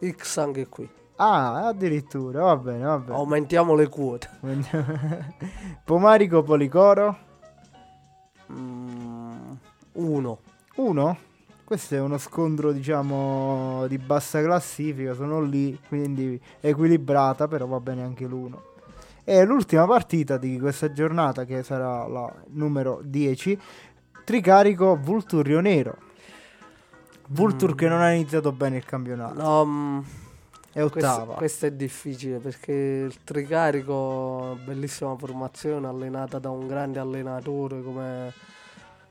X 0.03 0.37
anche 0.37 0.67
qui. 0.67 0.89
Ah, 1.17 1.67
addirittura, 1.67 2.43
va 2.43 2.57
bene, 2.57 2.85
va 2.85 2.97
bene. 2.97 3.17
Aumentiamo 3.17 3.75
le 3.75 3.87
quote. 3.87 4.29
Pomarico 5.83 6.41
Policoro. 6.41 7.17
Mm, 8.51 9.51
uno. 9.93 10.39
Uno? 10.75 11.17
Questo 11.63 11.93
è 11.93 11.99
uno 11.99 12.17
scontro, 12.17 12.71
diciamo, 12.71 13.85
di 13.87 13.99
bassa 13.99 14.41
classifica, 14.41 15.13
sono 15.13 15.41
lì, 15.41 15.79
quindi 15.87 16.41
equilibrata, 16.61 17.47
però 17.47 17.67
va 17.67 17.79
bene 17.79 18.01
anche 18.01 18.25
l'uno. 18.25 18.63
E 19.23 19.43
l'ultima 19.43 19.85
partita 19.85 20.37
di 20.37 20.57
questa 20.57 20.91
giornata, 20.91 21.45
che 21.45 21.61
sarà 21.61 22.07
la 22.07 22.33
numero 22.47 23.01
10, 23.03 23.59
Tricarico 24.23 24.95
Vulturio 24.95 25.59
Nero. 25.59 26.08
Vultur 27.31 27.75
che 27.75 27.87
non 27.87 28.01
ha 28.01 28.11
iniziato 28.11 28.51
bene 28.51 28.77
il 28.77 28.85
campionato, 28.85 29.39
No, 29.41 29.65
mm, 29.65 29.99
è 30.73 30.81
ottava. 30.83 31.35
questo 31.35 31.67
è 31.67 31.71
difficile 31.71 32.39
perché 32.39 32.71
il 32.71 33.23
Tricarico, 33.23 34.57
bellissima 34.65 35.15
formazione 35.15 35.87
allenata 35.87 36.39
da 36.39 36.49
un 36.49 36.65
grande 36.67 36.97
allenatore 36.99 37.83
come 37.83 38.33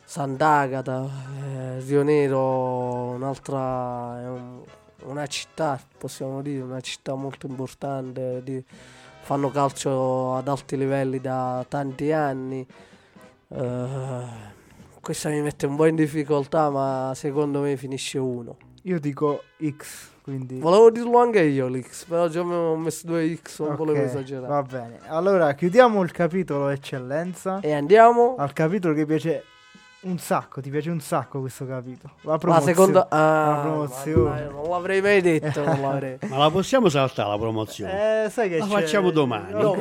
Sant'Agata, 0.04 1.08
eh, 1.44 1.80
Rio 1.80 2.02
Nero, 2.02 3.10
un'altra, 3.10 4.20
è 4.20 4.28
un- 4.28 4.62
una 5.04 5.26
città, 5.26 5.78
possiamo 5.96 6.42
dire, 6.42 6.62
una 6.62 6.80
città 6.80 7.14
molto 7.14 7.46
importante, 7.46 8.42
di- 8.42 8.64
fanno 9.20 9.50
calcio 9.50 10.34
ad 10.34 10.48
alti 10.48 10.76
livelli 10.76 11.20
da 11.20 11.64
tanti 11.68 12.10
anni. 12.10 12.66
Eh, 13.50 14.56
questa 15.08 15.30
mi 15.30 15.40
mette 15.40 15.64
un 15.64 15.74
po' 15.74 15.86
in 15.86 15.94
difficoltà, 15.94 16.68
ma 16.68 17.12
secondo 17.14 17.60
me 17.60 17.78
finisce 17.78 18.18
uno. 18.18 18.58
Io 18.82 19.00
dico 19.00 19.44
X, 19.58 20.10
quindi... 20.22 20.58
Volevo 20.58 20.90
dirlo 20.90 21.18
anche 21.18 21.40
io 21.44 21.66
l'X, 21.66 22.04
però 22.04 22.28
già 22.28 22.44
mi 22.44 22.52
ho 22.52 22.76
messo 22.76 23.06
due 23.06 23.34
X, 23.42 23.60
non 23.60 23.70
Ok, 23.70 23.76
volevo 23.76 24.02
esagerare. 24.02 24.48
Va 24.48 24.62
bene, 24.62 24.98
allora 25.06 25.54
chiudiamo 25.54 26.02
il 26.02 26.10
capitolo 26.12 26.68
eccellenza. 26.68 27.60
E 27.60 27.72
andiamo 27.72 28.34
Al 28.36 28.52
capitolo 28.52 28.92
che 28.92 29.06
piace 29.06 29.44
un 30.00 30.16
sacco, 30.18 30.60
ti 30.60 30.70
piace 30.70 30.90
un 30.90 31.00
sacco 31.00 31.40
questo 31.40 31.66
capitolo. 31.66 32.12
La 32.22 32.38
promozione. 32.38 32.72
seconda... 32.72 33.06
Ah, 33.10 33.46
la 33.56 33.60
promozione. 33.62 34.28
mannaggia, 34.30 34.50
non 34.52 34.70
l'avrei 34.70 35.00
mai 35.00 35.20
detto, 35.20 35.64
non 35.64 35.80
l'avrei. 35.80 36.18
Ma 36.28 36.36
la 36.38 36.50
possiamo 36.50 36.88
saltare 36.88 37.28
la 37.30 37.38
promozione? 37.38 38.24
Eh, 38.24 38.30
sai 38.30 38.48
che 38.48 38.58
La 38.58 38.64
c'è- 38.66 38.70
facciamo 38.70 39.10
domani. 39.10 39.52
Ok. 39.54 39.76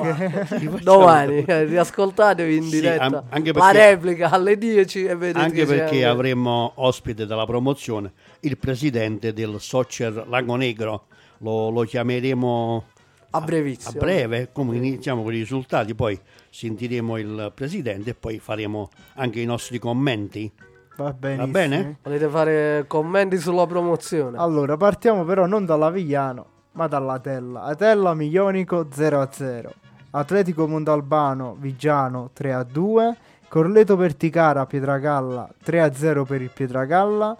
Domani. 0.57 0.81
Domani, 0.83 1.43
eh, 1.45 1.63
riascoltatevi 1.65 2.55
in 2.55 2.63
Sì, 2.63 2.69
diretta 2.81 3.23
anche 3.29 3.53
la 3.53 3.59
perché- 3.59 3.89
replica 3.89 4.29
alle 4.31 4.57
10 4.57 5.05
e 5.05 5.15
vedete 5.15 5.39
Anche 5.39 5.65
perché 5.65 6.03
avremo 6.05 6.71
ospite 6.75 7.25
della 7.27 7.45
promozione 7.45 8.11
il 8.41 8.57
presidente 8.57 9.33
del 9.33 9.57
Soccer 9.59 10.25
Lago 10.27 10.55
Negro. 10.55 11.05
Lo, 11.41 11.69
lo 11.69 11.81
chiameremo 11.83 12.83
a 13.29 13.37
a 13.37 13.41
brevissimo. 13.41 13.99
breve, 13.99 14.49
come 14.51 14.75
iniziamo 14.77 15.23
con 15.23 15.33
i 15.33 15.37
risultati, 15.37 15.93
poi 15.95 16.19
sentiremo 16.49 17.17
il 17.17 17.51
presidente 17.53 18.11
e 18.11 18.15
poi 18.15 18.39
faremo 18.39 18.89
anche 19.15 19.39
i 19.39 19.45
nostri 19.45 19.79
commenti. 19.79 20.51
Va 20.97 21.13
benissimo. 21.13 21.51
bene? 21.51 21.97
Volete 22.01 22.27
fare 22.27 22.85
commenti 22.87 23.37
sulla 23.37 23.67
promozione? 23.67 24.37
Allora, 24.37 24.77
partiamo 24.77 25.23
però 25.25 25.45
non 25.45 25.65
dall'Avigliano, 25.65 26.45
ma 26.71 26.87
dall'Atella. 26.87 27.63
Atella 27.63 28.15
Miglionico 28.15 28.85
0-0. 28.85 29.69
Atletico 30.11 30.67
Montalbano 30.67 31.55
Vigiano 31.59 32.31
3-2. 32.35 33.15
Corleto 33.47 33.95
Perticara 33.95 34.65
Pietragalla 34.65 35.47
3-0 35.63 36.25
per 36.25 36.41
il 36.41 36.49
Pietragalla. 36.51 37.37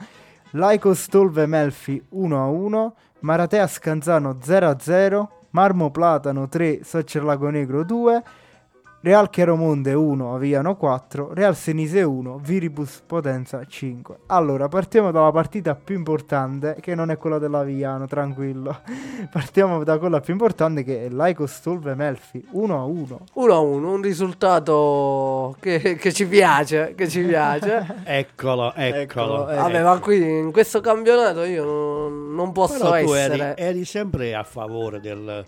Laico 0.52 0.94
Stolve 0.94 1.48
Melfi 1.48 2.02
1-1. 2.14 2.92
Maratea 3.22 3.66
Scanzano 3.66 4.38
0-0. 4.40 5.28
Marmo 5.52 5.92
Platano 5.92 6.48
3, 6.48 6.84
Soccer 6.84 7.24
Lago 7.24 7.50
Negro 7.52 7.84
2. 7.84 8.24
Real 9.08 9.30
Chiaromonte 9.30 9.94
1, 9.94 10.36
Aviano 10.36 10.76
4, 10.76 11.34
Real 11.34 11.56
Senise 11.56 12.02
1, 12.02 12.40
Viribus 12.44 13.02
Potenza 13.06 13.64
5. 13.66 14.18
Allora, 14.26 14.68
partiamo 14.68 15.12
dalla 15.12 15.32
partita 15.32 15.76
più 15.76 15.96
importante, 15.96 16.76
che 16.82 16.94
non 16.94 17.10
è 17.10 17.18
quella 17.18 17.38
dell'Aviano, 17.38 18.06
tranquillo. 18.06 18.82
Partiamo 19.32 19.86
da 19.86 19.98
quella 19.98 20.20
più 20.20 20.34
importante 20.34 20.84
che 20.84 21.06
è 21.06 21.10
Laico 21.10 21.48
Stolve 21.48 21.96
Melfi 21.96 22.46
1 22.52 22.78
a 22.78 22.84
1. 22.84 23.20
1 23.32 23.54
a 23.54 23.60
1, 23.60 23.92
un 23.94 24.02
risultato 24.02 25.56
che, 25.62 25.96
che 25.96 26.12
ci 26.12 26.28
piace, 26.28 26.94
che 26.94 27.08
ci 27.08 27.24
piace. 27.24 28.02
Eccolo, 28.04 28.74
eccolo. 28.74 29.48
Eccolo, 29.48 29.50
eh. 29.52 29.56
Vabbè, 29.56 29.84
ma 29.84 30.00
qui 30.00 30.40
in 30.40 30.52
questo 30.52 30.82
campionato 30.82 31.44
io 31.44 31.64
non, 31.64 32.36
non 32.36 32.52
posso 32.52 32.90
Però 32.90 33.06
tu 33.06 33.14
eri, 33.14 33.40
essere... 33.40 33.56
eri 33.56 33.86
sempre 33.86 34.36
a 34.36 34.44
favore 34.44 35.00
del- 35.00 35.46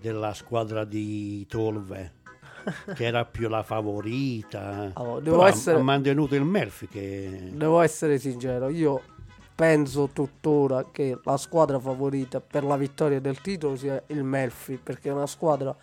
della 0.00 0.32
squadra 0.32 0.84
di 0.84 1.46
Tolve, 1.46 2.12
che 2.94 3.04
era 3.04 3.24
più 3.24 3.48
la 3.48 3.62
favorita. 3.62 4.90
Allora, 4.94 5.20
devo 5.20 5.36
Però 5.38 5.48
essere- 5.48 5.78
ha 5.78 5.82
mantenuto 5.82 6.34
il 6.34 6.44
Murphy 6.44 6.86
che... 6.88 7.50
Devo 7.52 7.80
essere 7.80 8.18
sincero, 8.18 8.68
io 8.68 9.00
penso 9.54 10.08
tuttora 10.12 10.86
che 10.90 11.18
la 11.22 11.36
squadra 11.36 11.78
favorita 11.78 12.40
per 12.40 12.64
la 12.64 12.76
vittoria 12.76 13.20
del 13.20 13.40
titolo 13.40 13.76
sia 13.76 14.02
il 14.06 14.22
Melfi, 14.24 14.78
perché 14.82 15.10
è 15.10 15.12
una 15.12 15.26
squadra, 15.26 15.74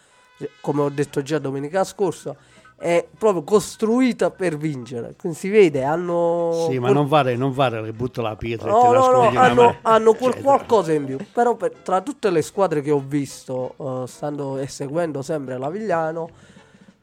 come 0.62 0.82
ho 0.82 0.90
detto 0.90 1.22
già 1.22 1.38
domenica 1.38 1.84
scorsa, 1.84 2.36
è 2.80 3.06
proprio 3.18 3.44
costruita 3.44 4.30
per 4.32 4.56
vincere. 4.58 5.16
Quindi 5.18 5.38
si 5.38 5.50
vede, 5.50 5.84
hanno... 5.84 6.68
Sì, 6.70 6.76
ma 6.80 6.86
quel- 6.86 6.94
non 6.94 7.08
fare, 7.08 7.36
non 7.36 7.54
fare 7.54 7.82
le 7.82 7.92
butta 7.92 8.22
la 8.22 8.36
pietra 8.36 8.68
e 8.70 8.72
No, 8.72 8.80
te 8.82 8.88
no, 8.88 9.12
no, 9.32 9.40
hanno, 9.40 9.76
hanno 9.82 10.14
quel 10.14 10.34
Cioè, 10.34 10.42
qualcosa 10.44 10.94
in 10.94 11.06
più. 11.06 11.18
Però 11.34 11.56
per- 11.56 11.74
tra 11.84 12.02
tutte 12.02 12.30
le 12.30 12.42
squadre 12.44 12.82
che 12.82 12.92
ho 12.92 13.04
visto, 13.06 13.74
eh, 13.78 14.08
stando 14.08 14.58
e 14.58 14.68
seguendo 14.68 15.22
sempre 15.24 15.58
l'Avigliano, 15.58 16.30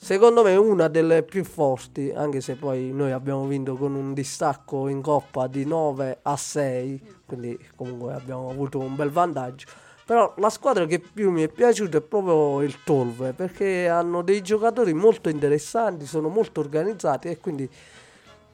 secondo 0.04 0.42
me 0.42 0.50
è 0.50 0.58
una 0.58 0.88
delle 0.88 1.22
più 1.22 1.44
forti, 1.44 2.12
anche 2.14 2.42
se 2.42 2.56
poi 2.56 2.92
noi 2.92 3.10
abbiamo 3.10 3.46
vinto 3.46 3.74
con 3.74 3.94
un 3.94 4.12
distacco 4.12 4.86
in 4.88 5.00
coppa 5.00 5.46
di 5.46 5.64
9 5.64 6.18
a 6.20 6.36
6, 6.36 7.02
quindi 7.24 7.58
comunque 7.74 8.12
abbiamo 8.12 8.50
avuto 8.50 8.78
un 8.80 8.94
bel 8.94 9.08
vantaggio. 9.08 9.66
Però 10.04 10.34
la 10.36 10.50
squadra 10.50 10.84
che 10.84 10.98
più 10.98 11.30
mi 11.30 11.42
è 11.42 11.48
piaciuta 11.48 11.96
è 11.96 12.00
proprio 12.02 12.60
il 12.60 12.82
Tolve, 12.84 13.32
perché 13.32 13.88
hanno 13.88 14.20
dei 14.20 14.42
giocatori 14.42 14.92
molto 14.92 15.30
interessanti, 15.30 16.04
sono 16.04 16.28
molto 16.28 16.60
organizzati 16.60 17.28
e 17.28 17.38
quindi 17.38 17.66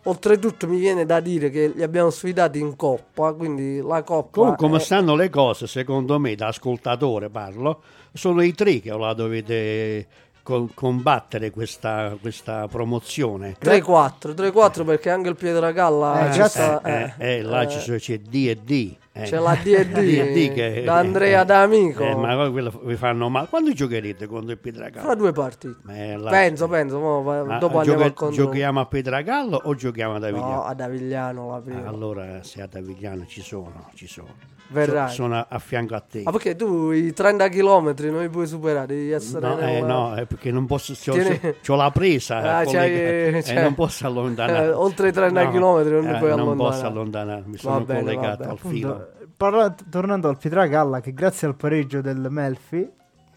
Oltretutto 0.04 0.66
mi 0.66 0.78
viene 0.78 1.04
da 1.04 1.20
dire 1.20 1.50
che 1.50 1.72
li 1.74 1.82
abbiamo 1.82 2.08
sfidati 2.08 2.58
in 2.58 2.74
coppa, 2.74 3.34
quindi 3.34 3.82
la 3.82 4.02
coppa... 4.02 4.30
Comunque, 4.30 4.66
come 4.66 4.78
è- 4.78 4.80
stanno 4.80 5.14
le 5.14 5.28
cose, 5.28 5.66
secondo 5.66 6.18
me, 6.18 6.34
da 6.36 6.46
ascoltatore 6.46 7.28
parlo, 7.28 7.82
sono 8.14 8.40
i 8.40 8.54
tre 8.54 8.80
che 8.80 8.96
la 8.96 9.12
dovete 9.12 10.06
co- 10.50 10.68
combattere 10.74 11.50
questa, 11.50 12.16
questa 12.20 12.66
promozione. 12.68 13.54
3-4, 13.60 14.34
3-4 14.34 14.84
perché 14.84 15.10
anche 15.10 15.28
il 15.28 15.36
Pietragalla 15.36 16.28
Eh, 16.28 16.32
ci 16.32 16.38
grazie. 16.38 16.60
sta- 16.62 16.82
Eh, 16.82 17.14
eh, 17.18 17.42
là 17.42 17.66
ci 17.68 17.78
sono- 17.78 17.96
c'è 17.98 18.18
D 18.18 18.34
e 18.48 18.56
D. 18.56 18.96
Eh, 19.12 19.22
Eh. 19.22 19.24
C'è 19.24 19.38
la 19.40 19.56
D&D, 19.60 20.52
che- 20.52 20.82
da 20.84 20.98
Andrea 20.98 21.42
eh, 21.42 21.44
D'Amico. 21.44 22.04
eh, 22.04 22.14
ma 22.14 22.32
poi 22.36 22.52
quello 22.52 22.80
vi 22.84 22.94
fanno 22.94 23.28
male. 23.28 23.48
Quando 23.48 23.72
giocherete 23.72 24.26
contro 24.28 24.52
il 24.52 24.58
Pietragallo? 24.58 25.04
Fra 25.04 25.14
due 25.16 25.32
partite. 25.32 25.76
Ma 25.82 26.16
là- 26.16 26.30
Penso, 26.30 26.68
penso, 26.68 26.98
mo 27.00 27.20
Ma 27.22 27.58
dopo 27.58 27.78
andiamo 27.78 27.82
gioca- 27.82 28.04
al 28.04 28.12
controllo. 28.14 28.44
Giochiamo 28.50 28.78
a 28.80 28.86
Pietragallo 28.86 29.60
o 29.64 29.74
giochiamo 29.74 30.14
ad 30.14 30.22
Avigliano? 30.24 30.54
No, 30.54 30.64
ad 30.64 30.80
Avigliano 30.80 31.50
la 31.50 31.60
prima. 31.60 31.88
Allora, 31.88 32.42
se 32.44 32.62
ad 32.62 32.72
Avigliano 32.74 33.26
ci 33.26 33.42
sono, 33.42 33.90
ci 33.94 34.06
sono. 34.06 34.28
Verrai. 34.72 35.08
So- 35.08 35.14
sono 35.14 35.34
a, 35.34 35.46
a 35.50 35.58
fianco 35.58 35.96
a 35.96 36.00
te. 36.00 36.22
Ah, 36.24 36.30
perché 36.30 36.54
tu 36.54 36.92
i 36.92 37.12
30 37.12 37.48
km 37.48 37.92
non 38.12 38.20
li 38.20 38.28
puoi 38.28 38.46
superare, 38.46 38.86
devi 38.86 39.10
essere... 39.10 39.44
No, 39.44 39.58
eh, 39.58 39.80
no, 39.80 40.14
è 40.14 40.26
perché 40.26 40.52
non 40.52 40.66
posso. 40.66 40.92
C'ho, 40.94 41.10
Tieni- 41.10 41.40
c'ho 41.60 41.74
la 41.74 41.90
presa 41.90 42.36
Ah, 42.36 42.62
collegata, 42.62 42.70
c'hai- 42.86 42.92
e 43.38 43.42
c'hai- 43.44 43.62
non 43.64 43.74
posso 43.74 44.06
allontanare. 44.06 44.66
Eh, 44.66 44.70
oltre 44.70 45.08
i 45.08 45.12
30 45.12 45.50
chilometri 45.50 45.90
non 45.94 46.02
ti 46.02 46.18
puoi 46.18 46.30
Non 46.30 46.38
allontanare. 46.38 46.70
posso 46.70 46.86
allontanarmi, 46.86 47.56
sono 47.56 47.80
bene, 47.80 48.00
collegato 48.00 48.42
al 48.48 48.58
filo. 48.58 49.08
Parla- 49.40 49.74
tornando 49.88 50.28
al 50.28 50.36
Pietragalla, 50.36 51.00
che 51.00 51.14
grazie 51.14 51.46
al 51.46 51.54
pareggio 51.54 52.02
del 52.02 52.26
Melfi 52.28 52.86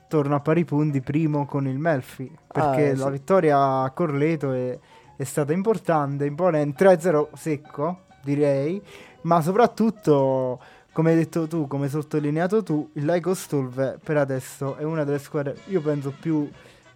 torna 0.09 0.35
a 0.35 0.39
pari 0.41 0.65
punti 0.65 0.99
primo 0.99 1.45
con 1.45 1.65
il 1.65 1.79
Melfi. 1.79 2.29
Perché 2.45 2.89
Ah, 2.89 2.97
la 2.97 3.05
sì. 3.05 3.11
vittoria 3.11 3.57
a 3.83 3.89
Corleto 3.91 4.51
è, 4.51 4.77
è 5.15 5.23
stata 5.23 5.53
importante, 5.53 6.25
imponente, 6.25 6.75
3-0 6.75 7.29
secco, 7.33 8.01
direi, 8.21 8.81
ma 9.21 9.39
soprattutto, 9.41 10.59
come 10.91 11.11
hai 11.11 11.15
detto 11.15 11.47
tu, 11.47 11.67
come 11.67 11.85
hai 11.85 11.89
sottolineato 11.91 12.63
tu, 12.63 12.89
il 12.95 13.05
Laico 13.05 13.33
Stolve 13.33 13.97
per 14.03 14.17
adesso 14.17 14.75
è 14.75 14.83
una 14.83 15.05
delle 15.05 15.19
squadre, 15.19 15.55
io 15.67 15.79
penso, 15.81 16.11
più 16.19 16.45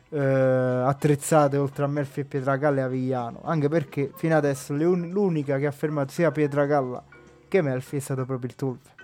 eh, 0.09 0.19
attrezzate 0.19 1.55
oltre 1.55 1.85
a 1.85 1.87
Melfi 1.87 2.19
e 2.19 2.25
Pietragalla 2.25 2.81
e 2.81 2.83
Avigliano. 2.83 3.39
Anche 3.45 3.69
perché 3.69 4.11
fino 4.17 4.35
adesso 4.35 4.73
un- 4.73 5.07
l'unica 5.11 5.57
che 5.59 5.65
ha 5.65 5.71
fermato 5.71 6.11
sia 6.11 6.29
Pietragalla 6.29 7.01
che 7.47 7.61
Melfi 7.61 7.95
è 7.95 7.99
stato 7.99 8.25
proprio 8.25 8.49
il 8.49 8.55
Tulve. 8.55 8.95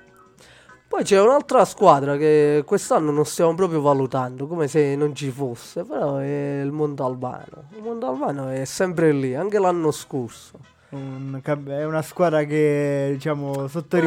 Poi 0.93 1.03
c'è 1.03 1.19
un'altra 1.19 1.65
squadra 1.65 2.17
che 2.17 2.61
quest'anno 2.67 3.09
non 3.09 3.25
stiamo 3.25 3.55
proprio 3.55 3.81
valutando, 3.81 4.45
come 4.45 4.67
se 4.67 4.95
non 4.95 5.15
ci 5.15 5.31
fosse, 5.31 5.83
però 5.83 6.17
è 6.17 6.61
il 6.61 6.69
Montalbano. 6.71 7.63
Il 7.75 7.81
Montalbano 7.81 8.49
è 8.49 8.63
sempre 8.63 9.11
lì, 9.11 9.33
anche 9.33 9.57
l'anno 9.57 9.89
scorso. 9.89 10.59
Un 10.89 11.41
è 11.41 11.83
una 11.83 12.03
squadra 12.03 12.43
che 12.43 13.09
diciamo 13.13 13.67
sotto 13.67 13.97
i 13.97 14.03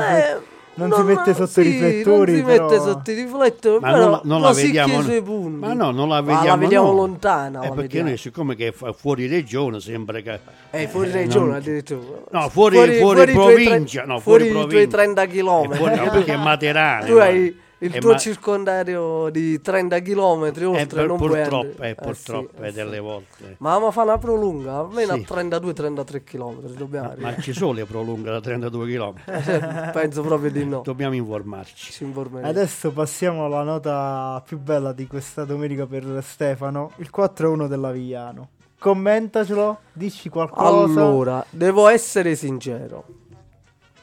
Non 0.79 0.93
si 0.93 1.03
mette 1.03 1.35
sotto 1.35 1.61
i 1.61 1.65
riflettori, 1.65 2.33
Non 2.33 2.41
si 2.41 2.43
però- 2.55 2.65
mette 2.69 2.81
sotto 2.83 3.11
i 3.11 3.15
riflettori, 3.15 3.81
Ma 3.81 3.91
però 3.93 4.03
non 4.03 4.11
la- 4.11 4.21
non 4.25 4.41
la 4.43 4.53
vediamo- 4.53 5.01
i 5.01 5.03
suoi 5.03 5.23
punti. 5.23 5.59
Ma 5.59 5.73
no, 5.73 5.91
non 5.91 6.09
la 6.09 6.21
Ma 6.21 6.35
vediamo. 6.35 6.47
la 6.47 6.57
vediamo 6.57 6.87
no. 6.87 6.93
lontana. 6.93 7.59
Eh, 7.61 7.63
la 7.63 7.69
perché 7.71 7.83
vediamo. 7.83 8.09
noi, 8.09 8.17
siccome 8.19 8.55
che 8.57 8.69
è 8.69 8.73
fu- 8.73 8.93
fuori 8.93 9.27
regione, 9.27 9.81
sembra 9.81 10.21
che. 10.21 10.39
Eh, 10.71 10.87
fuori 10.89 11.09
eh, 11.09 11.13
regione 11.13 11.47
non- 11.47 11.55
addirittura. 11.55 12.19
No, 12.31 12.49
fuori- 12.51 12.99
fuori 12.99 13.23
i 13.31 13.33
tuoi 13.33 13.53
provincia, 13.55 14.03
tre- 14.03 14.13
no, 14.13 14.21
fuori, 14.21 14.21
fuori 14.21 14.47
i 14.47 14.51
tuoi 14.51 14.67
provincia. 14.67 14.97
30 14.97 15.23
È 15.23 15.29
km. 15.29 15.75
fuori- 15.75 15.97
no, 15.97 16.11
perché 16.11 16.33
è 16.33 16.37
Materano. 16.37 17.07
tu 17.07 17.15
ma- 17.17 17.23
hai 17.25 17.59
il 17.79 17.93
è 17.93 17.99
tuo 18.01 18.13
ma- 18.13 18.17
circondario 18.19 19.29
di 19.31 19.61
30 19.61 20.01
km 20.01 20.51
eh, 20.57 20.65
oltre 20.65 20.87
per- 20.87 21.07
non 21.07 21.17
puoi 21.19 21.29
purtroppo, 21.31 21.57
andare. 21.67 21.87
eh, 21.87 21.91
Eh, 21.91 21.95
purtroppo, 21.95 22.51
sì, 22.57 22.63
eh, 22.63 22.67
eh, 22.69 22.73
delle 22.73 22.95
sì. 22.95 23.01
volte. 23.01 23.57
Ma 23.59 23.79
ma 23.79 23.91
fa 23.91 24.03
una 24.03 24.19
prolunga, 24.19 24.79
almeno 24.79 25.15
Sì. 25.15 25.21
a 25.29 25.35
32-33 25.35 26.25
km 26.25 26.61
dobbiamo 26.73 27.13
Ma, 27.19 27.31
ma 27.31 27.37
ci 27.37 27.53
sono 27.53 27.73
le 27.73 27.85
prolunghe 27.85 28.31
da 28.31 28.41
32 28.41 28.87
km. 28.95 29.15
Penso 29.93 30.23
proprio 30.23 30.51
di 30.51 30.65
no. 30.65 30.81
Dobbiamo 30.83 31.15
informarci. 31.15 32.05
Adesso 32.43 32.93
passiamo 32.93 33.45
alla 33.45 33.63
nota 33.63 34.43
più 34.47 34.59
bella 34.59 34.93
di 34.93 35.07
questa 35.07 35.45
domenica 35.45 35.87
per 35.87 36.21
Stefano, 36.23 36.93
il 36.97 37.11
4-1 37.15 37.67
dell'Avigliano. 37.69 38.49
Commentacelo, 38.79 39.79
dici 39.93 40.29
qualcosa. 40.29 40.67
Allora, 41.01 41.45
devo 41.51 41.89
essere 41.89 42.35
sincero. 42.37 43.05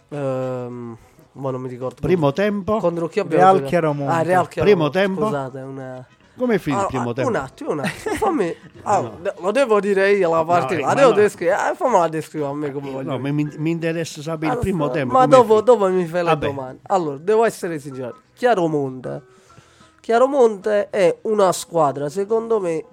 Ehm, 0.10 0.98
ma 1.34 1.52
non 1.52 1.62
mi 1.62 1.68
ricordo. 1.70 1.96
Primo 2.02 2.32
tempo. 2.32 2.78
contro 2.80 3.08
chi 3.08 3.20
abbiamo 3.20 3.44
Real 3.44 3.54
giocato? 3.56 3.70
Chiaromonte. 3.70 4.14
Ah, 4.14 4.22
Real. 4.24 4.48
Primo 4.48 4.90
tempo? 4.90 5.22
Scusate, 5.26 5.60
una... 5.60 6.08
Come 6.36 6.58
finì 6.58 6.78
il 6.78 6.82
Ah, 6.84 6.88
primo 6.88 7.10
ah, 7.12 7.14
tempo? 7.14 7.30
Un 7.30 7.36
attimo, 7.36 7.72
un 7.72 7.80
attimo. 7.80 8.16
Fammi... 8.16 8.56
ah, 8.84 9.12
de- 9.22 9.34
Lo 9.40 9.52
devo 9.52 9.80
dire 9.80 10.12
io 10.14 10.32
la 10.34 10.44
partita. 10.44 10.82
eh, 10.82 10.84
la 10.84 10.94
devo 10.96 11.10
no. 11.10 11.16
descrivere. 11.16 11.58
Ah, 11.58 11.74
fammela 11.76 12.08
descrivere 12.08 12.52
a 12.52 12.56
me 12.56 12.72
come 12.72 12.90
voglio. 12.92 13.12
No, 13.12 13.20
mi, 13.20 13.32
mi 13.58 13.70
interessa 13.70 14.22
sapere 14.24 14.46
il 14.46 14.52
Allora, 14.54 14.62
primo 14.68 14.90
tempo. 14.90 15.14
Ma 15.14 15.26
dopo, 15.28 15.62
dopo 15.62 15.88
mi 15.90 16.06
fai 16.08 16.24
le 16.24 16.30
Vabbè. 16.30 16.46
domande. 16.48 16.80
Allora, 16.88 17.18
devo 17.18 17.46
essere 17.46 17.78
sincero. 17.80 18.16
Chiaromonte. 18.34 19.22
Chiaromonte 20.00 20.90
è 20.90 21.18
una 21.22 21.52
squadra, 21.52 22.10
secondo 22.10 22.60
me, 22.60 22.84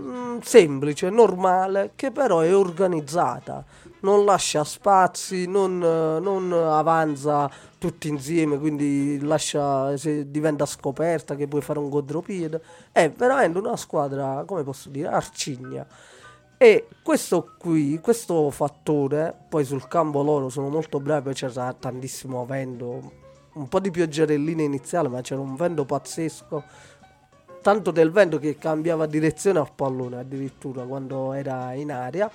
mm, 0.00 0.38
semplice, 0.42 1.08
normale, 1.10 1.92
che 1.96 2.10
però 2.10 2.40
è 2.40 2.54
organizzata. 2.54 3.64
Non 4.04 4.26
lascia 4.26 4.64
spazi, 4.64 5.46
non, 5.46 5.78
non 5.78 6.52
avanza 6.52 7.50
tutti 7.78 8.08
insieme, 8.08 8.58
quindi 8.58 9.18
lascia, 9.22 9.96
se 9.96 10.30
diventa 10.30 10.66
scoperta 10.66 11.34
che 11.34 11.48
puoi 11.48 11.62
fare 11.62 11.78
un 11.78 11.88
contropiede. 11.88 12.62
È 12.92 13.10
veramente 13.10 13.58
una 13.58 13.76
squadra, 13.76 14.44
come 14.46 14.62
posso 14.62 14.90
dire, 14.90 15.08
arcigna. 15.08 15.86
E 16.58 16.86
questo 17.02 17.54
qui, 17.58 17.98
questo 17.98 18.50
fattore, 18.50 19.34
poi 19.48 19.64
sul 19.64 19.88
campo 19.88 20.22
loro 20.22 20.50
sono 20.50 20.68
molto 20.68 21.00
bravi, 21.00 21.32
c'era 21.32 21.72
tantissimo 21.72 22.44
vento, 22.44 23.12
un 23.54 23.68
po' 23.68 23.80
di 23.80 23.90
pioggerellina 23.90 24.62
iniziale, 24.62 25.08
ma 25.08 25.22
c'era 25.22 25.40
un 25.40 25.56
vento 25.56 25.86
pazzesco. 25.86 26.62
Tanto 27.62 27.90
del 27.90 28.10
vento 28.10 28.38
che 28.38 28.58
cambiava 28.58 29.06
direzione 29.06 29.60
al 29.60 29.72
pallone 29.74 30.18
addirittura 30.18 30.84
quando 30.84 31.32
era 31.32 31.72
in 31.72 31.90
aria. 31.90 32.30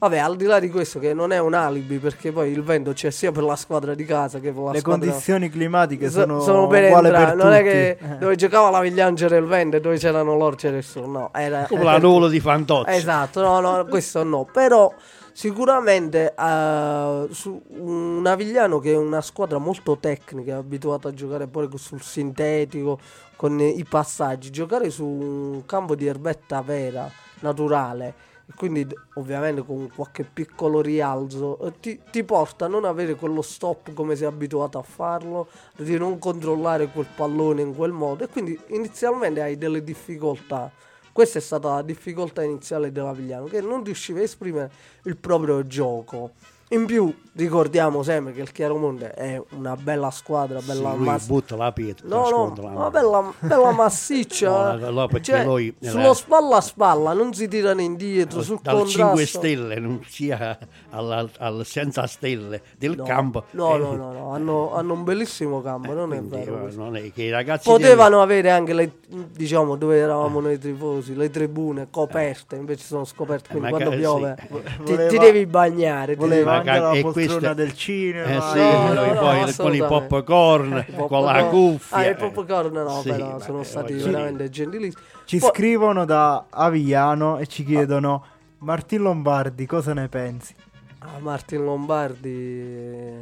Vabbè, 0.00 0.18
al 0.18 0.36
di 0.36 0.44
là 0.44 0.60
di 0.60 0.70
questo, 0.70 1.00
che 1.00 1.12
non 1.12 1.32
è 1.32 1.40
un 1.40 1.54
alibi, 1.54 1.98
perché 1.98 2.30
poi 2.30 2.52
il 2.52 2.62
vento 2.62 2.92
c'è 2.92 3.10
sia 3.10 3.32
per 3.32 3.42
la 3.42 3.56
squadra 3.56 3.94
di 3.96 4.04
casa 4.04 4.38
che 4.38 4.52
per 4.52 4.62
la 4.62 4.70
Le 4.72 4.78
squadra. 4.78 5.06
condizioni 5.08 5.48
climatiche 5.50 6.08
So- 6.08 6.20
sono, 6.20 6.40
sono 6.40 6.66
per 6.68 6.84
uguali 6.84 7.10
per 7.10 7.34
non 7.34 7.52
è 7.52 7.58
tutti. 7.58 7.70
che 7.70 7.88
Eh. 8.00 8.16
dove 8.18 8.36
giocava 8.36 8.70
la 8.70 8.80
Vigliano 8.80 9.16
c'era 9.16 9.36
il 9.36 9.44
vento 9.46 9.76
e 9.76 9.80
dove 9.80 9.96
c'erano 9.98 10.36
loro 10.36 10.54
c'era 10.54 10.76
il 10.76 10.84
sole. 10.84 11.06
No, 11.08 11.30
era 11.34 11.64
Come 11.68 11.80
era 11.80 11.92
la 11.92 11.98
nuvola 11.98 12.28
di 12.28 12.38
Fantozzi. 12.38 12.90
Esatto, 12.92 13.40
no, 13.40 13.58
no, 13.58 13.84
questo 13.86 14.22
no. 14.22 14.46
Però 14.52 14.94
sicuramente 15.32 16.32
eh, 16.32 17.26
su 17.30 17.60
un 17.78 18.24
Avigliano 18.24 18.78
che 18.78 18.92
è 18.92 18.96
una 18.96 19.20
squadra 19.20 19.58
molto 19.58 19.96
tecnica, 19.98 20.52
è 20.52 20.56
abituata 20.58 21.08
a 21.08 21.12
giocare 21.12 21.48
pure 21.48 21.68
sul 21.74 22.02
sintetico, 22.02 23.00
con 23.34 23.58
i 23.60 23.84
passaggi, 23.88 24.50
giocare 24.50 24.90
su 24.90 25.04
un 25.04 25.64
campo 25.66 25.94
di 25.96 26.06
erbetta 26.06 26.60
vera, 26.62 27.10
naturale, 27.40 28.14
quindi 28.54 28.86
ovviamente 29.14 29.64
con 29.64 29.90
qualche 29.94 30.24
piccolo 30.24 30.80
rialzo, 30.80 31.58
eh, 31.60 31.72
ti, 31.80 32.00
ti 32.10 32.24
porta 32.24 32.64
a 32.64 32.68
non 32.68 32.84
avere 32.84 33.14
quello 33.14 33.42
stop 33.42 33.92
come 33.92 34.16
sei 34.16 34.26
abituato 34.26 34.78
a 34.78 34.82
farlo, 34.82 35.48
di 35.76 35.96
non 35.98 36.18
controllare 36.18 36.88
quel 36.88 37.06
pallone 37.14 37.62
in 37.62 37.74
quel 37.74 37.92
modo 37.92 38.24
e 38.24 38.28
quindi 38.28 38.58
inizialmente 38.68 39.42
hai 39.42 39.58
delle 39.58 39.84
difficoltà. 39.84 40.70
Questa 41.12 41.38
è 41.38 41.42
stata 41.42 41.74
la 41.74 41.82
difficoltà 41.82 42.42
iniziale 42.42 42.92
della 42.92 43.12
Vigliano, 43.12 43.46
che 43.46 43.60
non 43.60 43.82
riusciva 43.82 44.20
a 44.20 44.22
esprimere 44.22 44.70
il 45.02 45.16
proprio 45.16 45.66
gioco. 45.66 46.32
In 46.70 46.84
più, 46.84 47.10
ricordiamo 47.34 48.02
sempre 48.02 48.34
che 48.34 48.42
il 48.42 48.52
Chiaromonte 48.52 49.12
è 49.12 49.40
una 49.56 49.74
bella 49.74 50.10
squadra, 50.10 50.60
Sì, 50.60 50.66
bella 50.66 50.92
lui 50.92 51.06
mass- 51.06 51.26
butta 51.26 51.56
la 51.56 51.72
pietra. 51.72 52.06
No, 52.08 52.28
no, 52.28 52.54
la 52.60 52.68
una 52.68 52.90
bella, 52.90 53.32
bella 53.38 53.70
massiccia. 53.70 54.74
No, 54.76 54.90
no, 54.90 55.06
perché 55.06 55.32
Cioè, 55.32 55.44
lui- 55.44 55.74
sullo 55.80 56.12
spalla 56.12 56.56
a 56.56 56.60
spalla 56.60 57.12
non 57.14 57.32
si 57.32 57.48
tirano 57.48 57.80
indietro, 57.80 58.42
sul 58.42 58.58
dal 58.60 58.80
5 58.86 58.96
contrasto. 59.02 59.38
stelle 59.38 59.78
non 59.78 60.02
sia 60.06 60.58
al, 60.90 61.62
senza 61.64 62.06
stelle 62.06 62.60
del 62.76 62.96
No, 62.96 63.04
campo 63.04 63.44
No, 63.52 63.74
Eh, 63.74 63.78
no, 63.78 63.94
no, 63.94 64.12
no, 64.12 64.32
Hanno, 64.34 64.74
hanno 64.74 64.92
un 64.92 65.04
bellissimo 65.04 65.62
campo, 65.62 65.94
non 65.94 66.12
è 66.12 66.18
quindi, 66.18 66.36
vero. 66.36 66.68
eh, 66.68 66.72
non 66.74 66.96
è 66.96 67.12
che 67.12 67.22
i 67.22 67.30
ragazzi 67.30 67.66
Potevano 67.68 68.20
avere 68.20 68.50
anche 68.50 68.74
le, 68.74 68.92
diciamo, 69.08 69.76
dove 69.76 69.96
eravamo 69.96 70.40
noi 70.40 70.58
tifosi, 70.58 71.14
le 71.16 71.30
tribune 71.30 71.86
coperte, 71.90 72.56
invece 72.56 72.84
sono 72.84 73.04
scoperte, 73.06 73.48
quindi 73.48 73.68
Eh, 73.68 73.70
quando 73.70 73.90
magari 73.90 74.02
piove 74.02 74.36
sì. 74.38 74.46
ti, 74.84 74.92
Voleva- 74.92 75.08
ti 75.08 75.18
devi 75.18 75.46
bagnare. 75.46 76.14
Voleva 76.16 76.56
Ma 76.64 76.70
anche 76.70 76.70
ca- 76.70 76.80
la 76.80 76.92
e 76.92 77.00
poltrona 77.02 77.28
queste- 77.38 77.54
del 77.54 77.74
cinema. 77.74 78.26
Eh 78.28 78.40
sì, 78.52 78.58
No, 78.58 78.82
no, 78.88 78.92
noi 78.94 79.08
no, 79.14 79.20
poi 79.20 79.54
con 79.56 79.74
i 79.74 79.78
popcorn, 79.78 80.84
I 80.88 80.92
con 80.94 81.24
la 81.24 81.44
cuffia. 81.44 81.96
Ah, 81.96 82.04
i 82.06 82.08
eh. 82.10 82.14
popcorn 82.14 82.72
no, 82.72 83.00
Sì, 83.00 83.08
però 83.10 83.40
sono 83.40 83.60
eh, 83.60 83.64
stati 83.64 83.92
voglio 83.94 84.04
veramente 84.10 84.48
gentilissimi. 84.50 85.02
Ci 85.24 85.38
Poi- 85.38 85.50
scrivono 85.52 86.04
da 86.04 86.44
Avigliano 86.50 87.38
e 87.38 87.46
ci 87.46 87.64
chiedono 87.64 88.24
Martin 88.58 89.02
Lombardi 89.02 89.66
cosa 89.66 89.92
ne 89.92 90.08
pensi? 90.08 90.54
Ah, 91.00 91.18
Martin 91.20 91.64
Lombardi, 91.64 93.12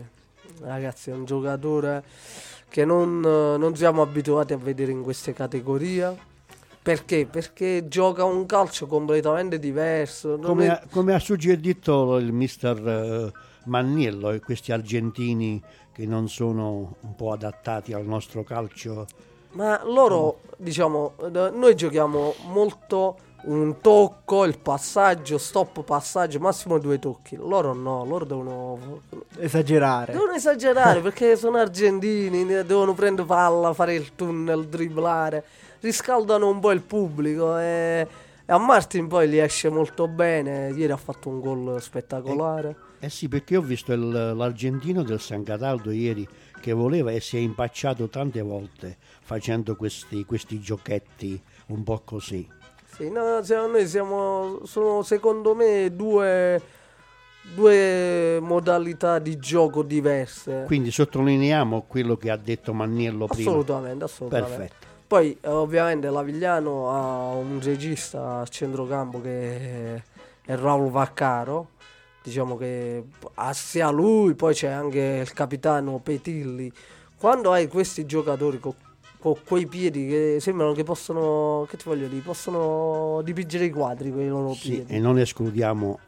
ragazzi, 0.63 1.11
è 1.11 1.13
un 1.13 1.25
giocatore 1.25 2.03
che 2.69 2.85
non, 2.85 3.23
eh, 3.25 3.59
non 3.59 3.77
siamo 3.77 4.03
abituati 4.03 4.53
a 4.53 4.57
vedere 4.57 4.93
in 4.93 5.03
queste 5.03 5.33
categorie. 5.33 6.35
Perché? 6.87 7.27
Perché 7.29 7.89
gioca 7.89 8.23
un 8.23 8.47
calcio 8.47 8.87
completamente 8.87 9.59
diverso. 9.59 10.39
Come, 10.39 10.67
è- 10.67 10.69
ha- 10.69 10.83
come 10.89 11.15
ha 11.15 11.19
suggerito 11.19 12.17
il 12.19 12.31
mister 12.33 12.79
eh, 12.87 13.33
Manniello 13.65 14.31
e 14.31 14.39
questi 14.39 14.71
argentini 14.71 15.61
che 15.93 16.07
non 16.07 16.29
sono 16.29 16.95
un 17.01 17.17
po' 17.17 17.33
adattati 17.33 17.93
al 17.93 18.05
nostro 18.05 18.45
calcio 18.45 19.05
Ma 19.53 19.83
loro, 19.85 20.43
diciamo, 20.59 21.15
noi 21.55 21.75
giochiamo 21.75 22.35
molto 22.53 23.17
un 23.47 23.81
tocco, 23.81 24.45
il 24.45 24.57
passaggio, 24.59 25.39
stop 25.39 25.83
passaggio, 25.83 26.39
massimo 26.39 26.79
due 26.79 27.01
tocchi. 27.01 27.35
Loro 27.35 27.73
no, 27.73 28.05
loro 28.05 28.25
devono, 28.25 29.01
Esagerare. 29.39 30.13
devono 30.13 30.35
esagerare 30.35 31.01
perché 31.01 31.35
sono 31.37 31.57
argentini, 31.59 32.45
devono 32.45 32.95
prendere 32.95 33.27
palla, 33.27 33.73
fare 33.73 33.95
il 33.95 34.15
tunnel, 34.15 34.67
dribblare, 34.67 35.45
riscaldano 35.87 36.49
un 36.49 36.59
po' 36.61 36.73
il 36.73 36.83
pubblico 36.83 37.57
e, 37.59 38.07
e 38.45 38.53
a 38.53 38.59
Martin 38.59 39.07
poi 39.07 39.29
gli 39.29 39.39
esce 39.39 39.69
molto 39.71 40.09
bene. 40.09 40.71
Ieri 40.71 40.93
ha 40.93 40.97
fatto 40.97 41.29
un 41.29 41.41
gol 41.41 41.81
spettacolare. 41.81 42.77
Eh 42.99 43.09
sì, 43.11 43.29
perché 43.29 43.57
ho 43.57 43.61
visto 43.63 43.93
il- 43.93 44.33
l'argentino 44.35 45.03
del 45.03 45.21
San 45.21 45.43
Cataldo 45.45 45.91
ieri 45.91 46.27
che 46.61 46.73
voleva 46.73 47.11
e 47.13 47.21
si 47.21 47.37
è 47.37 47.41
impacciato 47.41 48.09
tante 48.09 48.41
volte 48.43 48.97
facendo 49.21 49.77
questi, 49.77 50.25
questi 50.25 50.59
giochetti 50.61 51.41
un 51.69 51.83
po' 51.83 52.01
così. 52.05 52.49
Sì, 52.97 53.11
no, 53.11 53.43
siamo- 53.43 53.67
noi 53.69 53.87
siamo, 53.87 54.61
sono 54.65 55.03
secondo 55.03 55.55
me 55.55 55.95
due, 55.95 56.61
due 57.55 58.39
modalità 58.41 59.19
di 59.19 59.37
gioco 59.39 59.83
diverse. 59.83 60.63
Quindi 60.67 60.91
sottolineiamo 60.91 61.83
quello 61.87 62.17
che 62.17 62.31
ha 62.31 62.37
detto 62.37 62.73
Manniello 62.73 63.27
prima. 63.27 63.51
Assolutamente, 63.51 64.05
assolutamente. 64.05 64.57
Perfetto. 64.57 64.86
Poi 65.07 65.37
eh, 65.41 65.49
ovviamente 65.49 66.11
l'Avigliano 66.11 66.91
ha 66.91 67.31
un 67.35 67.61
regista 67.63 68.41
a 68.41 68.47
centrocampo 68.47 69.21
che 69.21 69.95
è 70.45 70.57
Raul 70.57 70.91
Vaccaro, 70.91 71.69
diciamo 72.23 72.57
che 72.57 73.05
sia 73.53 73.91
lui, 73.91 74.35
poi 74.35 74.53
c'è 74.53 74.69
anche 74.69 75.21
il 75.23 75.33
capitano 75.33 75.99
Petilli. 76.03 76.71
Quando 77.19 77.53
hai 77.53 77.69
questi 77.69 78.05
giocatori 78.05 78.59
con 78.59 78.75
quei 79.47 79.67
piedi 79.67 80.09
che 80.09 80.37
sembrano 80.41 80.73
che 80.73 80.83
possono, 80.83 81.67
che 81.69 81.77
ti 81.77 81.85
voglio 81.87 82.09
dire, 82.09 82.21
possono 82.23 83.21
dipingere 83.23 83.65
i 83.67 83.71
quadri 83.71 84.11
con 84.11 84.21
i 84.21 84.29
loro 84.29 84.53
Sì, 84.55 84.71
piedi. 84.71 84.93
e 84.95 84.99
non 84.99 85.19
escludiamo 85.19 85.99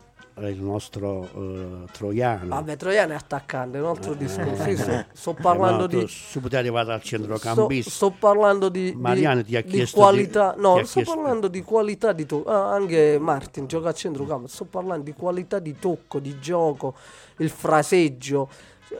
il 0.46 0.60
nostro 0.62 1.28
eh, 1.34 1.84
Troiano. 1.90 2.48
Vabbè, 2.48 2.76
Troiano 2.76 3.12
è 3.12 3.16
attaccante, 3.16 3.78
è 3.78 3.80
un 3.80 3.88
altro 3.88 4.14
discorso. 4.14 4.62
Sì, 4.62 4.70
Eh, 4.70 4.76
sto, 4.76 5.04
sto 5.12 5.30
eh, 5.30 5.42
parlando 5.42 5.88
tu 5.88 5.98
di... 5.98 6.10
Poteva 6.40 6.58
arrivare 6.60 6.92
al 6.92 7.00
Sto, 7.00 7.08
centrocampista. 7.08 7.90
sto 7.90 8.10
parlando 8.16 8.68
di, 8.68 8.94
Mariano 8.96 9.42
ti 9.42 9.56
ha 9.56 9.62
di 9.62 9.68
chiesto 9.68 9.96
qualità. 9.98 10.52
di- 10.54 10.60
no, 10.62 10.76
ti 10.76 10.84
sto 10.84 11.00
chiesto- 11.00 11.14
parlando 11.14 11.48
di 11.48 11.62
qualità 11.62 12.12
di 12.12 12.26
tocco. 12.26 12.50
Ah, 12.50 12.72
anche 12.72 13.18
Martin 13.20 13.66
gioca 13.66 13.88
a 13.88 13.92
centrocampo. 13.92 14.46
Sto 14.46 14.64
parlando 14.64 15.04
di 15.04 15.12
qualità 15.14 15.58
di 15.58 15.76
tocco, 15.78 16.18
di 16.20 16.38
gioco, 16.38 16.94
il 17.38 17.50
fraseggio. 17.50 18.48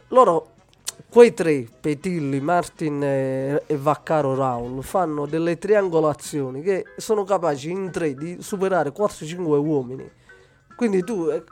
Loro, 0.09 0.49
quei 1.09 1.33
tre, 1.33 1.67
Petilli, 1.81 2.41
Martin 2.41 3.03
e, 3.03 3.63
e 3.67 3.77
Vaccaro 3.77 4.35
Raul, 4.35 4.83
fanno 4.83 5.27
delle 5.27 5.57
triangolazioni 5.57 6.61
che 6.61 6.85
sono 6.97 7.25
capaci 7.25 7.71
in 7.71 7.91
tre 7.91 8.15
di 8.15 8.37
superare 8.41 8.93
4-5 8.93 9.39
uomini. 9.65 10.11
Quindi 10.79 11.03
tu. 11.03 11.29
eh, 11.29 11.43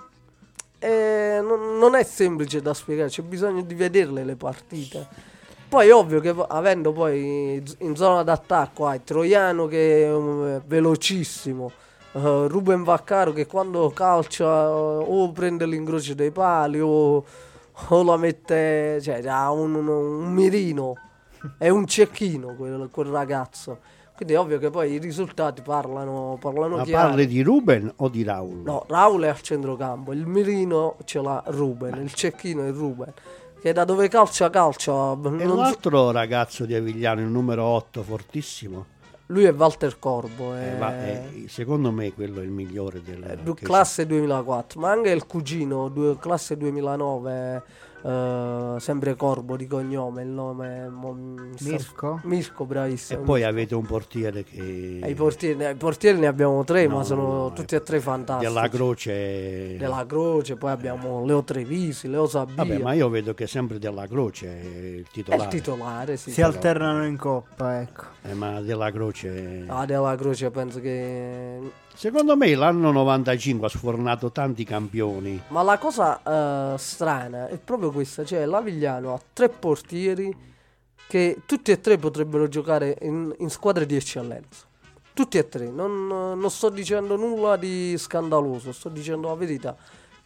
eh, 0.79 1.41
non, 1.43 1.79
non 1.79 1.97
è 1.97 2.05
semplice 2.05 2.63
da 2.63 2.73
spiegare, 2.73 3.09
c'è 3.09 3.23
bisogno 3.23 3.63
di 3.63 3.75
vederle 3.75 4.23
le 4.23 4.37
partite. 4.37 5.09
Poi 5.69 5.89
è 5.89 5.93
ovvio 5.93 6.21
che 6.21 6.33
avendo 6.47 6.93
poi 6.93 7.61
in 7.79 7.97
zona 7.97 8.23
d'attacco 8.23 8.87
hai 8.87 9.03
Troiano 9.03 9.67
che 9.67 10.05
è 10.05 10.15
um, 10.15 10.63
velocissimo, 10.65 11.73
eh, 12.13 12.47
Ruben 12.47 12.85
Vaccaro 12.85 13.33
che 13.33 13.47
quando 13.47 13.91
calcia 13.91 14.45
eh, 14.45 14.69
o 14.71 15.33
prende 15.33 15.67
l'incrocio 15.67 16.15
dei 16.15 16.31
pali 16.31 16.79
o, 16.81 17.25
o 17.89 18.03
la 18.05 18.17
mette, 18.17 19.01
cioè 19.03 19.27
ha 19.27 19.51
un, 19.51 19.75
un- 19.75 19.89
un 19.89 20.33
mirino, 20.33 20.95
è 21.59 21.69
un 21.69 21.85
cecchino 21.85 22.55
quel, 22.55 22.89
quel 22.93 23.09
ragazzo. 23.09 23.95
Quindi 24.17 24.33
è 24.35 24.39
ovvio 24.39 24.59
che 24.59 24.71
poi 24.71 24.93
i 24.93 24.99
risultati 24.99 25.61
parlano, 25.61 26.39
parlano 26.41 26.79
Ma 26.79 26.83
chiaro. 26.85 27.09
parli 27.09 27.27
di 27.27 27.43
Ruben 27.43 27.93
o 27.97 28.09
di 28.09 28.23
Raul? 28.25 28.63
No, 28.65 28.85
Raul 28.89 29.23
è 29.25 29.29
al 29.29 29.41
centrocampo, 29.43 30.13
il 30.13 30.27
mirino 30.27 30.97
ce 31.05 31.21
l'ha 31.21 31.43
Ruben, 31.49 32.01
il 32.03 32.13
cecchino 32.15 32.65
è 32.65 32.71
Ruben, 32.73 33.13
che 33.61 33.73
da 33.75 33.85
dove 33.85 34.09
calcia 34.09 34.49
calcia. 34.49 35.13
E 35.13 35.17
non 35.17 35.39
so- 35.49 35.55
l'altro 35.57 36.11
ragazzo 36.13 36.65
di 36.65 36.75
Avigliano, 36.75 37.21
il 37.21 37.27
numero 37.27 37.65
8, 37.65 38.03
fortissimo. 38.03 38.87
lui 39.27 39.45
è 39.45 39.53
Walter 39.53 39.99
Corbo, 39.99 40.55
è, 40.55 40.73
Eh, 40.75 40.79
va- 40.79 41.05
eh, 41.05 41.45
secondo 41.49 41.91
me 41.91 42.15
quello 42.15 42.41
è 42.41 42.45
il 42.45 42.51
migliore 42.51 43.03
del 43.03 43.21
è 43.23 43.37
du- 43.37 43.55
che 43.55 43.65
classe 43.67 44.07
2004, 44.07 44.81
ma 44.81 44.91
anche 44.93 45.11
il 45.11 45.27
cugino, 45.27 45.89
due- 45.89 46.17
classe 46.19 46.57
2009, 46.57 47.63
eh, 48.07 48.77
sempre 48.79 49.15
Corbo 49.17 49.57
di 49.57 49.67
cognome, 49.67 50.23
il 50.23 50.29
nome... 50.29 50.89
mo- 50.89 51.13
mi 51.13 51.51
sta- 51.57 51.71
Mirko? 51.71 52.21
Mirko, 52.25 52.65
bravissimo. 52.65 53.21
E 53.21 53.25
poi 53.25 53.43
avete 53.43 53.75
un 53.75 53.85
portiere 53.85 54.45
che 54.45 54.99
E 55.03 55.11
i 55.11 55.15
portieri, 55.15 55.71
i 55.71 55.75
portieri 55.75 56.19
ne 56.19 56.27
abbiamo 56.29 56.63
tre, 56.65 56.87
No, 56.87 56.97
ma 56.97 57.03
sono 57.05 57.23
no, 57.23 57.53
tutti 57.53 57.75
è- 57.75 57.79
e 57.79 57.83
tre 57.83 57.99
fantastici. 58.01 58.53
della 58.53 58.69
Croce. 58.69 59.77
Della 59.77 60.05
Croce, 60.07 60.57
poi 60.57 60.71
abbiamo 60.71 61.25
Leo 61.25 61.43
Trevisi, 61.43 62.09
Leo 62.09 62.27
Sabia. 62.27 62.55
Vabbè, 62.55 62.79
ma 62.79 62.93
io 62.93 63.09
vedo 63.09 63.35
che 63.35 63.47
sempre 63.47 63.79
della 63.79 64.07
Croce 64.07 64.47
è 64.47 64.67
il 64.67 65.03
È 65.03 65.11
titolare. 65.11 65.43
il 65.43 65.49
titolare, 65.49 66.17
sì. 66.17 66.31
Si 66.31 66.43
alternano 66.43 67.05
in 67.07 67.17
coppa, 67.17 67.81
ecco. 67.81 68.05
Eh, 68.23 68.35
ma 68.35 68.61
della 68.61 68.91
Croce. 68.93 69.65
Ah, 69.67 69.85
della 69.85 70.15
Croce 70.17 70.51
penso 70.51 70.81
che... 70.81 71.59
Secondo 71.97 72.37
me 72.37 72.55
l'anno 72.55 72.93
95 72.93 73.67
ha 73.67 73.71
sfornato 73.71 74.31
tanti 74.31 74.65
campioni. 74.65 75.43
Ma 75.49 75.63
la 75.63 75.79
cosa 75.79 76.75
eh, 76.75 76.79
strana 76.79 77.49
è 77.49 77.57
proprio 77.57 77.91
questa, 77.91 78.23
cioè 78.23 78.45
l'Avigliano 78.45 79.15
ha 79.15 79.21
tre 79.33 79.49
portieri 79.49 80.31
che 81.09 81.41
tutti 81.47 81.71
e 81.71 81.81
tre 81.81 81.97
potrebbero 81.97 82.49
giocare 82.49 82.99
in, 83.01 83.35
in 83.39 83.49
squadre 83.49 83.87
di 83.87 83.97
eccellenza. 83.97 84.67
Tutti 85.15 85.39
e 85.39 85.49
tre, 85.49 85.71
non, 85.71 86.07
non 86.07 86.51
sto 86.51 86.69
dicendo 86.69 87.17
nulla 87.17 87.57
di 87.57 87.97
scandaloso, 87.97 88.73
sto 88.73 88.91
dicendo 88.91 89.29
la 89.29 89.35
verità. 89.35 89.75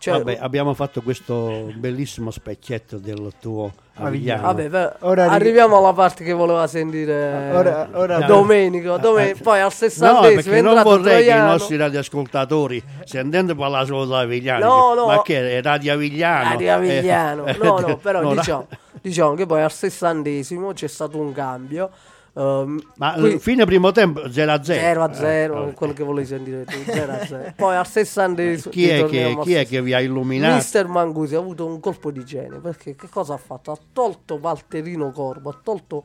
Cioè, 0.03 0.17
Vabbè, 0.17 0.39
abbiamo 0.41 0.73
fatto 0.73 1.03
questo 1.03 1.71
bellissimo 1.75 2.31
specchietto 2.31 2.97
del 2.97 3.35
tuo 3.39 3.71
Avigliano. 3.97 4.41
vabbè, 4.45 4.69
beh, 4.71 4.93
Ora 5.01 5.25
ri- 5.27 5.35
arriviamo 5.35 5.77
alla 5.77 5.93
parte 5.93 6.25
che 6.25 6.33
voleva 6.33 6.67
sentire 6.67 7.51
Ora- 7.53 7.87
ora- 7.93 8.21
Domenico, 8.21 8.97
Dome- 8.97 9.33
Eh, 9.33 9.35
poi 9.35 9.59
al 9.59 9.65
No, 9.65 9.71
60 9.71 10.21
perché 10.21 10.63
non 10.63 10.83
vorrei 10.83 11.25
che 11.27 11.31
i 11.31 11.39
nostri 11.39 11.77
radioascoltatori, 11.77 12.83
sentendo 13.05 13.55
parlare 13.55 13.85
solo 13.85 14.07
di 14.07 14.15
Avigliano, 14.15 14.65
No, 14.65 14.95
no. 14.95 15.07
ma 15.07 15.21
che 15.21 15.59
è 15.59 15.61
Radio 15.63 15.93
Avigliano? 15.93 16.57
Di 16.57 16.67
Avigliano. 16.67 17.45
Eh, 17.45 17.59
no, 17.61 17.79
no, 17.81 17.97
però 17.99 18.23
no, 18.23 18.35
diciamo, 18.35 18.69
diciamo 19.03 19.35
che 19.35 19.45
poi 19.45 19.61
al 19.61 19.71
sessantesimo 19.71 20.73
c'è 20.73 20.87
stato 20.89 21.19
un 21.19 21.35
cambio. 21.35 21.91
Ehm, 22.35 22.81
Ma 22.97 23.13
qui- 23.15 23.33
eh, 23.35 23.39
fine 23.39 23.65
primo 23.65 23.93
tempo 23.93 24.31
0 24.31 24.53
a 24.53 24.63
0. 24.63 24.81
0 24.81 25.03
a 25.03 25.13
0, 25.15 25.55
vabbè. 25.55 25.75
quello 25.75 25.93
che 25.93 26.03
volevi 26.05 26.27
sentire 26.27 26.65
tu, 26.65 26.79
0 26.85 27.13
a 27.13 27.27
0. 27.27 27.53
Poi 27.57 27.77
al 27.77 27.87
sessantesimo 27.87 28.73
Chi 28.73 28.89
è, 28.89 29.05
che, 29.07 29.39
chi 29.43 29.55
è 29.55 29.67
che 29.67 29.83
vi 29.83 29.93
ha 29.95 30.01
illuminato? 30.01 30.55
Mister 30.55 30.87
Mangusi 30.87 31.35
ha 31.35 31.39
avuto 31.39 31.67
un 31.67 31.81
colpo 31.81 32.11
di 32.11 32.25
genio 32.25 32.61
perché 32.61 32.95
che 32.97 33.09
cosa 33.09 33.35
ha 33.35 33.39
fatto? 33.39 33.73
Ha 33.73 33.79
tolto 33.93 34.39
Valterino 34.39 35.11
Corbo, 35.11 35.51
ha 35.51 35.59
tolto 35.63 36.05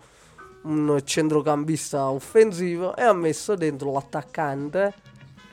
un 0.63 0.99
centrocampista 1.03 2.09
offensivo 2.09 2.95
e 2.95 3.03
ha 3.03 3.13
messo 3.13 3.55
dentro 3.55 3.91
l'attaccante. 3.91 4.93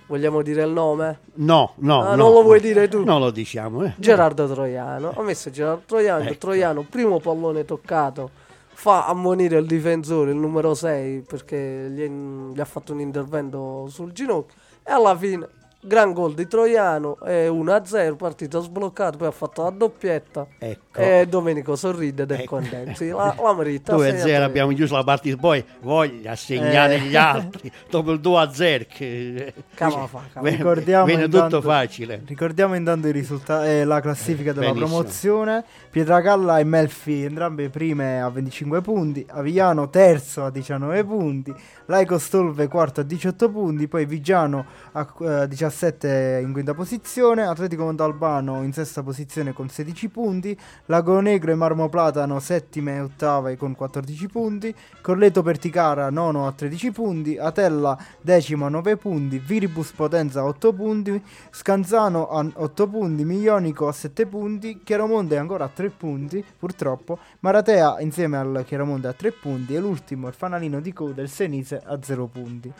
Vogliamo 0.06 0.42
dire 0.42 0.62
il 0.64 0.70
nome? 0.70 1.20
No, 1.34 1.72
no, 1.76 2.02
Ah, 2.02 2.14
no, 2.16 2.24
non 2.24 2.32
lo 2.34 2.42
vuoi 2.42 2.60
dire 2.60 2.86
tu? 2.88 3.02
Non 3.02 3.20
lo 3.20 3.30
diciamo. 3.30 3.84
Eh. 3.84 3.94
Gerardo 3.96 4.46
Troiano. 4.46 5.12
Ha 5.16 5.22
messo 5.22 5.50
Gerardo 5.50 5.82
Troiano. 5.86 6.24
Ecco. 6.24 6.36
Troiano, 6.36 6.84
primo 6.88 7.18
pallone 7.18 7.64
toccato, 7.64 8.30
fa 8.74 9.06
ammonire 9.06 9.58
il 9.58 9.66
difensore, 9.66 10.30
il 10.30 10.36
numero 10.36 10.74
6, 10.74 11.22
perché 11.22 11.88
gli, 11.90 12.08
gli 12.08 12.60
ha 12.60 12.64
fatto 12.64 12.92
un 12.92 13.00
intervento 13.00 13.86
sul 13.88 14.12
ginocchio. 14.12 14.56
E 14.82 14.90
alla 14.90 15.16
fine, 15.16 15.48
gran 15.84 16.12
gol 16.12 16.34
di 16.34 16.46
Troiano, 16.46 17.18
è 17.20 17.48
1-0, 17.48 18.14
partito 18.16 18.60
sbloccato, 18.60 19.18
poi 19.18 19.26
ha 19.26 19.32
fatto 19.32 19.62
la 19.64 19.70
doppietta. 19.70 20.46
Ecco. 20.58 21.00
E 21.00 21.26
Domenico 21.28 21.74
sorride 21.74 22.22
ed 22.22 22.30
è 22.30 22.40
Ecco. 22.40 22.56
contento. 22.56 22.94
Sì, 22.94 23.08
la, 23.08 23.34
la 23.40 23.54
merita. 23.54 23.92
2 23.94 24.04
a 24.04 24.08
segna 24.10 24.18
0 24.18 24.22
Troiano. 24.28 24.44
abbiamo 24.44 24.72
chiuso 24.72 24.94
la 24.96 25.04
partita, 25.04 25.36
poi 25.36 25.64
voglia 25.80 26.36
segnare 26.36 26.94
Eh. 26.96 27.00
gli 27.00 27.16
altri 27.16 27.72
dopo 27.90 28.12
il 28.12 28.20
2 28.20 28.38
a 28.40 28.52
0 28.52 28.84
che 28.88 29.54
Cava 29.74 30.06
fa, 30.06 30.20
cava. 30.32 30.48
Ricordiamo 30.48 31.04
viene 31.06 31.24
intanto- 31.24 31.56
tutto 31.58 31.68
facile. 31.68 32.22
Ricordiamo 32.26 32.74
intanto 32.76 33.08
i 33.08 33.12
risultati, 33.12 33.66
eh, 33.68 33.84
la 33.84 34.00
classifica 34.00 34.52
della 34.52 34.66
Benissimo. 34.72 34.88
promozione. 34.96 35.64
Pietragalla 35.90 36.58
e 36.58 36.64
Melfi 36.64 37.24
entrambe 37.24 37.68
prime 37.70 38.20
a 38.22 38.30
25 38.30 38.80
punti, 38.80 39.26
Avigliano 39.28 39.90
terzo 39.90 40.44
a 40.44 40.50
19 40.50 41.04
punti, 41.04 41.54
Laico 41.86 42.18
Stolve 42.18 42.66
quarto 42.68 43.00
a 43.00 43.04
18 43.04 43.50
punti, 43.50 43.88
poi 43.88 44.06
Vigiano 44.06 44.64
a 44.92 45.06
eh, 45.20 45.48
17 45.48 45.70
in 45.80 46.50
quinta 46.52 46.74
posizione, 46.74 47.42
Atletico 47.42 47.84
Montalbano 47.84 48.62
in 48.62 48.72
sesta 48.72 49.02
posizione 49.02 49.52
con 49.52 49.68
16 49.68 50.08
punti, 50.08 50.56
Lago 50.86 51.18
Negro 51.20 51.50
e 51.50 51.54
Marmo 51.54 51.88
Platano 51.88 52.38
settime 52.40 52.96
e 52.96 53.00
ottave 53.00 53.56
con 53.56 53.74
14 53.74 54.28
punti, 54.28 54.74
Corleto 55.00 55.42
Perticara 55.42 56.10
nono 56.10 56.46
a 56.46 56.52
13 56.52 56.92
punti, 56.92 57.38
Atella 57.38 57.98
decimo 58.20 58.66
a 58.66 58.68
9 58.68 58.96
punti, 58.96 59.38
Viribus 59.38 59.92
Potenza 59.92 60.40
a 60.40 60.44
8 60.44 60.72
punti, 60.72 61.22
Scanzano 61.50 62.28
a 62.28 62.46
8 62.52 62.88
punti, 62.88 63.24
Miglionico 63.24 63.88
a 63.88 63.92
7 63.92 64.26
punti, 64.26 64.80
Chiaromonte 64.84 65.36
ancora 65.36 65.64
a 65.64 65.70
3 65.72 65.90
punti, 65.90 66.44
purtroppo, 66.58 67.18
Maratea 67.40 68.00
insieme 68.00 68.36
al 68.36 68.64
Chiaromonte 68.66 69.06
a 69.06 69.12
3 69.12 69.32
punti 69.32 69.74
e 69.74 69.80
l'ultimo, 69.80 70.28
il 70.28 70.34
fanalino 70.34 70.80
di 70.80 70.92
coda, 70.92 71.22
il 71.22 71.28
Senise 71.28 71.82
a 71.84 71.98
0 72.00 72.26
punti. 72.26 72.72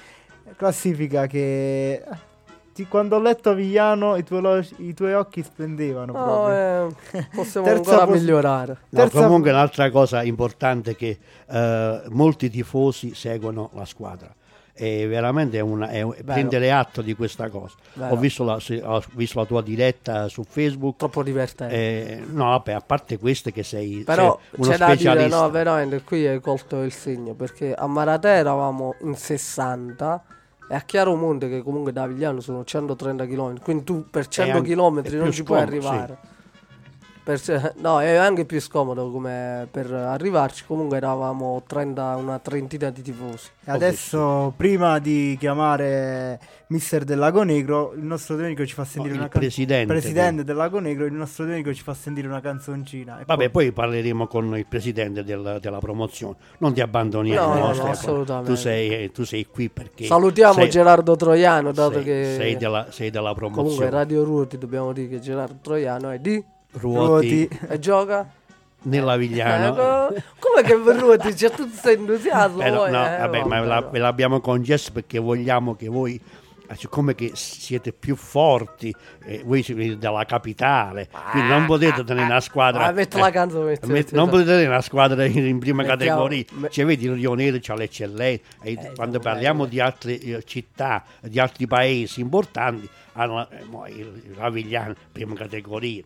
classifica 0.56 1.26
che 1.26 2.04
ti- 2.72 2.86
quando 2.86 3.16
ho 3.16 3.20
letto 3.20 3.54
Vigliano 3.54 4.16
i 4.16 4.24
tuoi, 4.24 4.40
lo- 4.40 4.64
i 4.78 4.94
tuoi 4.94 5.12
occhi 5.14 5.42
splendevano 5.42 6.12
No, 6.12 6.50
eh, 6.52 6.86
possiamo 7.34 7.66
Terza 7.66 7.90
ancora 7.90 8.06
pos- 8.06 8.18
migliorare. 8.20 8.76
No, 8.88 9.00
Terza- 9.02 9.22
comunque 9.22 9.50
un'altra 9.50 9.90
cosa 9.90 10.22
importante 10.22 10.92
è 10.92 10.96
che 10.96 11.18
eh, 11.48 12.02
molti 12.10 12.50
tifosi 12.50 13.14
seguono 13.14 13.70
la 13.74 13.84
squadra. 13.84 14.32
E 14.74 15.06
veramente 15.06 15.58
è 15.58 15.60
una, 15.60 15.88
è 15.90 16.02
prendere 16.24 16.72
atto 16.72 17.02
di 17.02 17.14
questa 17.14 17.50
cosa. 17.50 17.74
Ho 18.08 18.16
visto, 18.16 18.42
la, 18.42 18.58
ho 18.84 19.02
visto 19.12 19.38
la 19.38 19.44
tua 19.44 19.60
diretta 19.60 20.28
su 20.28 20.44
Facebook. 20.48 20.96
Troppo 20.96 21.22
divertente. 21.22 21.74
eh, 21.74 22.22
no, 22.26 22.46
vabbè, 22.46 22.72
a 22.72 22.80
parte 22.80 23.18
queste 23.18 23.52
che 23.52 23.62
sei, 23.64 24.02
Però 24.02 24.38
sei 24.40 24.60
uno 24.60 24.70
c'è 24.70 24.78
da 24.78 24.86
dire, 24.86 24.96
specialista. 24.98 25.40
no, 25.42 25.50
veramente 25.50 26.02
qui 26.02 26.26
hai 26.26 26.40
colto 26.40 26.80
il 26.82 26.92
segno 26.92 27.34
perché 27.34 27.74
a 27.74 27.86
Maratè 27.86 28.30
eravamo 28.38 28.94
in 29.02 29.14
60 29.14 30.22
e 30.72 30.74
a 30.74 30.80
Chiaromonte, 30.80 31.50
che 31.50 31.62
comunque 31.62 31.92
da 31.92 32.06
Vigliano 32.06 32.40
sono 32.40 32.64
130 32.64 33.26
km, 33.26 33.60
quindi 33.60 33.84
tu 33.84 34.06
per 34.08 34.26
100 34.26 34.56
anche- 34.56 34.72
km 34.72 35.02
è 35.02 35.10
non 35.16 35.30
ci 35.30 35.42
puoi 35.42 35.60
scomodo, 35.66 35.82
sì. 35.82 36.28
Per 37.24 37.74
no, 37.78 38.00
è 38.00 38.14
anche 38.16 38.44
più 38.44 38.60
scomodo 38.60 39.10
come 39.10 39.68
per 39.70 39.92
arrivarci. 39.92 40.64
Comunque 40.66 40.96
eravamo 40.96 41.62
30, 41.66 42.16
una 42.16 42.38
trentina 42.40 42.90
di 42.90 43.00
tifosi. 43.02 43.48
E 43.64 43.70
Adesso, 43.70 44.52
prima 44.56 44.98
di 44.98 45.36
chiamare 45.38 46.40
Mister 46.68 47.04
del 47.04 47.18
Lago 47.18 47.42
Negro, 47.44 47.92
il 47.94 48.02
nostro 48.02 48.36
tecnico 48.36 48.66
ci 48.66 48.74
fa 48.74 48.84
sentire 48.84 49.14
il 49.14 49.20
una 49.20 49.28
canzone. 49.28 49.46
presidente, 49.46 49.86
Presidente 49.92 50.44
del 50.44 50.56
Lago 50.56 50.78
Negro, 50.80 51.04
il 51.06 51.12
nostro 51.12 51.46
tecnico 51.46 51.72
ci 51.72 51.82
fa 51.82 51.94
sentire 51.94 52.26
una 52.26 52.40
canzoncina. 52.40 53.20
E 53.20 53.24
Vabbè, 53.24 53.50
poi 53.50 53.70
parleremo 53.70 54.26
con 54.26 54.56
il 54.56 54.66
presidente 54.66 55.22
del- 55.22 55.58
della 55.60 55.78
promozione. 55.78 56.34
Non 56.58 56.72
ti 56.74 56.80
abbandoniamo. 56.80 57.46
No, 57.46 57.54
no, 57.54 57.66
no, 57.66 57.72
Stefano. 57.72 57.90
assolutamente. 57.92 58.50
Tu 58.50 58.56
sei, 58.56 59.12
tu 59.12 59.24
sei 59.24 59.46
qui 59.46 59.68
perché. 59.68 60.06
Salutiamo 60.06 60.54
sei- 60.54 60.70
Gerardo 60.70 61.14
Troiano, 61.14 61.70
dato 61.72 61.92
sei, 61.94 62.02
che 62.04 62.34
sei 62.36 62.56
della, 62.56 62.86
sei 62.90 63.10
della 63.10 63.32
promozione. 63.32 63.68
comunque 63.74 63.90
Radio 63.90 64.24
Ruoti 64.24 64.58
dobbiamo 64.58 64.92
dire 64.92 65.06
che 65.08 65.20
Gerardo 65.20 65.58
Troiano 65.62 66.10
è 66.10 66.18
di 66.18 66.42
Ruoti, 66.72 67.48
Ruoti. 67.48 67.58
e 67.68 67.78
gioca 67.78 68.30
nella 68.84 69.16
Vigliano. 69.16 70.08
Ecco, 70.08 70.22
come 70.38 70.62
che 70.64 70.76
per 70.76 70.96
Ruoti 70.96 71.32
c'è 71.34 71.50
tutto 71.50 71.68
questo 71.68 71.88
entusiasmo? 71.90 72.62
Eh, 72.62 72.70
no, 72.70 72.86
no, 72.86 73.06
eh, 73.06 73.18
vabbè, 73.18 73.44
ma 73.44 73.60
ve, 73.60 73.66
la- 73.66 73.80
ve 73.82 73.98
l'abbiamo 73.98 74.40
concesso 74.40 74.90
perché 74.92 75.18
vogliamo 75.18 75.74
che 75.76 75.86
voi, 75.88 76.18
eh, 76.66 76.74
siccome 76.76 77.14
che 77.14 77.30
siete 77.34 77.92
più 77.92 78.16
forti, 78.16 78.92
eh, 79.24 79.42
voi 79.44 79.62
siete 79.62 79.98
della 79.98 80.24
capitale, 80.24 81.08
quindi 81.30 81.48
non 81.48 81.66
potete 81.66 82.02
tenere 82.02 82.26
una 82.26 82.40
squadra. 82.40 82.86
Ah, 82.86 82.92
metti 82.92 83.18
la 83.18 83.30
canzone, 83.30 83.64
metti- 83.66 83.86
met- 83.86 83.96
metti- 84.04 84.14
non 84.16 84.28
potete 84.30 84.48
tenere 84.48 84.66
una 84.68 84.80
squadra 84.80 85.24
in, 85.26 85.46
in 85.46 85.58
prima 85.60 85.82
Mettiamo- 85.84 86.22
categoria. 86.22 86.44
me- 86.54 86.70
Cioè, 86.70 86.84
vedi, 86.84 87.04
il 87.04 87.12
Rio 87.12 87.34
Nero 87.34 87.58
c'ha 87.60 87.74
l'eccellenza. 87.74 88.42
e 88.62 88.72
Eh, 88.72 88.92
quando 88.96 89.20
parliamo 89.20 89.66
di 89.66 89.78
altre 89.78 90.18
eh, 90.18 90.42
città, 90.44 91.04
di 91.20 91.38
altri 91.38 91.66
paesi 91.68 92.20
importanti, 92.20 92.88
hanno 93.12 93.46
eh, 93.48 93.90
il 93.90 94.32
Ravigliano, 94.36 94.94
prima 95.12 95.34
categoria. 95.34 96.02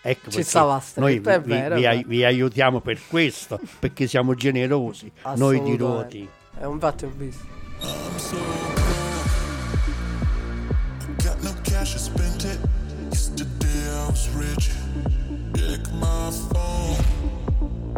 Ecco 0.00 0.30
Ci 0.30 0.42
stava 0.42 0.82
noi 0.94 1.18
vi, 1.18 1.28
È 1.28 1.40
vi- 1.40 1.48
vero, 1.48 1.74
vi 1.74 1.82
è 1.82 1.88
vero. 1.96 2.08
vi 2.08 2.24
aiutiamo 2.24 2.80
per 2.80 2.98
questo, 3.08 3.58
perché 3.78 4.06
siamo 4.06 4.34
generosi, 4.34 5.10
noi 5.36 5.60
di 5.62 5.72
Assolutamente. 5.72 5.76
Ruoti. 5.76 6.28
Eh, 6.60 6.66
infatti 6.66 7.04
ho 7.04 7.12
visto. 7.16 7.46
Got 11.22 11.42
no 11.42 11.52
cash, 11.62 11.94
I 11.94 11.98
spent 11.98 12.44
it. 12.44 12.58
Yesterday 13.10 13.88
I 13.90 14.06
was 14.10 14.28
rich. 14.36 14.70
Check 15.54 15.90
my 15.94 16.30
phone. 16.50 16.96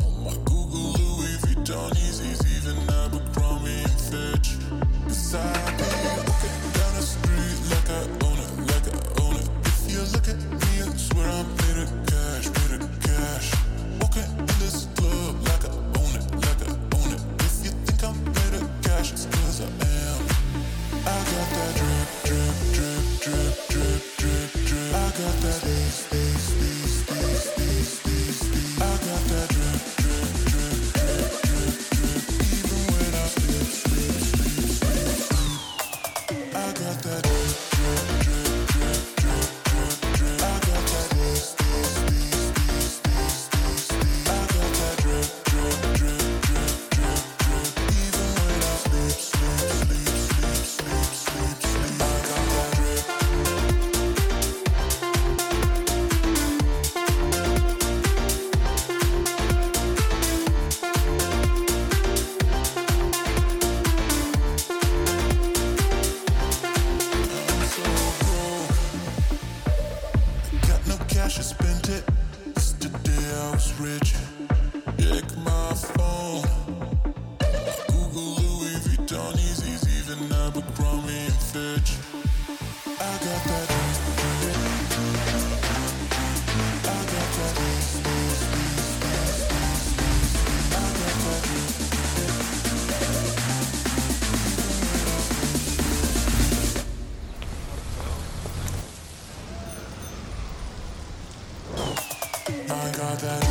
On 0.02 0.24
my 0.24 0.36
Google 0.44 0.92
Louis 0.98 1.36
Vuitton 1.44 1.90
Yeezys, 1.94 2.40
even 2.56 2.76
Abercrombie 2.88 3.82
and 3.84 4.00
Fitch. 4.00 4.56
Beside 5.06 5.79
precious 19.00 19.26
as 19.48 19.60
I 19.62 19.64
am. 19.64 20.20
I 21.06 21.24
got 21.32 21.48
that 21.56 21.74
drip, 21.74 22.74
drip, 22.74 23.22
drip, 23.22 23.68
drip, 23.68 23.68
drip. 23.68 24.09
I 103.12 103.49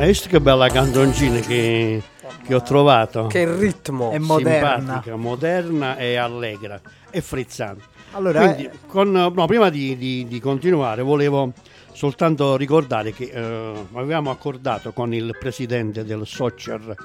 Hai 0.00 0.06
visto 0.06 0.30
che 0.30 0.40
bella 0.40 0.68
canzoncina 0.70 1.40
che, 1.40 2.02
che 2.46 2.54
ho 2.54 2.62
trovato? 2.62 3.26
Che 3.26 3.54
ritmo. 3.54 4.12
È 4.12 4.18
moderna. 4.18 4.78
Simpatica, 4.78 5.16
moderna 5.16 5.96
e 5.98 6.16
allegra 6.16 6.80
e 7.10 7.20
frizzante. 7.20 7.84
Allora, 8.12 8.40
Quindi, 8.40 8.64
eh, 8.64 8.70
con- 8.86 9.10
no, 9.10 9.44
prima 9.44 9.68
di, 9.68 9.98
di- 9.98 10.26
di 10.26 10.40
continuare, 10.40 11.02
volevo 11.02 11.52
soltanto 11.92 12.56
ricordare 12.56 13.12
che 13.12 13.24
eh, 13.24 13.72
avevamo 13.92 14.30
accordato 14.30 14.92
con 14.92 15.12
il 15.12 15.36
presidente 15.38 16.02
del 16.02 16.22
Socer 16.26 16.96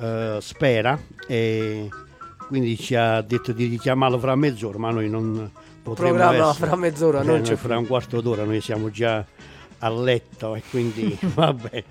eh, 0.00 0.38
Spera 0.40 0.98
e 1.28 1.88
quindi 2.48 2.76
ci 2.76 2.96
ha 2.96 3.20
detto 3.22 3.52
di 3.52 3.66
richiamarlo 3.66 4.18
fra 4.18 4.34
mezz'ora, 4.34 4.78
ma 4.78 4.90
noi 4.90 5.08
non 5.08 5.48
potremo 5.80 6.10
Programma 6.16 6.50
essere- 6.50 6.66
fra 6.66 6.76
mezz'ora, 6.76 7.20
eh, 7.20 7.24
non 7.24 7.34
noi 7.36 7.42
c'è 7.44 7.54
fra 7.54 7.78
un 7.78 7.86
quarto 7.86 8.20
d'ora, 8.20 8.42
noi 8.42 8.60
siamo 8.60 8.90
già 8.90 9.24
a 9.84 9.90
letto 9.90 10.54
e 10.56 10.62
quindi 10.70 11.16
vabbè, 11.22 11.84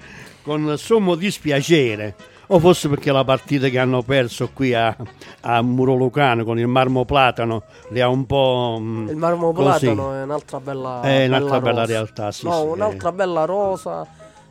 con 0.44 0.74
sommo 0.78 1.16
dispiacere. 1.16 2.16
O 2.54 2.60
forse 2.60 2.90
perché 2.90 3.14
la 3.14 3.24
partita 3.24 3.70
che 3.70 3.80
hanno 3.80 4.02
perso 4.02 4.50
qui 4.54 4.74
a, 4.74 4.94
a 5.42 5.62
Muro 5.62 5.94
Lucano 5.96 6.44
con 6.44 6.60
il 6.60 6.68
Marmo 6.68 7.06
Platano 7.06 7.64
li 7.92 8.02
ha 8.02 8.10
un 8.10 8.26
po'... 8.26 8.78
mm, 8.78 9.08
Il 9.08 9.16
marmo 9.16 9.54
così. 9.54 9.86
platano 9.86 10.14
è 10.16 10.24
un'altra 10.24 10.60
bella, 10.60 11.00
È 11.02 11.28
un'altra 11.28 11.62
bella 11.62 11.80
rosa. 11.82 11.92
realtà, 11.94 12.32
sì, 12.32 12.46
no, 12.46 12.52
sì, 12.60 12.66
un'altra 12.68 13.12
bella 13.14 13.46
rosa. 13.46 14.06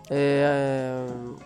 e, 0.08 0.16
ehm, 0.16 1.36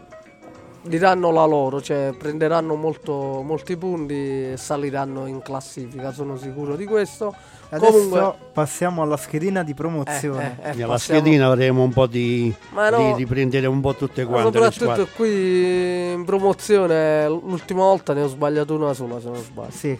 diranno 0.84 1.30
la 1.30 1.44
loro, 1.44 1.80
cioè 1.80 2.12
prenderanno 2.16 2.74
molto- 2.74 3.42
molti 3.42 3.76
punti 3.76 4.14
e 4.52 4.54
saliranno 4.56 5.26
in 5.26 5.40
classifica, 5.42 6.12
sono 6.12 6.36
sicuro 6.36 6.76
di 6.76 6.84
questo. 6.84 7.34
Adesso 7.70 7.90
Comunque, 7.92 8.34
passiamo 8.52 9.02
alla 9.02 9.16
schedina 9.16 9.64
di 9.64 9.72
eh, 9.72 9.74
promozione. 9.74 10.58
eh, 10.62 10.70
eh, 10.70 10.74
Nella 10.74 10.92
passiamo- 10.92 11.20
schedina 11.20 11.46
avremo 11.46 11.82
un 11.82 11.92
po' 11.92 12.06
di, 12.06 12.54
no, 12.72 12.90
di 12.90 13.12
riprendere 13.16 13.66
un 13.66 13.80
po' 13.80 13.94
tutte 13.94 14.24
quante 14.24 14.70
soprattutto 14.70 15.08
qui 15.16 16.12
in 16.12 16.22
promozione 16.24 17.26
l'ultima 17.28 17.80
volta 17.82 18.12
ne 18.12 18.22
ho 18.22 18.28
sbagliato 18.28 18.74
una 18.76 18.92
sola 18.92 19.18
se 19.18 19.26
non 19.28 19.42
sbaglio. 19.42 19.70
Sì, 19.72 19.98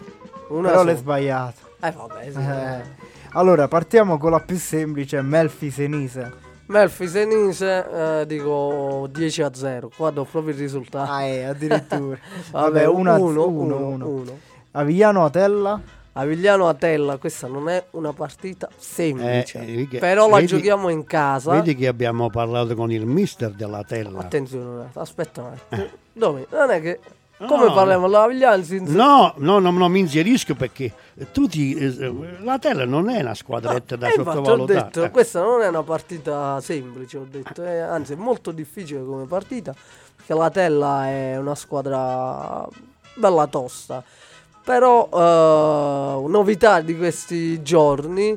Una 0.49 0.67
però 0.69 0.79
sola. 0.79 0.91
l'hai 0.91 0.99
sbagliato. 0.99 1.59
Eh 1.81 1.91
vabbè, 1.91 2.31
sì. 2.31 2.37
Eh. 2.37 3.03
Allora, 3.33 3.67
partiamo 3.67 4.17
con 4.17 4.31
la 4.31 4.39
più 4.39 4.57
semplice, 4.57 5.21
Melfi 5.21 5.69
Senise. 5.69 6.43
Melfi 6.67 7.07
Senise 7.07 8.21
eh, 8.21 8.25
dico 8.25 9.07
10 9.11 9.41
a 9.43 9.53
0. 9.53 9.91
Qua 9.95 10.09
do 10.09 10.23
proprio 10.25 10.53
il 10.53 10.59
risultato. 10.59 11.11
Ah, 11.11 11.21
eh, 11.23 11.43
addirittura. 11.43 12.17
Vabbè, 12.51 12.85
1 12.87 13.15
1 13.15 13.21
1 13.21 13.45
1 13.47 13.77
1 13.87 14.07
1. 14.07 14.37
Avigliano 14.71 15.23
Atella. 15.25 15.79
Avigliano 16.17 16.69
Atella, 16.69 17.17
questa 17.17 17.47
non 17.47 17.67
è 17.67 17.85
una 17.91 18.13
partita 18.13 18.69
semplice. 18.77 19.59
Eh, 19.59 19.87
che- 19.89 19.99
però 19.99 20.29
la 20.29 20.35
vedi- 20.37 20.47
giochiamo 20.47 20.87
in 20.89 21.03
casa. 21.03 21.51
Vedi 21.51 21.75
che 21.75 21.87
abbiamo 21.87 22.29
parlato 22.29 22.73
con 22.73 22.89
il 22.89 23.05
mister 23.05 23.51
della 23.51 23.83
Tella. 23.83 24.19
Attenzione, 24.19 24.89
aspetta 24.93 25.41
un 25.41 25.47
attimo. 25.47 25.87
Dove? 26.13 26.47
Non 26.51 26.69
è 26.71 26.81
che 26.81 26.99
come 27.37 27.65
No. 27.65 27.73
parliamo 27.73 28.07
l'Avigliano 28.07 28.63
si 28.63 28.79
No, 28.81 29.33
no, 29.37 29.59
no, 29.59 29.69
non 29.71 29.91
mi 29.91 29.99
inserisco 29.99 30.55
perché 30.55 30.91
tu 31.33 31.47
ti, 31.47 31.73
eh, 31.75 32.11
la 32.41 32.57
Tella 32.59 32.85
non 32.85 33.09
è 33.09 33.21
una 33.21 33.33
squadretta 33.33 33.95
da 33.95 34.07
Eh, 34.07 34.15
infatti 34.17 34.29
ho 34.29 34.33
sottovalutare. 34.43 34.83
detto, 34.85 35.03
Eh. 35.03 35.09
questa 35.11 35.41
non 35.41 35.61
è 35.61 35.67
una 35.67 35.83
partita 35.83 36.61
semplice, 36.61 37.17
ho 37.17 37.27
detto, 37.29 37.63
eh, 37.63 37.79
anzi 37.79 38.13
è 38.13 38.15
molto 38.15 38.51
difficile 38.51 39.03
come 39.03 39.25
partita, 39.25 39.73
perché 40.15 40.33
la 40.33 40.49
Tella 40.49 41.07
è 41.07 41.37
una 41.37 41.55
squadra 41.55 42.65
bella 43.15 43.47
tosta. 43.47 44.03
Però 44.63 45.07
eh, 45.13 46.27
novità 46.29 46.81
di 46.81 46.97
questi 46.97 47.61
giorni, 47.61 48.35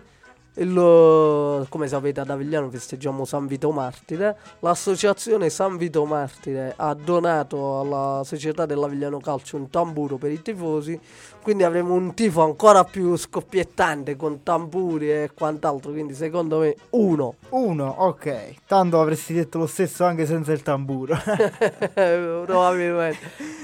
il- 0.58 1.66
come 1.68 1.88
sapete 1.88 2.20
ad 2.20 2.30
Avigliano 2.30 2.68
festeggiamo 2.70 3.24
San 3.24 3.46
Vito 3.46 3.70
Martire, 3.70 4.36
l'associazione 4.60 5.50
San 5.50 5.76
Vito 5.76 6.04
Martire 6.04 6.74
ha 6.76 6.94
donato 6.94 7.80
alla 7.80 8.22
società 8.24 8.66
dell'Avigliano 8.66 9.18
Calcio 9.18 9.56
un 9.56 9.70
tamburo 9.70 10.16
per 10.16 10.30
i 10.30 10.42
tifosi, 10.42 10.98
quindi 11.42 11.62
avremo 11.64 11.94
un 11.94 12.14
tifo 12.14 12.42
ancora 12.42 12.84
più 12.84 13.16
scoppiettante 13.16 14.16
con 14.16 14.42
tamburi 14.42 15.10
e 15.10 15.30
quant'altro, 15.34 15.92
quindi 15.92 16.14
secondo 16.14 16.58
me 16.60 16.74
uno. 16.90 17.34
1, 17.50 17.94
ok. 17.98 18.54
Tanto 18.66 19.00
avresti 19.00 19.32
detto 19.34 19.58
lo 19.58 19.66
stesso 19.66 20.04
anche 20.04 20.26
senza 20.26 20.52
il 20.52 20.62
tamburo. 20.62 21.16
Probabilmente. 21.94 23.18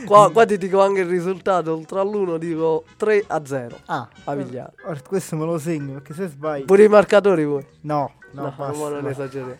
Qua, 0.06 0.30
qua 0.30 0.44
ti 0.46 0.56
dico 0.58 0.80
anche 0.80 1.00
il 1.00 1.08
risultato, 1.08 1.72
oltre 1.72 2.00
all'uno 2.00 2.36
dico 2.38 2.84
3 2.96 3.24
a 3.26 3.44
0. 3.44 3.76
ah, 3.86 4.08
Avigliano. 4.24 4.72
Questo 5.06 5.36
me 5.36 5.44
lo 5.44 5.58
segno 5.58 5.94
perché 5.94 6.14
se 6.14 6.28
sbaglio... 6.28 6.64
Pure 6.64 6.83
i 6.84 6.88
marcatori 6.88 7.44
voi. 7.44 7.64
No, 7.82 8.12
no, 8.32 8.42
No, 8.42 8.54
basta, 8.56 8.88
non 8.88 9.08
esageriamo. 9.08 9.56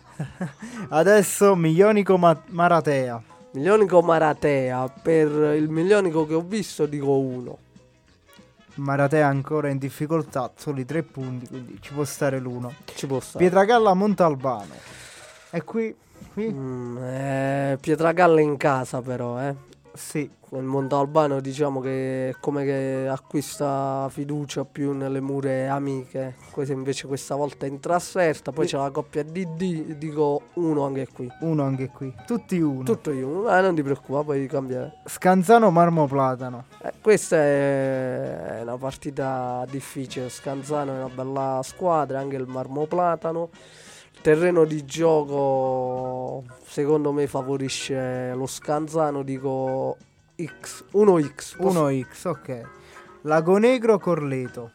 Adesso 0.90 1.54
Miglionico 1.54 2.16
Ma- 2.16 2.40
Maratea. 2.48 3.22
Milionico 3.52 4.02
Maratea, 4.02 4.88
per 4.88 5.28
il 5.56 5.68
milionico 5.68 6.26
che 6.26 6.34
ho 6.34 6.40
visto 6.40 6.86
dico 6.86 7.16
1. 7.18 7.58
Maratea 8.76 9.28
ancora 9.28 9.68
in 9.68 9.78
difficoltà, 9.78 10.50
soli 10.56 10.84
3 10.84 11.02
punti, 11.04 11.46
quindi 11.46 11.78
ci 11.80 11.92
può 11.92 12.02
stare 12.04 12.40
l'1. 12.40 12.68
Ci 12.96 13.06
può 13.06 13.20
stare. 13.20 13.44
Pietragalla 13.44 13.94
Montalbano. 13.94 14.74
E 15.50 15.62
qui, 15.62 15.94
qui 16.32 16.50
Mm, 16.52 16.98
eh, 16.98 17.78
Pietragalla 17.80 18.40
in 18.40 18.56
casa 18.56 19.00
però, 19.00 19.40
eh. 19.40 19.54
Sì, 19.96 20.28
Il 20.50 20.62
Montalbano 20.62 21.40
diciamo 21.40 21.80
che 21.80 22.30
è 22.30 22.34
come 22.40 22.64
che 22.64 23.06
acquista 23.08 24.08
fiducia 24.10 24.64
più 24.64 24.92
nelle 24.92 25.20
mure 25.20 25.68
amiche. 25.68 26.34
Questo 26.50 26.72
invece 26.72 27.06
questa 27.06 27.36
volta 27.36 27.66
in 27.66 27.78
trasferta, 27.78 28.50
poi 28.50 28.66
c'è 28.66 28.76
la 28.76 28.90
coppia 28.90 29.22
DD, 29.22 29.92
dico 29.94 30.42
uno 30.54 30.84
anche 30.84 31.06
qui. 31.12 31.30
uno 31.40 31.62
anche 31.62 31.90
qui. 31.90 32.12
Tutti 32.26 32.58
uno. 32.58 32.82
Tutto 32.82 33.12
io, 33.12 33.48
eh, 33.48 33.60
non 33.60 33.76
ti 33.76 33.82
preoccupare, 33.82 34.24
poi 34.24 34.46
cambia. 34.48 34.92
Scanzano 35.04 35.70
Marmo 35.70 36.06
Platano. 36.06 36.64
Eh, 36.82 36.92
questa 37.00 37.36
è 37.36 38.58
una 38.62 38.76
partita 38.76 39.64
difficile. 39.70 40.28
Scanzano 40.28 40.92
è 40.92 40.96
una 40.96 41.08
bella 41.14 41.60
squadra, 41.62 42.18
anche 42.18 42.34
il 42.34 42.46
Marmo 42.48 42.86
Platano. 42.86 43.50
Terreno 44.24 44.64
di 44.64 44.86
gioco 44.86 46.44
secondo 46.64 47.12
me 47.12 47.26
favorisce 47.26 48.32
lo 48.34 48.46
Scanzano, 48.46 49.22
dico 49.22 49.98
X, 50.42 50.84
1x. 50.92 51.56
Posso- 51.56 51.88
1x, 51.90 52.24
ok. 52.28 52.60
Lago 53.24 53.58
Negro 53.58 53.98
Corleto. 53.98 54.70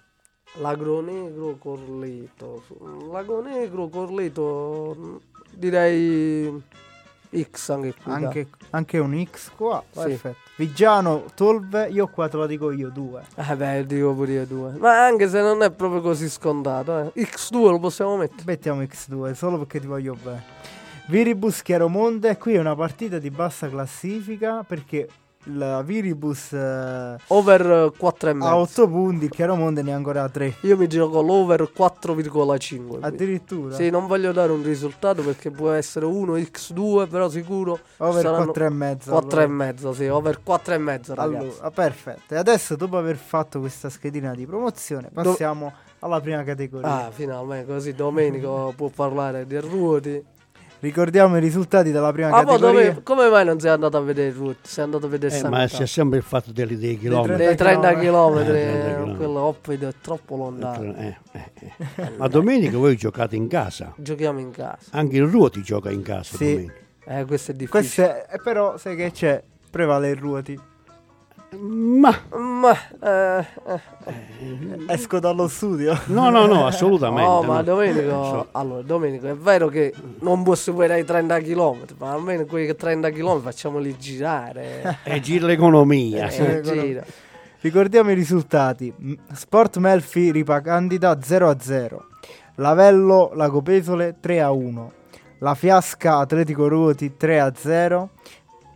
Lago 0.60 1.02
Negro 1.02 1.58
Corleto. 1.58 2.62
Lago 3.10 3.42
Negro 3.42 3.88
Corleto 3.88 5.20
direi 5.52 6.62
X 7.38 7.70
anche 7.70 7.94
qui. 7.94 8.12
Anche, 8.12 8.48
anche 8.72 8.98
un 8.98 9.26
X 9.26 9.52
qua. 9.56 9.84
Sì. 9.92 10.00
Perfetto. 10.02 10.38
Vigiano 10.56 11.26
Tolve, 11.36 11.88
io 11.90 12.08
qua 12.08 12.28
te 12.28 12.38
lo 12.38 12.46
dico 12.46 12.72
io, 12.72 12.90
2. 12.90 13.24
Eh 13.36 13.56
beh, 13.56 13.86
dico 13.86 14.14
pure 14.14 14.32
io 14.32 14.46
due. 14.46 14.74
Ma 14.78 15.06
anche 15.06 15.30
se 15.30 15.40
non 15.40 15.62
è 15.64 15.72
proprio 15.72 16.02
così 16.02 16.28
scontato, 16.30 17.12
eh. 17.14 17.22
X2 17.22 17.70
lo 17.70 17.80
possiamo 17.80 18.18
mettere. 18.18 18.44
Mettiamo 18.46 18.82
X2 18.82 19.34
solo 19.34 19.58
perché 19.58 19.80
ti 19.80 19.88
voglio 19.88 20.18
bene. 20.22 20.44
Viribus 21.08 21.62
Chiaromonte, 21.62 22.38
qui 22.38 22.56
è 22.56 22.60
una 22.60 22.76
partita 22.76 23.18
di 23.20 23.32
bassa 23.32 23.70
classifica 23.70 24.64
perché 24.64 25.08
la 25.56 25.82
Viribus 25.82 26.54
eh, 26.54 27.16
Over 27.28 27.92
4 27.98 28.30
e 28.30 28.32
ha 28.32 28.36
mezzo. 28.36 28.56
8 28.56 28.88
punti, 28.88 29.26
il 29.26 29.32
Chiaromonte 29.32 29.82
ne 29.82 29.94
ha 29.94 29.96
ancora 29.96 30.28
3. 30.30 30.56
Io 30.62 30.78
mi 30.78 30.88
gioco 30.88 31.22
l'over 31.22 31.72
4,5. 31.76 32.98
Addirittura 33.02 33.76
Sì, 33.76 33.90
non 33.90 34.08
voglio 34.08 34.32
dare 34.32 34.52
un 34.52 34.64
risultato 34.64 35.22
perché 35.22 35.52
può 35.52 35.72
essere 35.72 36.06
1 36.06 36.36
X2, 36.38 37.08
però 37.10 37.30
sicuro 37.30 37.80
over 37.98 38.22
saranno 38.22 38.44
4 38.46 38.66
e 38.66 38.70
mezzo. 38.70 39.12
4 39.12 39.30
e 39.30 39.44
allora. 39.44 39.66
mezzo, 39.66 39.94
sì, 39.94 40.08
over 40.08 40.44
4 40.44 40.74
e 40.74 40.78
mezzo, 40.78 41.16
ragazzi. 41.16 41.46
Allora, 41.46 41.72
perfetto. 41.72 42.34
E 42.34 42.38
adesso 42.38 42.76
dopo 42.76 42.98
aver 42.98 43.18
fatto 43.18 43.60
questa 43.60 43.90
schedina 43.90 44.34
di 44.34 44.46
promozione, 44.46 45.10
passiamo 45.14 45.74
alla 46.00 46.22
prima 46.22 46.44
categoria. 46.44 47.06
Ah, 47.06 47.12
finalmente, 47.12 47.72
così 47.72 47.94
Domenico 47.94 48.74
può 48.76 48.90
parlare 48.90 49.46
di 49.46 49.58
ruoti. 49.60 50.38
Ricordiamo 50.82 51.36
i 51.36 51.42
risultati 51.42 51.92
della 51.92 52.12
prima 52.14 52.30
Ma 52.30 52.44
poi 52.44 52.58
categoria. 52.58 52.90
dove, 52.92 53.04
come 53.04 53.30
mai 53.30 53.44
non 53.44 53.60
sei 53.60 53.72
andato 53.72 53.98
a 53.98 54.02
vedere 54.02 54.30
il 54.30 54.36
root? 54.36 54.58
Sei 54.62 54.84
andato 54.86 55.08
a 55.08 55.10
vedere 55.10 55.36
Eh, 55.38 55.42
ma 55.44 55.50
Vitale? 55.64 55.68
c'è 55.68 55.86
sempre 55.86 56.18
il 56.20 56.24
fatto 56.24 56.52
dei, 56.54 56.78
dei 56.78 56.98
chilometri. 56.98 57.36
Dei 57.36 57.56
30 57.56 57.90
km, 57.94 58.00
chilometri. 58.00 58.58
Eh, 58.58 58.62
30 58.64 58.88
chilometri. 58.88 59.16
quello 59.18 59.40
oppido 59.42 59.88
è 59.90 59.94
troppo 60.02 60.36
lontano. 60.38 60.96
Eh, 60.96 61.18
eh, 61.34 61.52
eh. 61.96 62.12
Ma 62.18 62.28
domenica 62.28 62.78
voi 62.78 62.96
giocate 62.96 63.36
in 63.36 63.48
casa. 63.50 63.94
Giochiamo 63.98 64.40
in 64.40 64.52
casa. 64.52 64.78
Anche 64.92 65.18
il 65.18 65.28
Ruoti 65.28 65.62
gioca 65.62 65.92
in 65.92 66.02
casa 66.02 66.38
Sì. 66.38 66.52
domenica. 66.54 66.74
Eh, 67.06 67.26
questo 67.26 67.52
è 67.52 67.54
difficile. 67.56 67.82
Questo 67.82 68.02
è, 68.02 68.36
eh, 68.36 68.40
però 68.42 68.78
sai 68.78 68.96
che 68.96 69.12
c'è? 69.12 69.44
Prevale 69.70 70.10
il 70.12 70.16
ruoti. 70.18 70.60
Ma 71.58 72.16
Ma, 72.38 72.74
eh, 73.02 73.46
eh, 73.68 74.86
Esco 74.88 75.20
dallo 75.20 75.48
studio. 75.48 75.98
no, 76.08 76.30
no, 76.30 76.46
no, 76.46 76.68
assolutamente. 76.68 77.28
no, 77.28 77.42
ma 77.42 77.56
no. 77.56 77.64
Domenico, 77.64 78.10
So- 78.10 78.48
allora, 78.58 78.82
Domenico, 78.84 79.28
è 79.28 79.36
vero 79.36 79.68
che 79.68 79.94
non 80.20 80.44
può 80.44 80.54
superare 80.54 81.00
i 81.00 81.06
30 81.06 81.40
km, 81.40 81.78
ma 81.98 82.12
almeno 82.12 82.46
quei 82.46 82.76
30 82.76 83.10
km 83.10 83.42
facciamoli 83.42 83.98
girare. 83.98 85.00
E 85.04 85.20
gira 85.22 85.48
l'economia. 85.48 86.28
Eh, 86.28 86.32
sì. 86.64 86.72
gira. 86.72 87.04
Ricordiamo 87.62 88.12
i 88.12 88.16
risultati. 88.16 88.94
Sport 89.34 89.78
Melfi 89.78 90.32
Ripa 90.32 90.62
Candida 90.62 91.18
0 91.22 91.50
a 91.50 91.58
0. 91.60 92.06
Lavello 92.56 93.32
Lago 93.34 93.62
Pesole 93.62 94.18
3 94.20 94.42
a 94.42 94.52
1. 94.52 94.92
La 95.40 95.56
Fiasca 95.56 96.18
Atletico 96.18 96.68
Ruoti 96.68 97.16
3 97.18 97.40
a 97.40 97.52
0. 97.56 98.10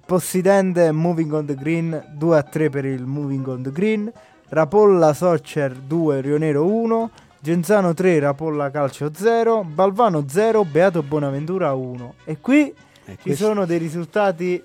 Possidente 0.06 0.92
Moving 0.92 1.32
on 1.34 1.46
the 1.46 1.56
Green 1.56 2.04
2 2.14 2.38
a 2.38 2.44
3 2.44 2.70
per 2.70 2.86
il 2.86 3.06
Moving 3.06 3.48
on 3.48 3.64
the 3.64 3.72
Green. 3.72 4.12
Rapolla 4.50 5.14
Soccer 5.14 5.74
2 5.76 6.22
Rionero 6.22 6.66
1. 6.66 7.10
Genzano 7.40 7.94
3 7.94 8.20
Rapolla 8.20 8.70
Calcio 8.70 9.12
0. 9.14 9.64
Balvano 9.64 10.26
0 10.28 10.66
Beato 10.66 11.04
Bonaventura 11.04 11.74
1. 11.74 12.14
E 12.26 12.38
qui 12.40 12.68
E 12.68 12.74
ci 13.12 13.18
questo- 13.22 13.46
sono 13.46 13.66
dei 13.66 13.78
risultati 13.78 14.62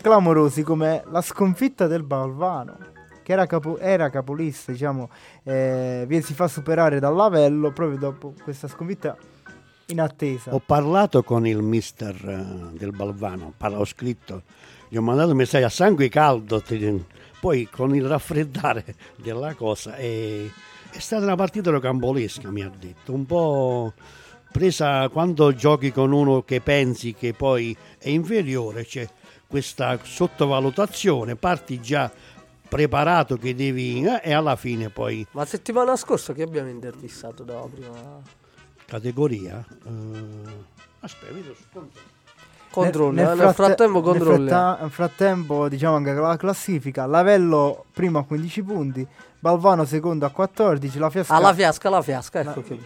clamorosi 0.00 0.62
come 0.62 1.02
la 1.10 1.22
sconfitta 1.22 1.86
del 1.86 2.02
Balvano 2.02 2.76
che 3.22 3.32
era, 3.32 3.46
capo- 3.46 3.78
era 3.78 4.08
capolista 4.08 4.70
diciamo 4.70 5.08
eh, 5.42 6.06
si 6.22 6.32
fa 6.32 6.46
superare 6.46 7.00
dall'Avello 7.00 7.72
proprio 7.72 7.98
dopo 7.98 8.32
questa 8.44 8.68
sconfitta 8.68 9.16
in 9.86 10.00
attesa. 10.00 10.54
Ho 10.54 10.62
parlato 10.64 11.22
con 11.24 11.44
il 11.46 11.60
mister 11.62 12.14
eh, 12.24 12.76
del 12.78 12.92
Balvano, 12.92 13.52
ho 13.58 13.84
scritto, 13.84 14.42
gli 14.88 14.96
ho 14.96 15.02
mandato 15.02 15.30
un 15.30 15.36
messaggio 15.36 15.66
a 15.66 15.70
sangue 15.70 16.08
caldo, 16.08 16.62
poi 17.40 17.68
con 17.70 17.94
il 17.94 18.06
raffreddare 18.06 18.94
della 19.16 19.54
cosa 19.54 19.94
è, 19.94 20.44
è 20.90 20.98
stata 20.98 21.24
una 21.24 21.36
partita 21.36 21.70
rocambolesca, 21.70 22.50
mi 22.50 22.62
ha 22.62 22.70
detto, 22.76 23.12
un 23.12 23.26
po' 23.26 23.92
presa 24.50 25.08
quando 25.08 25.54
giochi 25.54 25.92
con 25.92 26.12
uno 26.12 26.42
che 26.42 26.60
pensi 26.60 27.14
che 27.14 27.34
poi 27.34 27.76
è 27.98 28.08
inferiore, 28.08 28.84
c'è 28.84 29.08
questa 29.46 29.98
sottovalutazione, 30.02 31.36
parti 31.36 31.80
già 31.80 32.10
preparato 32.68 33.36
che 33.36 33.54
devi 33.54 34.02
eh, 34.02 34.20
e 34.22 34.32
alla 34.32 34.56
fine 34.56 34.90
poi 34.90 35.24
Ma 35.32 35.44
settimana 35.44 35.94
scorsa 35.96 36.32
che 36.32 36.42
abbiamo 36.42 36.68
intervistato 36.68 37.44
dalla 37.44 37.66
prima 37.66 38.22
categoria. 38.86 39.64
eh, 39.84 40.64
aspetta, 41.00 41.32
vedo 41.32 41.54
su 41.54 41.62
controllo. 41.72 42.15
Controlli, 42.82 43.20
eh, 43.20 43.24
nel, 43.24 43.36
fratte- 43.36 43.52
frattempo 43.54 44.00
nel 44.00 44.02
controlli. 44.02 44.48
fratta- 44.48 44.78
nel 44.82 44.90
frattempo, 44.90 45.68
diciamo 45.68 45.96
anche 45.96 46.12
la 46.12 46.36
classifica, 46.36 47.06
Lavello 47.06 47.84
primo 47.92 48.18
a 48.18 48.24
15 48.24 48.62
punti, 48.62 49.06
Balvano 49.38 49.84
secondo 49.84 50.26
a 50.26 50.30
14, 50.30 50.98
la 50.98 51.10
Fiasca... 51.10 51.34
Alla 51.34 51.54
fiasca, 51.54 51.88
la 51.90 52.02
fiasca, 52.02 52.40
ecco 52.40 52.60
No. 52.60 52.62
che 52.62 52.78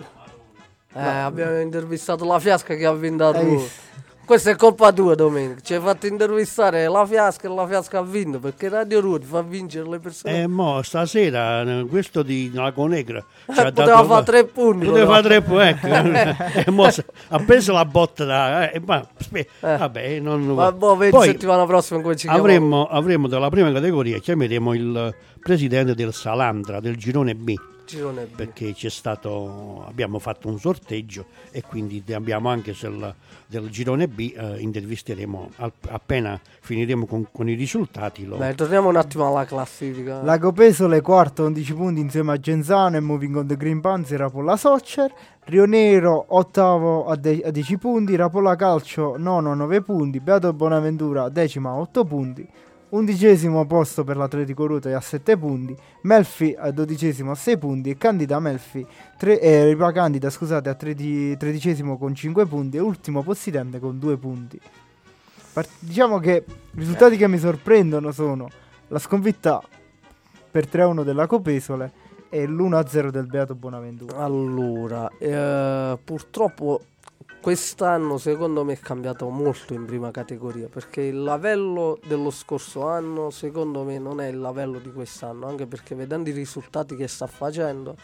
Eh, 0.92 1.00
abbiamo 1.06 1.60
intervistato 1.60 2.24
la 2.24 2.38
fiasca 2.40 2.74
che 2.74 2.84
ha 2.84 2.92
vinto 2.92 3.24
a? 3.28 3.32
Questa 4.31 4.51
è 4.51 4.55
colpa 4.55 4.93
tua, 4.93 5.16
Domenico. 5.16 5.59
Ci 5.61 5.74
hai 5.74 5.81
fatto 5.81 6.07
intervistare 6.07 6.86
la 6.86 7.05
fiasca 7.05 7.48
e 7.48 7.52
la 7.52 7.66
fiasca 7.66 7.98
ha 7.98 8.02
vinto 8.05 8.39
perché 8.39 8.69
Radio 8.69 9.01
Ruoti 9.01 9.27
fa 9.27 9.43
vincere 9.43 9.89
le 9.89 9.98
persone. 9.98 10.43
Eh, 10.43 10.47
mo 10.47 10.82
stasera 10.82 11.62
eh, 11.62 11.85
questo 11.89 12.23
di 12.23 12.48
Lago 12.55 12.86
Negra 12.86 13.19
ci 13.52 13.59
ha 13.59 13.66
Eh, 13.66 13.73
poteva 13.73 13.97
dato- 13.97 14.07
fare 14.07 14.24
tre 14.24 14.44
punti. 14.44 14.86
Poteva 14.86 15.15
fare 15.15 15.23
tre 15.24 15.43
punti, 15.43 15.62
ecco. 15.66 16.62
E 16.65 16.70
mo 16.70 16.89
se- 16.93 17.05
ha 17.27 17.39
preso 17.40 17.73
la 17.73 17.85
botta 17.85 18.24
da... 18.24 18.70
eh, 18.70 18.81
ma, 18.86 19.05
Eh. 19.32 19.47
vabbè, 19.61 20.20
non... 20.20 20.43
Ma 20.47 20.70
boh, 20.70 20.94
vedi 20.94 21.11
Poi 21.11 21.27
settimana 21.27 21.66
prossima 21.66 22.01
come 22.01 22.15
ci 22.15 22.28
chiamiamo. 22.28 22.44
avremmo, 22.47 22.86
avremmo 22.86 23.27
dalla 23.27 23.48
prima 23.51 23.73
categoria, 23.73 24.19
chiameremo 24.20 24.74
il 24.74 25.15
presidente 25.40 25.97
del 25.97 26.15
Salandra, 26.15 26.78
del 26.78 26.94
girone 26.97 27.35
B, 27.35 27.52
Girone 27.90 28.24
B. 28.24 28.34
perché 28.36 28.72
c'è 28.72 28.88
stato, 28.88 29.84
abbiamo 29.86 30.18
fatto 30.18 30.48
un 30.48 30.58
sorteggio 30.58 31.26
e 31.50 31.62
quindi 31.62 32.02
abbiamo 32.12 32.48
anche 32.48 32.74
del, 32.80 33.14
del 33.46 33.68
girone 33.70 34.08
B, 34.08 34.32
eh, 34.36 34.60
intervisteremo 34.60 35.50
al- 35.56 35.72
appena 35.88 36.40
finiremo 36.60 37.06
con, 37.06 37.26
con 37.32 37.48
i 37.48 37.54
risultati. 37.54 38.24
Lo, 38.24 38.36
Beh, 38.36 38.54
torniamo 38.54 38.88
un 38.88 38.96
attimo 38.96 39.26
alla 39.26 39.44
classifica. 39.44 40.22
Lago 40.22 40.52
Pesole 40.52 41.00
quarto 41.00 41.44
11 41.44 41.74
punti 41.74 42.00
insieme 42.00 42.32
a 42.32 42.36
Genzano 42.38 42.96
e 42.96 43.00
Moving 43.00 43.36
on 43.36 43.46
the 43.46 43.56
Green 43.56 43.80
Panzer 43.80 44.18
Rapolla 44.20 44.56
Soccer, 44.56 45.12
Rio 45.44 45.64
Nero 45.64 46.24
ottavo 46.28 47.06
a, 47.06 47.16
de- 47.16 47.42
a 47.44 47.50
10 47.50 47.78
punti, 47.78 48.14
Rapolla 48.16 48.54
Calcio 48.56 49.16
nono 49.18 49.50
a 49.52 49.54
9 49.54 49.82
punti, 49.82 50.20
Beato 50.20 50.52
Bonaventura 50.52 51.28
decima 51.28 51.70
a 51.70 51.74
8 51.76 52.04
punti, 52.04 52.46
undicesimo 52.90 53.66
posto 53.66 54.04
per 54.04 54.16
l'Atletico 54.16 54.66
Ruta 54.66 54.94
a 54.96 55.00
7 55.00 55.36
punti, 55.36 55.76
Melfi 56.02 56.54
a 56.58 56.70
dodicesimo 56.70 57.30
a 57.30 57.34
6 57.34 57.58
punti 57.58 57.90
e 57.90 57.96
Candida 57.96 58.40
Melfi, 58.40 58.86
tre- 59.16 59.40
eh, 59.40 59.66
Ripa 59.66 59.92
Candida 59.92 60.30
scusate 60.30 60.68
a 60.68 60.74
tredi- 60.74 61.36
tredicesimo 61.36 61.98
con 61.98 62.14
5 62.14 62.46
punti 62.46 62.76
e 62.76 62.80
ultimo 62.80 63.22
Possidente 63.22 63.78
con 63.78 63.98
2 63.98 64.16
punti. 64.16 64.60
Par- 65.52 65.66
diciamo 65.78 66.18
che 66.18 66.44
i 66.46 66.78
risultati 66.78 67.16
che 67.16 67.28
mi 67.28 67.38
sorprendono 67.38 68.12
sono 68.12 68.48
la 68.88 68.98
sconfitta 68.98 69.62
per 70.50 70.66
3-1 70.66 71.02
della 71.04 71.26
Copesole 71.26 71.92
e 72.28 72.46
l'1-0 72.46 73.10
del 73.10 73.26
Beato 73.26 73.54
Bonaventura. 73.54 74.18
Allora, 74.18 75.10
eh, 75.18 75.98
purtroppo 76.02 76.80
quest'anno 77.40 78.18
secondo 78.18 78.64
me 78.64 78.74
è 78.74 78.78
cambiato 78.78 79.28
molto 79.30 79.72
in 79.72 79.86
prima 79.86 80.10
categoria 80.10 80.68
perché 80.68 81.00
il 81.02 81.22
livello 81.22 81.98
dello 82.06 82.30
scorso 82.30 82.86
anno 82.86 83.30
secondo 83.30 83.82
me 83.82 83.98
non 83.98 84.20
è 84.20 84.28
il 84.28 84.40
livello 84.40 84.78
di 84.78 84.92
quest'anno, 84.92 85.46
anche 85.46 85.66
perché 85.66 85.94
vedendo 85.94 86.28
i 86.28 86.32
risultati 86.32 86.96
che 86.96 87.08
sta 87.08 87.26
facendo 87.26 87.96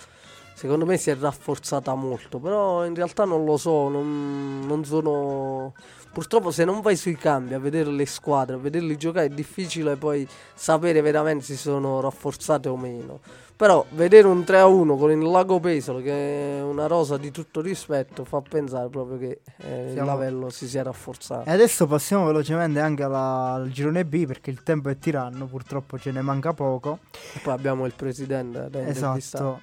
secondo 0.57 0.87
me 0.87 0.97
si 0.97 1.11
è 1.11 1.17
rafforzata 1.17 1.95
molto, 1.95 2.39
però 2.39 2.87
in 2.87 2.95
realtà 2.95 3.27
non 3.27 3.45
lo 3.45 3.59
so, 3.59 3.89
non, 3.91 4.61
non 4.67 4.87
sono... 4.87 5.75
Purtroppo 6.11 6.51
se 6.51 6.65
non 6.65 6.81
vai 6.81 6.97
sui 6.97 7.15
cambi 7.15 7.53
a 7.53 7.59
vedere 7.59 7.91
le 7.91 8.07
squadre, 8.07 8.55
a 8.55 8.59
vederli 8.59 8.97
giocare 8.97 9.27
è 9.27 9.29
difficile 9.29 9.97
poi 9.97 10.27
sapere 10.55 11.03
veramente 11.03 11.45
se 11.45 11.57
sono 11.57 12.01
rafforzate 12.01 12.71
o 12.71 12.77
meno. 12.79 13.21
Però 13.57 13.87
vedere 13.93 14.27
un 14.29 14.41
3-1 14.41 14.99
con 14.99 15.11
il 15.11 15.19
Lago 15.19 15.59
Pesolo, 15.61 16.03
che 16.03 16.59
è 16.59 16.63
una 16.63 16.87
rosa 16.87 17.17
di 17.17 17.31
tutto 17.31 17.63
rispetto, 17.63 18.25
fa 18.25 18.43
pensare 18.47 18.89
proprio 18.91 19.17
che 19.17 19.41
eh, 19.67 19.93
il 19.93 20.05
lavello 20.05 20.51
si 20.51 20.69
sia 20.69 20.83
rafforzato. 20.83 21.49
E 21.49 21.53
adesso 21.53 21.87
passiamo 21.87 22.27
velocemente 22.27 22.81
anche 22.81 23.03
alla- 23.03 23.53
al 23.55 23.71
girone 23.71 24.05
B 24.05 24.27
perché 24.27 24.51
il 24.51 24.63
tempo 24.63 24.91
è 24.91 24.99
tiranno, 24.99 25.47
purtroppo 25.47 25.99
ce 25.99 26.11
ne 26.13 26.21
manca 26.21 26.53
poco. 26.53 26.99
E 27.35 27.39
poi 27.43 27.55
abbiamo 27.55 27.87
il 27.87 27.95
presidente. 27.97 28.69
Esatto. 28.87 29.61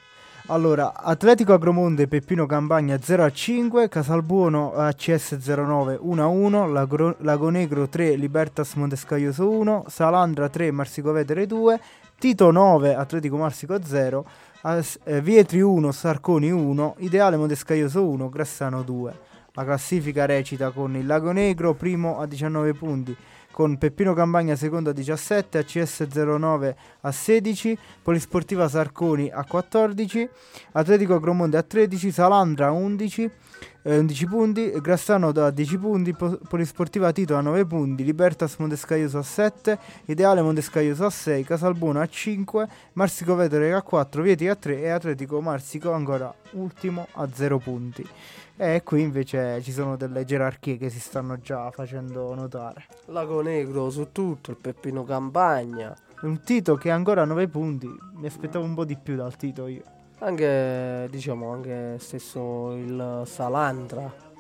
Allora, 0.48 0.94
Atletico 0.96 1.54
Agromonte 1.54 2.08
Peppino 2.10 2.46
Campagna 2.46 2.98
0 3.00 3.24
a 3.24 3.32
5, 3.32 3.88
Casalbuono 3.88 4.74
ACS 4.74 5.38
09 5.40 5.98
1 6.02 6.22
a 6.22 6.28
1, 6.28 6.68
Lagro- 6.68 7.16
Lagonegro 7.20 7.88
3, 7.88 8.16
Libertas 8.16 8.74
Montescaglioso 8.74 9.50
1, 9.50 9.86
Salandra 9.88 10.50
3, 10.50 10.72
Marsicovetere 10.72 11.46
2, 11.46 11.80
Tito 12.18 12.52
9, 12.52 12.96
Atletico 12.96 13.38
Marsico 13.38 13.78
0, 13.84 14.26
As- 14.62 14.98
eh, 15.04 15.22
Vietri 15.22 15.62
1, 15.62 15.92
Sarconi 15.92 16.50
1, 16.52 16.96
Ideale 17.00 17.36
Montescaglioso 17.36 18.08
1, 18.08 18.30
Grassano 18.30 18.82
2. 18.82 19.20
La 19.56 19.66
classifica 19.66 20.26
recita 20.26 20.72
con 20.72 20.96
il 20.96 21.06
Lagonegro 21.06 21.74
primo 21.74 22.20
a 22.20 22.26
19 22.26 22.74
punti, 22.74 23.16
con 23.52 23.78
Peppino 23.78 24.14
Campagna 24.14 24.56
secondo 24.56 24.90
a 24.90 24.94
17, 24.94 25.60
ACS 25.60 26.08
09 26.08 26.76
a 27.02 27.12
16, 27.12 27.78
Polisportiva 28.02 28.68
Sarconi 28.68 29.30
a 29.30 29.44
14, 29.44 30.28
Atletico 30.72 31.14
Agromonte 31.14 31.58
a 31.58 31.62
13, 31.62 32.12
Salandra 32.12 32.68
a 32.68 32.72
11, 32.72 33.30
eh, 33.84 33.98
11 33.98 34.26
punti, 34.28 34.72
Grassano 34.82 35.28
a 35.30 35.52
10 35.52 35.78
punti, 35.78 36.14
Po- 36.14 36.40
Polisportiva 36.48 37.12
Tito 37.12 37.36
a 37.36 37.42
9 37.42 37.66
punti, 37.66 38.04
Libertas 38.04 38.56
Montescaglioso 38.58 39.18
a 39.18 39.24
7, 39.24 39.78
Ideale 40.06 40.42
Montescaglioso 40.42 41.06
a 41.06 41.10
6, 41.10 41.44
Casalbuono 41.44 42.00
a 42.00 42.08
5, 42.08 42.68
Marsico 42.94 43.36
Vetere 43.36 43.74
a 43.74 43.82
4, 43.82 44.22
Vieti 44.22 44.48
a 44.48 44.56
3 44.56 44.82
e 44.82 44.90
Atletico 44.90 45.42
Marsico 45.42 45.92
ancora 45.92 46.34
ultimo 46.52 47.08
a 47.14 47.28
0 47.32 47.58
punti. 47.60 48.08
E 48.56 48.82
qui 48.84 49.02
invece 49.02 49.62
ci 49.64 49.72
sono 49.72 49.98
delle 49.98 50.26
gerarchie 50.26 50.78
che 50.78 50.90
si 50.90 51.00
stanno 51.00 51.40
già 51.40 51.72
facendo 51.72 52.34
notare. 52.36 52.86
Lago 53.08 53.42
Negro 53.42 53.90
su 53.90 54.12
tutto, 54.12 54.52
il 54.52 54.58
Peppino 54.58 55.04
Campagna, 55.04 55.94
Un 56.22 56.42
Tito 56.42 56.76
che 56.76 56.90
ha 56.90 56.96
ancora 56.96 57.26
9 57.26 57.48
punti, 57.48 57.90
mi 58.14 58.28
aspettavo 58.28 58.64
un 58.64 58.76
po' 58.76 58.86
di 58.86 58.96
più 58.96 59.16
dal 59.16 59.36
Tito 59.36 59.68
io. 59.68 59.84
Anche 60.24 61.08
diciamo 61.10 61.52
anche 61.52 61.98
stesso 62.00 62.72
il 62.74 63.24
Salandra. 63.26 64.32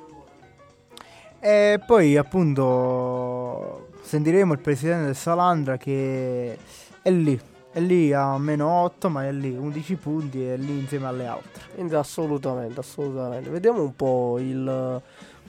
E 1.39 1.81
poi 1.85 2.15
appunto 2.15 3.89
sentiremo 4.01 4.53
il 4.53 4.59
presidente 4.59 5.05
del 5.05 5.15
Salandra 5.15 5.75
che 5.75 6.57
è 7.01 7.11
lì, 7.11 7.37
è 7.71 7.79
lì 7.81 8.13
a 8.13 8.37
meno 8.37 8.69
8 8.69 9.09
ma 9.09 9.25
è 9.25 9.31
lì 9.33 9.53
11 9.53 9.95
punti 9.95 10.41
e 10.41 10.53
è 10.53 10.57
lì 10.57 10.79
insieme 10.79 11.07
alle 11.07 11.27
altre. 11.27 11.63
Assolutamente, 11.97 12.79
assolutamente. 12.79 13.49
Vediamo 13.49 13.81
un 13.81 13.93
po' 13.93 14.37
il 14.39 15.01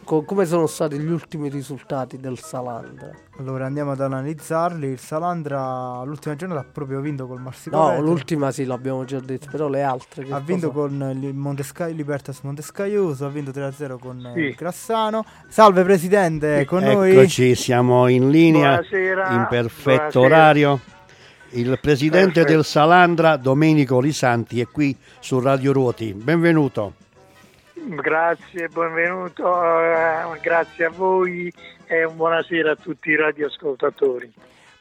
co- 0.05 0.23
come 0.23 0.45
sono 0.47 0.67
stati 0.67 0.99
gli 0.99 1.11
ultimi 1.11 1.49
risultati 1.49 2.19
del 2.19 2.39
Salandra. 2.39 3.11
Allora 3.39 3.67
andiamo 3.67 3.91
ad 3.93 4.01
analizzarli, 4.01 4.87
il 4.89 4.99
Salandra 4.99 6.03
l'ultima 6.05 6.37
giornata 6.37 6.61
ha 6.61 6.67
proprio 6.71 7.01
vinto 7.01 7.27
col 7.27 7.41
Marsico 7.41 7.77
No, 7.77 8.01
l'ultima 8.01 8.53
sì, 8.53 8.65
l'abbiamo 8.65 9.05
già 9.05 9.19
detto, 9.21 9.49
però 9.51 9.69
le 9.69 9.83
altre 9.83 10.25
che 10.25 10.33
Ha 10.33 10.39
vinto 10.41 10.71
cosa- 10.71 10.89
con 10.97 11.19
il 11.21 11.35
Montesca- 11.35 11.87
Libertas 11.87 12.41
Montescaglioso, 12.43 13.27
ha 13.27 13.31
vinto 13.31 13.51
3-0 13.51 13.99
con 13.99 14.31
Sì. 14.35 14.41
il 14.41 14.55
Grassano. 14.55 15.25
Salve 15.49 15.83
Presidente, 15.83 16.65
con 16.65 16.83
noi. 16.85 17.11
Eccoci, 17.11 17.55
siamo 17.55 18.07
in 18.09 18.31
linea, 18.31 18.75
Buonasera. 18.77 19.31
in 19.31 19.47
perfetto 19.49 20.21
Buonasera. 20.21 20.25
orario. 20.25 20.81
Il 21.51 21.79
presidente 21.81 22.33
Perfetto. 22.41 22.53
del 22.53 22.65
Salandra, 22.65 23.37
Domenico 23.37 24.01
Lisanti, 24.01 24.61
è 24.61 24.67
qui 24.67 24.97
su 25.21 25.39
Radio 25.41 25.73
Ruoti. 25.73 26.13
Benvenuto. 26.13 26.95
Grazie, 27.87 28.69
benvenuto, 28.69 29.45
eh, 29.79 30.41
grazie 30.41 30.87
a 30.87 30.91
voi 30.91 31.53
e 31.85 32.07
buonasera 32.07 32.71
a 32.71 32.77
tutti 32.77 33.11
i 33.11 33.17
radioascoltatori. 33.17 34.33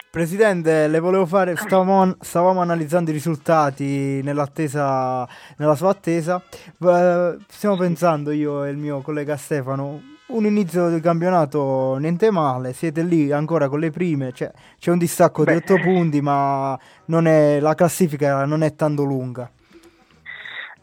Presidente, 0.09 0.87
le 0.87 0.99
volevo 0.99 1.25
fare, 1.25 1.55
stavamo, 1.57 2.15
stavamo 2.21 2.61
analizzando 2.61 3.09
i 3.09 3.13
risultati 3.13 4.21
nell'attesa, 4.23 5.27
nella 5.57 5.75
sua 5.75 5.89
attesa. 5.89 6.41
Eh, 6.79 7.37
stiamo 7.49 7.75
pensando 7.75 8.31
io 8.31 8.63
e 8.63 8.69
il 8.69 8.77
mio 8.77 9.01
collega 9.01 9.35
Stefano, 9.35 10.01
un 10.27 10.45
inizio 10.45 10.87
di 10.89 11.01
campionato 11.01 11.97
niente 11.97 12.31
male, 12.31 12.71
siete 12.71 13.01
lì 13.01 13.33
ancora 13.33 13.67
con 13.67 13.81
le 13.81 13.91
prime, 13.91 14.31
cioè, 14.31 14.49
c'è 14.79 14.91
un 14.91 14.97
distacco 14.97 15.43
Beh. 15.43 15.51
di 15.51 15.57
8 15.57 15.81
punti 15.81 16.21
ma 16.21 16.79
non 17.07 17.27
è- 17.27 17.59
la 17.59 17.75
classifica 17.75 18.45
non 18.45 18.63
è 18.63 18.73
tanto 18.75 19.03
lunga. 19.03 19.51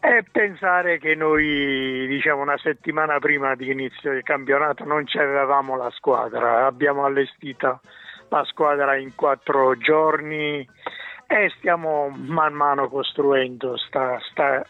E 0.03 0.25
pensare 0.31 0.97
che 0.97 1.13
noi, 1.13 2.07
diciamo, 2.07 2.41
una 2.41 2.57
settimana 2.57 3.19
prima 3.19 3.53
di 3.53 3.69
inizio 3.69 4.11
del 4.11 4.23
campionato 4.23 4.83
non 4.83 5.05
avevamo 5.13 5.77
la 5.77 5.91
squadra, 5.91 6.65
abbiamo 6.65 7.05
allestito 7.05 7.81
la 8.29 8.43
squadra 8.45 8.95
in 8.95 9.13
quattro 9.13 9.77
giorni 9.77 10.67
e 11.27 11.53
stiamo 11.57 12.09
man 12.09 12.53
mano 12.53 12.89
costruendo 12.89 13.77
sta, 13.77 14.17
sta, 14.31 14.65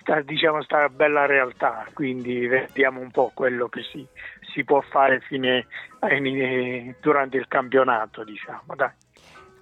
sta, 0.00 0.20
diciamo, 0.20 0.62
sta 0.62 0.88
bella 0.88 1.26
realtà, 1.26 1.84
quindi 1.92 2.46
vediamo 2.46 3.00
un 3.00 3.10
po' 3.10 3.32
quello 3.34 3.68
che 3.68 3.82
si, 3.82 4.06
si 4.52 4.62
può 4.62 4.80
fare 4.80 5.18
fine, 5.20 5.66
eh, 6.08 6.94
durante 7.00 7.36
il 7.36 7.48
campionato, 7.48 8.22
diciamo. 8.22 8.76
Dai. 8.76 8.90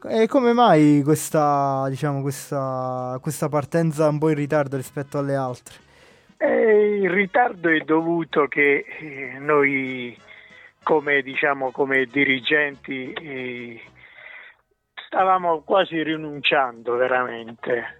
E 0.03 0.27
come 0.29 0.55
mai 0.55 1.03
questa, 1.05 1.87
diciamo, 1.91 2.23
questa, 2.23 3.19
questa 3.21 3.51
partenza 3.51 4.09
un 4.09 4.19
po' 4.19 4.31
in 4.31 4.37
ritardo 4.37 4.77
rispetto 4.77 5.19
alle 5.19 5.35
altre? 5.35 5.75
Eh, 6.39 7.01
il 7.03 7.11
ritardo 7.11 7.69
è 7.69 7.81
dovuto 7.81 8.47
che 8.47 8.87
eh, 8.99 9.39
noi 9.39 10.17
come, 10.83 11.21
diciamo, 11.21 11.71
come 11.71 12.07
dirigenti 12.07 13.13
eh, 13.13 13.81
stavamo 15.07 15.61
quasi 15.61 16.03
rinunciando 16.03 16.97
veramente 16.97 17.99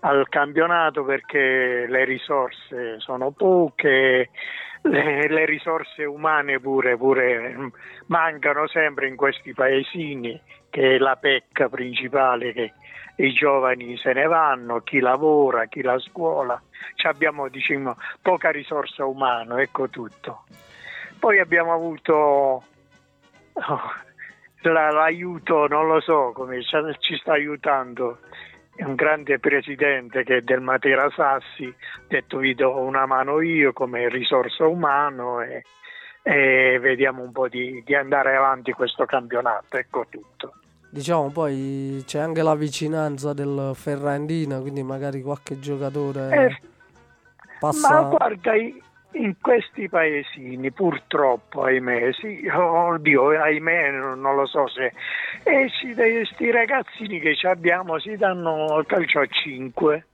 al 0.00 0.28
campionato 0.28 1.04
perché 1.04 1.86
le 1.88 2.04
risorse 2.04 2.98
sono 2.98 3.30
poche, 3.30 4.30
le, 4.82 5.28
le 5.28 5.46
risorse 5.46 6.04
umane 6.04 6.58
pure, 6.58 6.96
pure 6.96 7.54
mm, 7.56 7.66
mancano 8.06 8.66
sempre 8.66 9.06
in 9.06 9.14
questi 9.14 9.54
paesini 9.54 10.40
che 10.70 10.96
è 10.96 10.98
la 10.98 11.16
pecca 11.16 11.68
principale 11.68 12.52
che 12.52 12.72
i 13.16 13.32
giovani 13.32 13.96
se 13.96 14.12
ne 14.12 14.26
vanno, 14.26 14.80
chi 14.80 15.00
lavora, 15.00 15.66
chi 15.66 15.82
la 15.82 15.98
scuola, 15.98 16.60
Ci 16.94 17.06
abbiamo 17.06 17.48
diciamo, 17.48 17.96
poca 18.20 18.50
risorsa 18.50 19.04
umana, 19.06 19.60
ecco 19.60 19.88
tutto. 19.88 20.44
Poi 21.18 21.38
abbiamo 21.38 21.72
avuto 21.72 22.14
oh, 22.14 22.62
la- 24.62 24.90
l'aiuto, 24.90 25.66
non 25.66 25.86
lo 25.86 26.00
so 26.00 26.32
come 26.34 26.62
ci- 26.62 27.16
sta 27.16 27.32
aiutando, 27.32 28.18
un 28.78 28.94
grande 28.94 29.38
presidente 29.38 30.22
che 30.22 30.36
è 30.38 30.40
del 30.42 30.60
Matera 30.60 31.08
Sassi, 31.10 31.74
detto 32.06 32.38
vi 32.38 32.54
do 32.54 32.78
una 32.78 33.06
mano 33.06 33.40
io 33.40 33.72
come 33.72 34.08
risorsa 34.08 34.66
umano 34.66 35.40
e, 35.40 35.62
e 36.28 36.80
vediamo 36.80 37.22
un 37.22 37.30
po' 37.30 37.46
di, 37.46 37.84
di 37.86 37.94
andare 37.94 38.34
avanti 38.34 38.72
questo 38.72 39.04
campionato, 39.04 39.76
ecco 39.76 40.06
tutto. 40.10 40.54
Diciamo 40.90 41.30
poi 41.30 42.02
c'è 42.04 42.18
anche 42.18 42.42
la 42.42 42.56
vicinanza 42.56 43.32
del 43.32 43.70
Ferrandina, 43.74 44.58
quindi 44.58 44.82
magari 44.82 45.22
qualche 45.22 45.60
giocatore 45.60 46.46
Eh, 46.46 46.60
passa... 47.60 48.02
Ma 48.02 48.08
guarda, 48.08 48.54
in 48.56 49.36
questi 49.40 49.88
paesini 49.88 50.72
purtroppo, 50.72 51.62
ahimè, 51.62 52.12
sì, 52.14 52.44
oddio, 52.52 53.40
ahimè, 53.40 53.90
non 53.92 54.34
lo 54.34 54.46
so 54.46 54.66
se... 54.66 54.92
E 55.44 55.70
ci- 55.78 55.94
questi 55.94 56.50
ragazzini 56.50 57.20
che 57.20 57.36
ci 57.36 57.46
abbiamo 57.46 58.00
si 58.00 58.16
danno 58.16 58.76
il 58.80 58.86
calcio 58.86 59.20
a 59.20 59.26
5. 59.26 60.06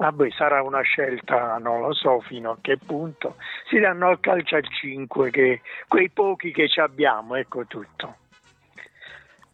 Vabbè, 0.00 0.30
sarà 0.30 0.62
una 0.62 0.80
scelta, 0.80 1.58
non 1.58 1.82
lo 1.82 1.92
so 1.92 2.20
fino 2.20 2.52
a 2.52 2.56
che 2.62 2.78
punto. 2.78 3.36
Si 3.68 3.78
danno 3.78 4.08
al 4.08 4.18
calcio 4.18 4.56
a 4.56 4.62
5, 4.62 5.30
che, 5.30 5.60
quei 5.88 6.08
pochi 6.08 6.52
che 6.52 6.70
ci 6.70 6.80
abbiamo, 6.80 7.34
ecco 7.34 7.66
tutto. 7.66 8.16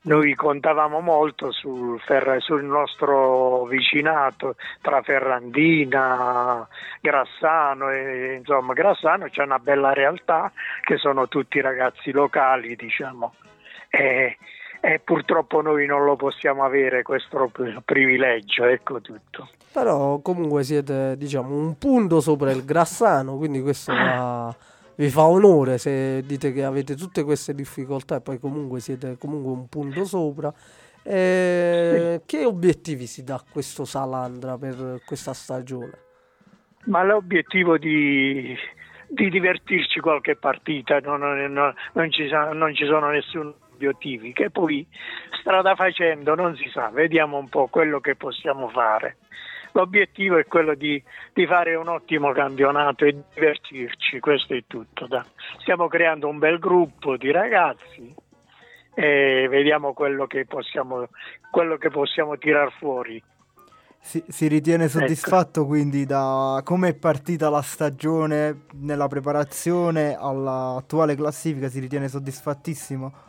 Noi 0.03 0.37
contavamo 0.37 1.01
molto 1.01 1.51
sul, 1.51 1.99
Ferra- 1.99 2.39
sul 2.39 2.63
nostro 2.63 3.65
vicinato 3.65 4.55
tra 4.83 5.03
Ferrandina, 5.03 6.65
Grassano 7.01 7.91
e 7.91 8.35
insomma 8.35 8.73
Grassano 8.73 9.29
c'è 9.29 9.43
una 9.43 9.59
bella 9.59 9.93
realtà 9.95 10.53
che 10.83 10.97
sono 10.97 11.27
tutti 11.27 11.61
ragazzi 11.61 12.13
locali, 12.13 12.77
diciamo. 12.77 13.35
E, 13.91 14.37
e 14.87 15.01
purtroppo 15.03 15.63
noi 15.63 15.85
non 15.85 16.05
lo 16.05 16.15
possiamo 16.15 16.63
avere 16.63 17.03
questo 17.03 17.49
pri- 17.53 17.77
privilegio, 17.85 18.65
ecco 18.67 19.01
tutto. 19.01 19.49
Però 19.73 20.21
comunque 20.21 20.63
siete, 20.63 21.17
diciamo, 21.17 21.57
un 21.57 21.77
punto 21.77 22.21
sopra 22.21 22.53
il 22.53 22.65
Grassano, 22.65 23.37
quindi 23.37 23.61
questo 23.63 23.93
va- 23.93 24.55
vi 24.95 25.09
fa 25.11 25.25
onore 25.25 25.79
se 25.79 26.23
dite 26.25 26.53
che 26.53 26.63
avete 26.65 26.95
tutte 26.95 27.25
queste 27.25 27.53
difficoltà 27.53 28.17
e 28.17 28.21
poi 28.21 28.39
comunque 28.39 28.79
siete 28.79 29.17
comunque 29.19 29.51
un 29.51 29.69
punto 29.69 30.05
sopra. 30.05 30.53
Eh, 31.03 32.23
Che 32.25 32.45
obiettivi 32.45 33.07
si 33.07 33.25
dà 33.25 33.43
questo 33.53 33.85
Salandra 33.85 34.57
per 34.57 35.01
questa 35.05 35.33
stagione? 35.35 35.93
Ma 36.85 37.03
l'obiettivo 37.03 37.77
di, 37.77 38.57
di 39.09 39.31
divertirci 39.31 39.99
qualche 39.99 40.37
partita, 40.37 41.01
non, 41.01 41.21
non- 41.21 41.75
non 41.93 42.11
ci, 42.13 42.29
non 42.31 42.73
ci 42.75 42.87
sono 42.87 43.11
nessun 43.11 43.53
obiettivi, 43.77 44.33
che 44.33 44.51
poi 44.51 44.87
strada 45.39 45.75
facendo 45.75 46.35
non 46.35 46.57
si 46.57 46.69
sa, 46.73 46.89
vediamo 46.89 47.37
un 47.37 47.49
po' 47.49 47.69
quello 47.69 48.01
che 48.01 48.17
possiamo 48.17 48.69
fare. 48.69 49.19
L'obiettivo 49.73 50.39
è 50.39 50.47
quello 50.47 50.75
di, 50.75 51.03
di 51.35 51.47
fare 51.47 51.75
un 51.75 51.89
ottimo 51.89 52.33
campionato 52.33 53.05
e 53.05 53.15
divertirci, 53.35 54.21
questo 54.21 54.55
è 54.55 54.65
tutto. 54.67 55.07
Stiamo 55.61 55.87
creando 55.87 56.29
un 56.29 56.39
bel 56.39 56.59
gruppo 56.59 57.19
di 57.19 57.31
ragazzi 57.31 58.15
e 58.95 59.47
vediamo 59.51 59.93
quello 59.93 60.27
che 60.27 60.47
possiamo, 60.47 61.09
quello 61.51 61.77
che 61.77 61.91
possiamo 61.91 62.39
tirar 62.39 62.73
fuori. 62.79 63.23
Si, 64.01 64.23
si 64.29 64.47
ritiene 64.47 64.87
soddisfatto 64.87 65.67
quindi 65.67 66.07
da 66.07 66.61
come 66.63 66.91
è 66.91 66.95
partita 66.95 67.51
la 67.51 67.61
stagione 67.61 68.67
nella 68.75 69.09
preparazione 69.09 70.17
all'attuale 70.17 71.17
classifica? 71.17 71.69
Si 71.69 71.81
ritiene 71.81 72.07
soddisfattissimo? 72.07 73.26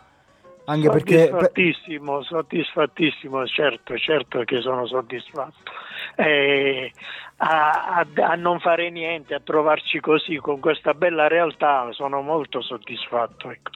Anche 0.69 0.89
perché 0.89 1.27
soddisfattissimo, 1.29 2.23
soddisfattissimo, 2.23 3.47
certo, 3.47 3.97
certo 3.97 4.43
che 4.43 4.59
sono 4.59 4.85
soddisfatto. 4.85 5.71
Eh, 6.17 6.91
a, 7.37 7.95
a- 7.99 8.07
a 8.31 8.35
non 8.35 8.59
fare 8.59 8.89
niente, 8.89 9.33
a 9.33 9.39
trovarci 9.39 10.01
così 10.01 10.35
con 10.37 10.59
questa 10.59 10.93
bella 10.93 11.27
realtà, 11.27 11.87
sono 11.91 12.21
molto 12.21 12.61
soddisfatto. 12.61 13.49
ecco. 13.49 13.71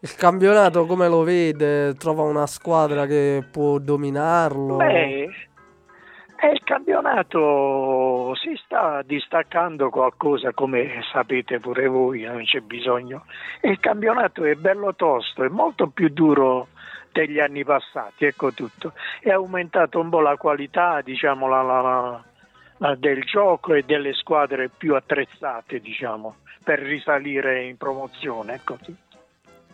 Il 0.00 0.14
campionato 0.16 0.84
come 0.84 1.08
lo 1.08 1.22
vede? 1.22 1.94
Trova 1.94 2.22
una 2.22 2.46
squadra 2.46 3.06
che 3.06 3.44
può 3.50 3.78
dominarlo? 3.78 4.76
Beh, 4.76 5.30
e 6.46 6.52
il 6.52 6.60
campionato 6.62 8.32
si 8.36 8.54
sta 8.64 9.02
distaccando 9.02 9.90
qualcosa, 9.90 10.52
come 10.52 11.02
sapete 11.12 11.58
pure 11.58 11.88
voi, 11.88 12.22
non 12.22 12.44
c'è 12.44 12.60
bisogno. 12.60 13.24
Il 13.62 13.80
campionato 13.80 14.44
è 14.44 14.54
bello 14.54 14.94
tosto, 14.94 15.42
è 15.42 15.48
molto 15.48 15.88
più 15.88 16.08
duro 16.08 16.68
degli 17.10 17.40
anni 17.40 17.64
passati, 17.64 18.26
ecco 18.26 18.52
tutto. 18.52 18.92
È 19.20 19.30
aumentato 19.30 19.98
un 19.98 20.08
po' 20.08 20.20
la 20.20 20.36
qualità, 20.36 21.00
diciamo, 21.00 21.48
la- 21.48 21.62
la- 21.62 22.22
la- 22.76 22.94
del 22.94 23.24
gioco 23.24 23.74
e 23.74 23.82
delle 23.82 24.12
squadre 24.12 24.68
più 24.68 24.94
attrezzate, 24.94 25.80
diciamo, 25.80 26.36
per 26.62 26.78
risalire 26.78 27.64
in 27.64 27.76
promozione, 27.76 28.54
ecco 28.54 28.76
tutto. 28.76 29.16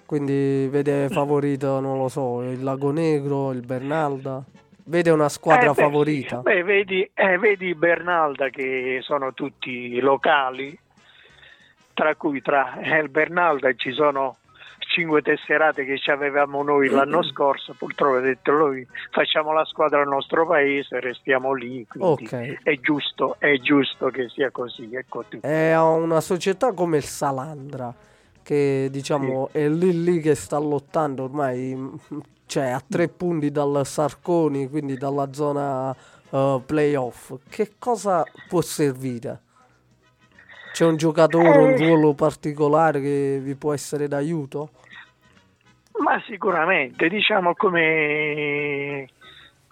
Quindi 0.06 0.68
vede 0.68 1.08
favorito, 1.08 1.80
non 1.80 1.98
lo 1.98 2.08
so, 2.08 2.42
il 2.42 2.62
Lago 2.62 2.92
Negro, 2.92 3.50
il 3.52 3.60
Bernalda? 3.64 4.42
Vede 4.84 5.10
una 5.10 5.28
squadra 5.28 5.70
Eh, 5.70 5.74
favorita? 5.74 6.36
sì. 6.38 6.42
Beh, 6.42 6.62
vedi, 6.64 7.08
eh, 7.14 7.38
vedi 7.38 7.74
Bernalda 7.74 8.48
che 8.48 8.98
sono 9.02 9.32
tutti 9.32 9.98
locali, 10.00 10.76
tra 11.94 12.14
cui 12.16 12.40
tra 12.42 12.78
eh, 12.80 12.98
il 12.98 13.08
Bernalda 13.08 13.72
ci 13.74 13.92
sono 13.92 14.36
cinque 14.78 15.22
tesserate 15.22 15.84
che 15.84 15.98
ci 15.98 16.10
avevamo 16.10 16.62
noi 16.62 16.88
l'anno 16.88 17.22
scorso, 17.30 17.74
purtroppo 17.78 18.16
ho 18.16 18.20
detto 18.20 18.50
noi 18.52 18.86
facciamo 19.10 19.52
la 19.52 19.64
squadra 19.64 20.00
al 20.02 20.08
nostro 20.08 20.46
paese, 20.46 20.98
restiamo 21.00 21.52
lì, 21.52 21.86
quindi 21.86 22.24
Ok. 22.24 22.62
è, 22.62 22.80
giusto, 22.80 23.36
è 23.38 23.56
giusto 23.58 24.08
che 24.10 24.28
sia 24.28 24.50
così. 24.50 24.90
Ecco. 24.92 25.24
È 25.40 25.76
una 25.78 26.20
società 26.20 26.72
come 26.72 26.96
il 26.98 27.04
Salandra, 27.04 27.94
che 28.42 28.88
diciamo 28.90 29.48
è 29.52 29.68
lì 29.68 30.02
lì 30.02 30.20
che 30.20 30.34
sta 30.34 30.58
lottando 30.58 31.22
ormai, 31.22 31.78
cioè 32.52 32.68
a 32.68 32.82
tre 32.86 33.08
punti 33.08 33.50
dal 33.50 33.80
Sarconi, 33.86 34.68
quindi 34.68 34.98
dalla 34.98 35.32
zona 35.32 35.96
eh, 36.28 36.60
playoff. 36.66 37.32
Che 37.48 37.76
cosa 37.78 38.24
può 38.46 38.60
servire? 38.60 39.40
C'è 40.74 40.84
un 40.84 40.98
giocatore, 40.98 41.56
un 41.56 41.70
Eh. 41.70 41.76
ruolo 41.78 42.12
particolare 42.12 43.00
che 43.00 43.40
vi 43.42 43.54
può 43.54 43.72
essere 43.72 44.06
d'aiuto? 44.06 44.68
Ma 45.96 46.20
sicuramente, 46.26 47.08
diciamo 47.08 47.54
come, 47.54 49.08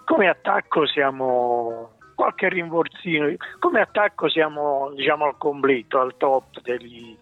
come 0.07 0.28
attacco 0.28 0.86
siamo 0.86 1.90
qualche 2.15 2.48
rinforzino, 2.48 3.35
come 3.59 3.81
attacco 3.82 4.31
siamo 4.31 4.90
diciamo 4.94 5.27
al 5.27 5.36
completo, 5.36 6.01
al 6.01 6.15
top 6.16 6.62
degli 6.62 7.15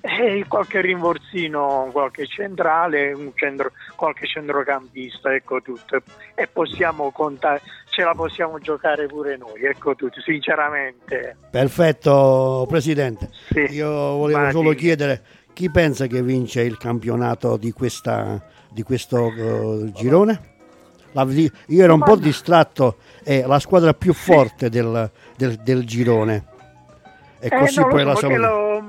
e 0.00 0.44
qualche 0.48 0.80
rinforzino, 0.80 1.88
qualche 1.92 2.26
centrale, 2.26 3.12
un 3.12 3.32
centro, 3.34 3.70
qualche 3.96 4.26
centrocampista, 4.26 5.34
ecco 5.34 5.60
tutto. 5.60 6.00
E 6.34 6.46
possiamo 6.46 7.10
contare, 7.10 7.60
ce 7.90 8.02
la 8.02 8.14
possiamo 8.14 8.58
giocare 8.58 9.06
pure 9.06 9.36
noi, 9.36 9.62
ecco 9.64 9.94
tutto, 9.94 10.20
sinceramente. 10.20 11.36
Perfetto, 11.50 12.66
Presidente. 12.68 13.28
Sì. 13.50 13.60
Io 13.74 13.88
volevo 13.88 14.38
Ma 14.40 14.50
solo 14.50 14.72
chiedere 14.72 15.22
chi 15.52 15.70
pensa 15.70 16.06
che 16.06 16.22
vince 16.22 16.62
il 16.62 16.78
campionato 16.78 17.56
di, 17.56 17.72
questa, 17.72 18.42
di 18.70 18.82
questo 18.82 19.26
eh, 19.32 19.92
girone? 19.92 20.48
La- 21.12 21.26
io 21.28 21.82
ero 21.84 21.94
un 21.94 22.02
po' 22.04 22.14
distratto, 22.16 22.98
è 23.24 23.42
la 23.44 23.58
squadra 23.58 23.92
più 23.94 24.12
forte 24.12 24.70
del, 24.70 25.10
del- 25.36 25.56
del 25.58 25.84
girone. 25.84 26.44
E 27.40 27.48
Eh, 27.50 27.58
così 27.58 27.80
poi 27.80 28.00
so, 28.00 28.06
la 28.06 28.14
saluto. 28.14 28.40
lo- 28.40 28.80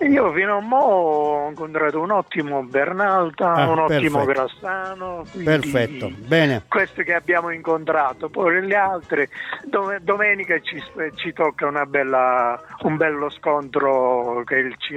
io 0.00 0.32
fino 0.32 0.56
a 0.56 0.60
mo 0.60 0.76
ho 0.78 1.48
incontrato 1.48 2.00
un 2.00 2.10
ottimo 2.10 2.62
Bernalta, 2.62 3.52
Ah, 3.52 3.68
un 3.70 3.78
ottimo 3.80 4.24
perfetto. 4.24 4.24
Grassano. 4.58 5.24
Perfetto, 5.44 6.10
bene. 6.26 6.62
Queste 6.68 7.04
che 7.04 7.14
abbiamo 7.14 7.50
incontrato, 7.50 8.28
poi 8.28 8.64
le 8.66 8.74
altre, 8.76 9.28
dove- 9.64 9.98
domenica 10.02 10.58
ci, 10.60 10.82
ci 11.16 11.32
tocca 11.32 11.66
una 11.66 11.86
bella, 11.86 12.60
un 12.82 12.96
bello 12.96 13.28
scontro 13.30 14.42
che 14.44 14.56
il, 14.56 14.74
ci- 14.78 14.94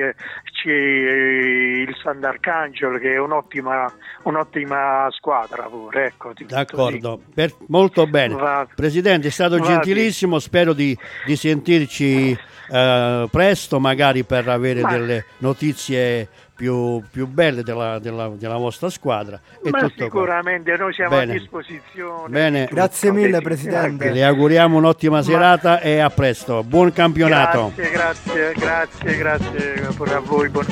ci- 0.52 0.70
il 0.70 1.96
Sant'Arcangelo 2.02 2.98
che 2.98 3.14
è 3.14 3.18
un'ottima, 3.20 3.92
un'ottima 4.24 5.08
squadra 5.12 5.64
pure. 5.64 6.06
Ecco, 6.06 6.32
D'accordo, 6.48 7.20
per- 7.34 7.54
molto 7.68 8.06
bene. 8.08 8.36
Va- 8.36 8.68
Presidente, 8.74 9.28
è 9.28 9.32
stato 9.32 9.58
Va 9.58 9.66
gentilissimo, 9.66 10.40
spero 10.40 10.74
di, 10.74 10.98
di 11.26 11.36
sentirci 11.36 12.38
eh, 12.72 13.28
presto, 13.30 13.80
magari 13.80 14.24
per 14.24 14.48
avere 14.48 14.82
Ma- 14.84 14.92
delle 14.92 15.26
notizie 15.40 16.28
più, 16.56 17.02
più 17.12 17.26
belle 17.28 17.64
della, 17.64 17.98
della- 18.00 18.30
della 18.30 18.58
vostra 18.58 18.90
squadra. 18.90 19.40
E 19.64 19.70
Ma 19.70 19.80
tutto 19.80 19.94
qua. 19.96 20.04
sicuramente 20.06 20.76
noi 20.78 20.94
siamo 20.94 21.18
Bene. 21.18 21.36
a 21.36 21.38
disposizione. 21.40 22.30
Bene. 22.30 22.68
Grazie 22.72 23.12
mille, 23.12 23.42
Presidente. 23.42 24.12
Le 24.12 24.24
auguriamo 24.24 24.78
un'ottima 24.78 25.22
serata 25.24 25.80
e 25.82 26.00
a 26.00 26.10
presto. 26.10 26.64
Buon 26.64 26.92
campionato. 26.94 27.72
Grazie, 27.76 27.92
grazie, 27.92 28.54
grazie, 28.54 29.18
grazie 29.18 29.88
pure 29.96 30.14
a 30.14 30.20
voi. 30.20 30.50
buon- 30.50 30.66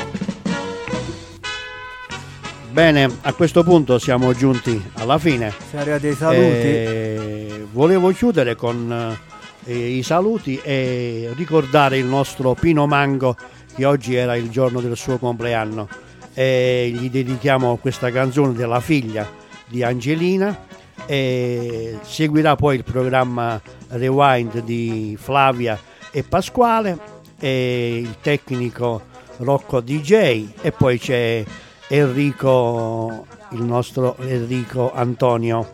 Bene, 2.71 3.09
a 3.23 3.33
questo 3.33 3.63
punto 3.63 3.99
siamo 3.99 4.33
giunti 4.33 4.81
alla 4.93 5.17
fine. 5.17 5.51
Siamo 5.69 5.81
arrivati 5.83 6.07
ai 6.07 6.13
saluti. 6.15 6.39
Eh, 6.39 7.67
volevo 7.71 8.11
chiudere 8.11 8.55
con 8.55 9.17
eh, 9.65 9.73
i 9.97 10.01
saluti 10.03 10.57
e 10.63 11.31
ricordare 11.35 11.97
il 11.97 12.05
nostro 12.05 12.53
Pino 12.53 12.87
Mango 12.87 13.35
che 13.75 13.85
oggi 13.85 14.15
era 14.15 14.35
il 14.35 14.49
giorno 14.49 14.81
del 14.81 14.95
suo 14.97 15.17
compleanno 15.17 15.87
e 16.33 16.91
gli 16.93 17.09
dedichiamo 17.09 17.77
questa 17.77 18.11
canzone 18.11 18.53
della 18.53 18.79
figlia 18.79 19.29
di 19.67 19.83
Angelina 19.83 20.65
e 21.05 21.97
seguirà 22.03 22.55
poi 22.55 22.77
il 22.77 22.83
programma 22.83 23.59
Rewind 23.89 24.59
di 24.59 25.17
Flavia 25.19 25.79
e 26.11 26.23
Pasquale 26.23 26.97
e 27.39 27.97
il 28.01 28.15
tecnico 28.21 29.01
Rocco 29.37 29.81
DJ 29.81 30.49
e 30.61 30.71
poi 30.71 30.99
c'è 30.99 31.43
Enrico 31.87 33.25
il 33.51 33.63
nostro 33.63 34.15
Enrico 34.19 34.93
Antonio 34.93 35.73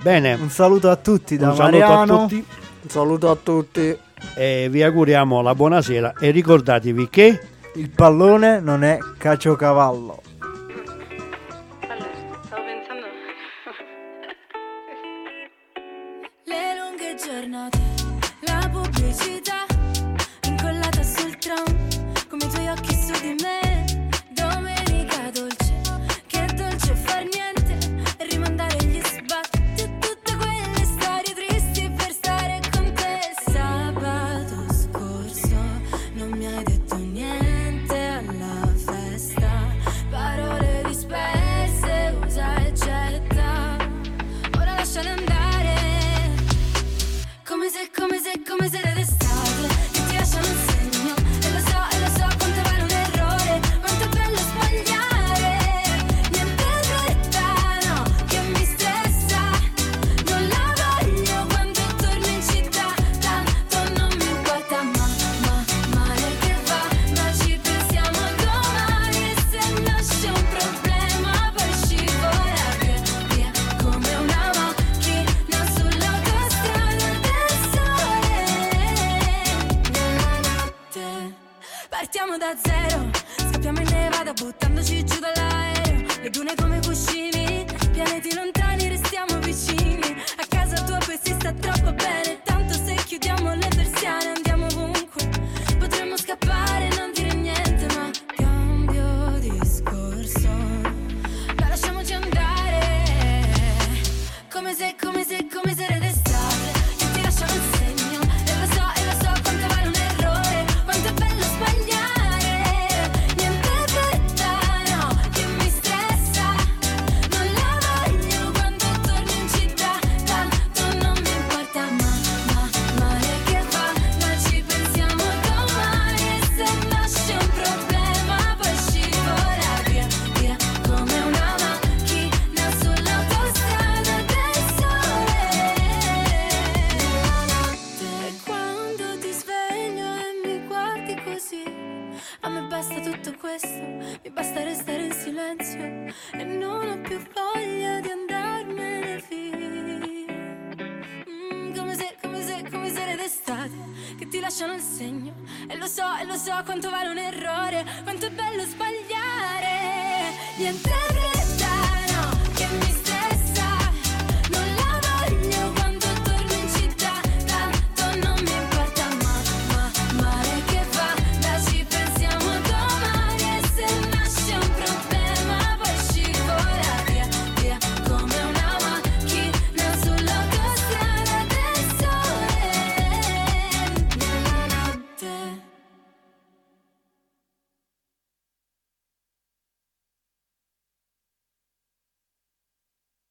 bene 0.00 0.34
Un 0.34 0.50
saluto 0.50 0.90
a 0.90 0.96
tutti 0.96 1.36
da 1.36 1.50
un 1.50 1.56
saluto 1.56 1.78
Mariano. 1.78 2.14
a 2.14 2.26
tutti 2.26 2.44
Un 2.82 2.88
saluto 2.90 3.30
a 3.30 3.36
tutti. 3.36 3.98
E 4.34 4.68
vi 4.70 4.82
auguriamo 4.82 5.40
la 5.42 5.54
buonasera 5.54 6.14
e 6.18 6.30
ricordatevi 6.30 7.08
che 7.08 7.40
Il 7.74 7.90
pallone 7.90 8.60
non 8.60 8.82
è 8.82 8.98
caciocavallo. 9.18 10.27